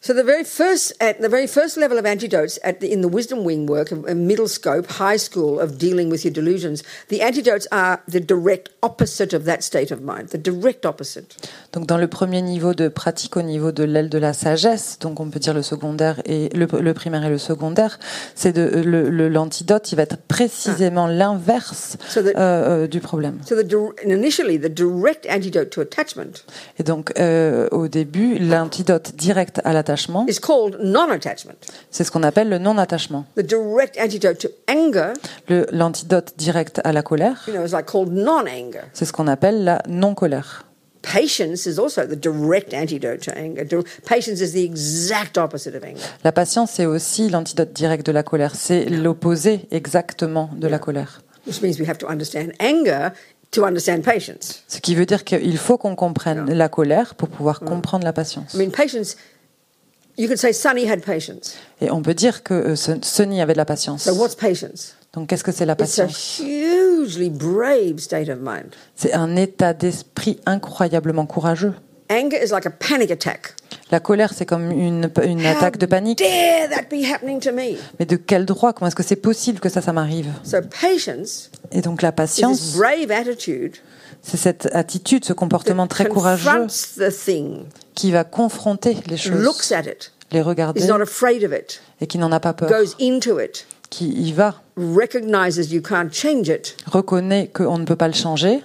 So 0.00 0.14
the 0.14 0.22
very 0.22 0.44
first, 0.44 0.92
at 1.00 1.20
the 1.20 1.28
very 1.28 1.48
first 1.48 1.76
level 1.76 1.98
of 1.98 2.06
antidotes 2.06 2.56
at 2.62 2.78
the, 2.78 2.86
in 2.92 3.00
the 3.00 3.08
wisdom 3.08 3.42
wing 3.44 3.66
work, 3.66 3.90
a 3.90 4.14
middle 4.14 4.46
scope, 4.46 4.86
high 5.00 5.18
school 5.18 5.58
of 5.58 5.76
dealing 5.76 6.08
with 6.08 6.24
your 6.24 6.32
delusions, 6.32 6.84
the 7.08 7.20
antidotes 7.20 7.66
are 7.72 8.00
the 8.06 8.20
direct 8.20 8.68
opposite 8.84 9.32
of 9.34 9.44
that 9.44 9.64
state 9.64 9.90
of 9.90 10.00
mind, 10.00 10.28
the 10.28 10.38
direct 10.38 10.86
opposite. 10.86 11.36
Donc 11.72 11.86
dans 11.86 11.98
le 11.98 12.06
premier 12.06 12.42
niveau 12.42 12.74
de 12.74 12.86
pratique, 12.86 13.36
au 13.36 13.42
niveau 13.42 13.72
de 13.72 13.82
l'aile 13.82 14.08
de 14.08 14.18
la 14.18 14.32
sagesse, 14.32 14.98
donc 15.00 15.18
on 15.18 15.30
peut 15.30 15.40
dire 15.40 15.52
le 15.52 15.62
secondaire 15.62 16.22
et 16.26 16.48
le, 16.50 16.68
le 16.80 16.94
primaire 16.94 17.24
et 17.24 17.28
le 17.30 17.36
secondaire, 17.38 17.98
c'est 18.36 18.52
de 18.52 18.62
le- 18.80 19.10
le- 19.10 19.28
l'antidote, 19.28 19.90
il 19.90 19.96
va 19.96 20.04
être 20.04 20.16
précisément 20.28 21.08
l'inverse 21.08 21.96
So 22.08 22.20
euh, 22.20 22.32
euh, 22.36 22.86
du 22.86 23.00
problème. 23.00 23.40
So 23.44 23.56
the 23.60 23.66
initially, 24.06 24.60
the 24.60 24.68
direct 24.72 25.26
antidote 25.28 25.70
to 25.70 25.80
attachment 25.80 26.44
Et 26.78 26.84
donc 26.84 27.12
euh, 27.18 27.66
au 27.72 27.88
début, 27.88 28.38
l'antidote 28.38 29.16
direct 29.16 29.60
à 29.64 29.72
l'attachement, 29.72 29.87
is 30.28 30.38
called 30.40 30.78
non-attachment. 30.82 31.54
c'est 31.90 32.04
ce 32.04 32.10
qu'on 32.10 32.22
appelle 32.22 32.48
le 32.48 32.58
non-attachement. 32.58 33.24
The 33.36 33.42
direct 33.42 33.98
antidote 33.98 34.38
to 34.38 34.48
anger, 34.70 35.12
Le- 35.48 35.66
L'antidote 35.72 36.34
direct 36.36 36.80
à 36.84 36.92
la 36.92 37.02
colère, 37.02 37.44
you 37.46 37.54
know, 37.54 37.64
is 37.64 37.70
like 37.72 37.86
called 37.86 38.12
non-anger. 38.12 38.82
c'est 38.92 39.04
ce 39.04 39.12
qu'on 39.12 39.26
appelle 39.28 39.64
la 39.64 39.82
non-colère. 39.88 40.64
Patience 41.00 41.64
is 41.66 41.78
also 41.78 42.02
the 42.04 42.16
direct 42.16 42.74
antidote 42.74 43.20
to 43.20 43.30
anger. 43.30 43.64
Dir- 43.64 43.84
Patience 44.04 44.40
is 44.40 44.52
the 44.52 44.64
exact 44.64 45.38
opposite 45.38 45.74
of 45.74 45.82
anger. 45.84 46.02
La 46.24 46.32
patience, 46.32 46.72
c'est 46.72 46.86
aussi 46.86 47.30
l'antidote 47.30 47.72
direct 47.72 48.04
de 48.04 48.12
la 48.12 48.22
colère. 48.22 48.54
C'est 48.56 48.84
l'opposé 48.86 49.60
exactement 49.70 50.50
de 50.56 50.66
la 50.66 50.78
colère. 50.78 51.22
Which 51.46 51.62
means 51.62 51.78
we 51.78 51.88
have 51.88 51.98
to 51.98 52.08
understand 52.08 52.50
anger 52.60 53.10
to 53.52 53.64
understand 53.64 54.00
patience. 54.02 54.62
Ce 54.68 54.80
qui 54.80 54.94
veut 54.94 55.06
dire 55.06 55.24
qu'il 55.24 55.56
faut 55.56 55.78
qu'on 55.78 55.94
comprenne 55.94 56.52
la 56.52 56.68
colère 56.68 57.14
pour 57.14 57.28
pouvoir 57.28 57.60
comprendre 57.60 58.04
la 58.04 58.12
patience. 58.12 58.54
I 60.18 60.22
mean, 60.22 60.28
patience, 60.28 60.28
you 60.28 60.28
could 60.28 60.38
say 60.38 60.52
Sonny 60.52 60.88
had 60.90 61.00
patience. 61.02 61.54
Et 61.80 61.90
on 61.90 62.02
peut 62.02 62.14
dire 62.14 62.42
que 62.42 62.54
euh, 62.54 62.76
Son- 62.76 63.00
Sonny 63.02 63.40
avait 63.40 63.52
de 63.54 63.58
la 63.58 63.64
patience. 63.64 64.02
So 64.04 64.14
what's 64.14 64.34
patience? 64.34 64.94
Donc 65.14 65.28
qu'est-ce 65.28 65.44
que 65.44 65.52
c'est 65.52 65.64
la 65.66 65.74
It's 65.78 65.98
a 65.98 66.04
patience? 66.06 66.40
hugely 66.40 67.30
brave 67.30 67.98
state 67.98 68.28
of 68.28 68.38
mind. 68.40 68.74
C'est 68.94 69.12
un 69.14 69.36
état 69.36 69.72
d'esprit 69.72 70.38
incroyablement 70.46 71.26
courageux. 71.26 71.72
Anger 72.10 72.38
is 72.42 72.48
like 72.50 72.64
a 72.66 72.70
panic 72.70 73.10
attack. 73.10 73.54
La 73.90 74.00
colère, 74.00 74.32
c'est 74.34 74.46
comme 74.46 74.70
une, 74.70 75.10
une 75.24 75.42
How 75.42 75.48
attaque 75.56 75.76
de 75.78 75.84
panique. 75.86 76.18
dare 76.18 76.68
that 76.70 76.88
be 76.90 77.04
happening 77.04 77.38
to 77.40 77.52
me? 77.52 77.76
Mais 77.98 78.06
de 78.06 78.16
quel 78.16 78.44
droit? 78.46 78.72
Comment 78.72 78.88
est-ce 78.88 78.96
que 78.96 79.02
c'est 79.02 79.16
possible 79.16 79.60
que 79.60 79.68
ça, 79.68 79.80
ça 79.82 79.92
m'arrive? 79.92 80.26
So 80.42 80.58
patience 80.80 81.50
Et 81.70 81.80
donc 81.82 82.00
la 82.02 82.12
patience, 82.12 82.74
brave 82.76 83.10
attitude 83.10 83.76
c'est 84.28 84.36
cette 84.36 84.68
attitude, 84.72 85.24
ce 85.24 85.32
comportement 85.32 85.86
très 85.86 86.06
courageux 86.06 86.66
qui 87.94 88.12
va 88.12 88.24
confronter 88.24 88.96
les 89.06 89.16
choses, 89.16 89.72
les 90.30 90.42
regarder 90.42 90.80
is 90.82 90.86
not 90.86 91.00
afraid 91.00 91.42
of 91.44 91.52
it, 91.52 91.80
et 92.00 92.06
qui 92.06 92.18
n'en 92.18 92.30
a 92.30 92.40
pas 92.40 92.52
peur, 92.52 92.70
qui 93.90 94.08
y 94.08 94.32
va, 94.32 94.62
reconnaît 96.86 97.50
qu'on 97.52 97.78
ne 97.78 97.84
peut 97.84 97.96
pas 97.96 98.08
le 98.08 98.14
changer. 98.14 98.62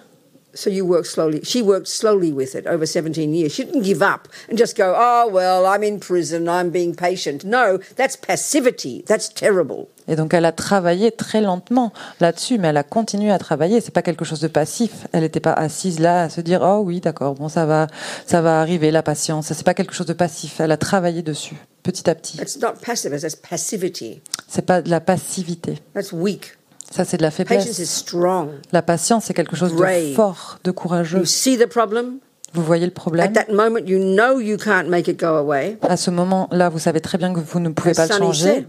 So 0.55 0.69
you 0.69 0.85
work 0.85 1.05
slowly. 1.05 1.41
She 1.43 1.61
worked 1.61 1.87
slowly 1.87 2.31
with 2.31 2.55
it 2.55 2.67
over 2.67 2.85
17 2.85 3.33
years. 3.33 3.53
She 3.53 3.63
didn't 3.65 3.83
give 3.83 4.01
up 4.01 4.27
and 4.49 4.57
just 4.57 4.77
go, 4.77 4.93
oh, 4.95 5.27
well, 5.31 5.65
I'm 5.65 5.83
in 5.83 5.99
prison, 5.99 6.47
I'm 6.47 6.69
being 6.69 6.93
patient. 6.93 7.43
No, 7.43 7.79
that's 7.95 8.15
passivity. 8.15 9.03
That's 9.07 9.29
terrible. 9.33 9.87
Et 10.07 10.15
donc 10.15 10.33
elle 10.33 10.45
a 10.45 10.51
travaillé 10.51 11.11
très 11.11 11.41
lentement 11.41 11.93
là-dessus, 12.19 12.57
mais 12.57 12.67
elle 12.69 12.77
a 12.77 12.83
continué 12.83 13.31
à 13.31 13.39
travailler. 13.39 13.81
C'est 13.81 13.93
pas 13.93 14.01
quelque 14.01 14.25
chose 14.25 14.41
de 14.41 14.47
passif. 14.47 15.07
Elle 15.13 15.21
n'était 15.21 15.39
pas 15.39 15.53
assise 15.53 15.99
là 15.99 16.23
à 16.23 16.29
se 16.29 16.41
dire 16.41 16.61
oh 16.61 16.81
oui 16.85 16.99
d'accord 16.99 17.35
bon 17.35 17.47
ça 17.47 17.65
va 17.65 17.87
ça 18.25 18.41
va 18.41 18.59
arriver 18.59 18.91
la 18.91 19.01
patience. 19.01 19.53
C'est 19.53 19.63
pas 19.63 19.73
quelque 19.73 19.93
chose 19.93 20.07
de 20.07 20.13
passif. 20.13 20.59
Elle 20.59 20.71
a 20.71 20.77
travaillé 20.77 21.21
dessus 21.21 21.55
petit 21.83 22.09
à 22.09 22.15
petit. 22.15 22.37
That's 22.37 22.57
not 22.59 22.73
passive, 22.83 23.11
that's 23.11 23.35
passivity. 23.35 24.21
C'est 24.47 24.65
pas 24.65 24.81
de 24.81 24.89
la 24.89 24.99
passivité. 24.99 25.79
That's 25.93 26.11
weak. 26.11 26.57
Ça 26.93 27.05
c'est 27.05 27.17
de 27.17 27.23
la 27.23 27.31
Patience 27.31 27.79
is 27.79 28.03
faiblesse. 28.05 28.49
La 28.71 28.81
patience 28.83 29.25
c'est 29.25 29.33
quelque 29.33 29.55
chose 29.55 29.75
de 29.75 30.13
fort, 30.13 30.59
de 30.63 30.69
courageux. 30.69 31.17
You 31.17 31.25
see 31.25 31.57
the 31.57 31.65
problem? 31.65 32.19
Vous 32.53 32.61
voyez 32.61 32.85
le 32.85 32.91
At 32.91 32.93
problème. 32.93 33.33
that 33.33 33.51
moment, 33.51 33.79
you 33.87 33.97
know 33.97 34.39
you 34.39 34.57
can't 34.57 34.87
make 34.87 35.07
it 35.07 35.19
go 35.19 35.35
away. 35.37 35.79
À 35.81 35.97
ce 35.97 36.11
moment-là, 36.11 36.69
vous 36.69 36.77
savez 36.77 37.01
très 37.01 37.17
bien 37.17 37.33
que 37.33 37.39
vous 37.39 37.59
ne 37.59 37.69
pouvez 37.69 37.99
As 37.99 38.07
pas 38.07 38.13
le 38.13 38.19
changer. 38.19 38.67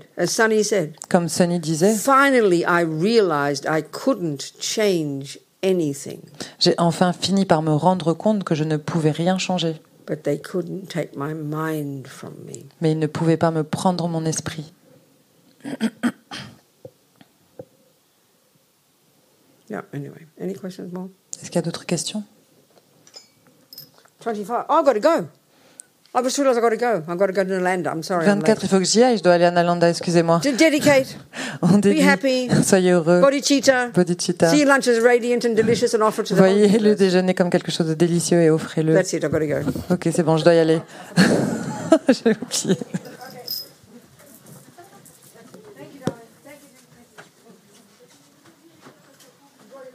Comme 1.11 1.29
Sonny 1.29 1.59
disait, 1.59 1.95
finally 1.95 2.61
I 2.67 2.83
realized 2.83 3.67
I 3.69 3.83
couldn't 3.83 4.55
change 4.59 5.39
anything, 5.63 6.21
j'ai 6.59 6.75
enfin 6.79 7.13
fini 7.13 7.45
par 7.45 7.61
me 7.61 7.73
rendre 7.73 8.15
compte 8.15 8.43
que 8.45 8.55
je 8.55 8.65
ne 8.65 8.79
pouvais 8.79 9.11
rien 9.11 9.37
changer. 9.37 9.77
but 10.07 10.23
they 10.23 10.39
couldn't 10.39 10.89
take 10.89 11.11
my 11.15 11.35
mind 11.35 12.07
from 12.07 12.33
me. 12.47 12.65
Mais 12.81 12.93
il 12.93 12.99
ne 12.99 13.07
pouvait 13.07 13.37
pas 13.37 13.51
me 13.51 13.65
prendre 13.65 14.09
mon 14.09 14.25
esprit. 14.25 14.73
Yeah, 19.75 19.83
anyway. 19.93 20.27
Any 20.41 20.55
questions 20.55 20.93
more? 20.93 21.09
Est-ce 21.41 21.51
qu'il 21.51 21.57
y 21.57 21.59
a 21.59 21.63
d'autres 21.63 21.85
questions? 21.85 22.23
25. 24.21 24.67
Oh, 24.69 24.79
I've 24.79 24.85
got 24.85 24.93
to 24.95 25.01
go. 25.01 25.29
I 26.17 26.23
just 26.23 26.39
realised 26.39 26.59
I've 26.59 26.63
got 26.63 26.71
to 26.71 26.77
go. 26.77 27.03
I've 27.09 27.19
got 27.19 27.27
to 27.27 27.33
go 27.33 27.43
to 27.43 27.51
Nalanda. 27.51 27.91
I'm 27.91 28.05
sorry. 28.05 28.25
I'm 28.29 28.41
24, 28.41 28.63
il 28.63 28.69
faut 28.69 28.79
que 28.79 28.85
j'y 28.85 29.03
aille, 29.03 29.19
je 29.19 29.23
dois 29.25 29.33
aller 29.33 29.47
à 29.47 29.51
Nalanda, 29.51 29.91
excusez-moi. 29.91 30.39
To 30.45 30.53
dedicate. 30.53 31.17
On 31.63 31.79
Be 31.79 31.81
dédie. 31.81 32.03
happy. 32.03 32.49
Soyez 32.63 32.93
heureux. 32.93 33.21
Bodhicitta. 33.21 33.89
Bodhicitta. 33.89 34.49
See 34.49 34.65
lunch 34.65 34.87
as 34.87 35.01
radiant 35.01 35.45
and 35.45 35.57
delicious 35.57 35.93
and 35.93 36.03
offer 36.03 36.23
to 36.23 36.35
the 36.35 36.39
Voyez 36.39 36.69
le 36.79 36.91
whole 36.91 36.95
déjeuner 36.95 37.35
comme 37.35 37.51
quelque 37.51 37.73
chose 37.73 37.89
de 37.89 37.95
délicieux 37.95 38.41
et 38.43 38.51
offrez-le. 38.51 38.95
That's 38.95 39.13
it. 39.13 39.25
I've 39.25 39.33
got 39.33 39.41
to 39.41 39.47
go. 39.49 39.71
Ok, 39.91 40.09
c'est 40.15 40.23
bon, 40.23 40.37
je 40.37 40.45
dois 40.45 40.55
y 40.55 40.59
aller. 40.61 40.81
J'ai 42.09 42.31
oublié. 42.31 42.79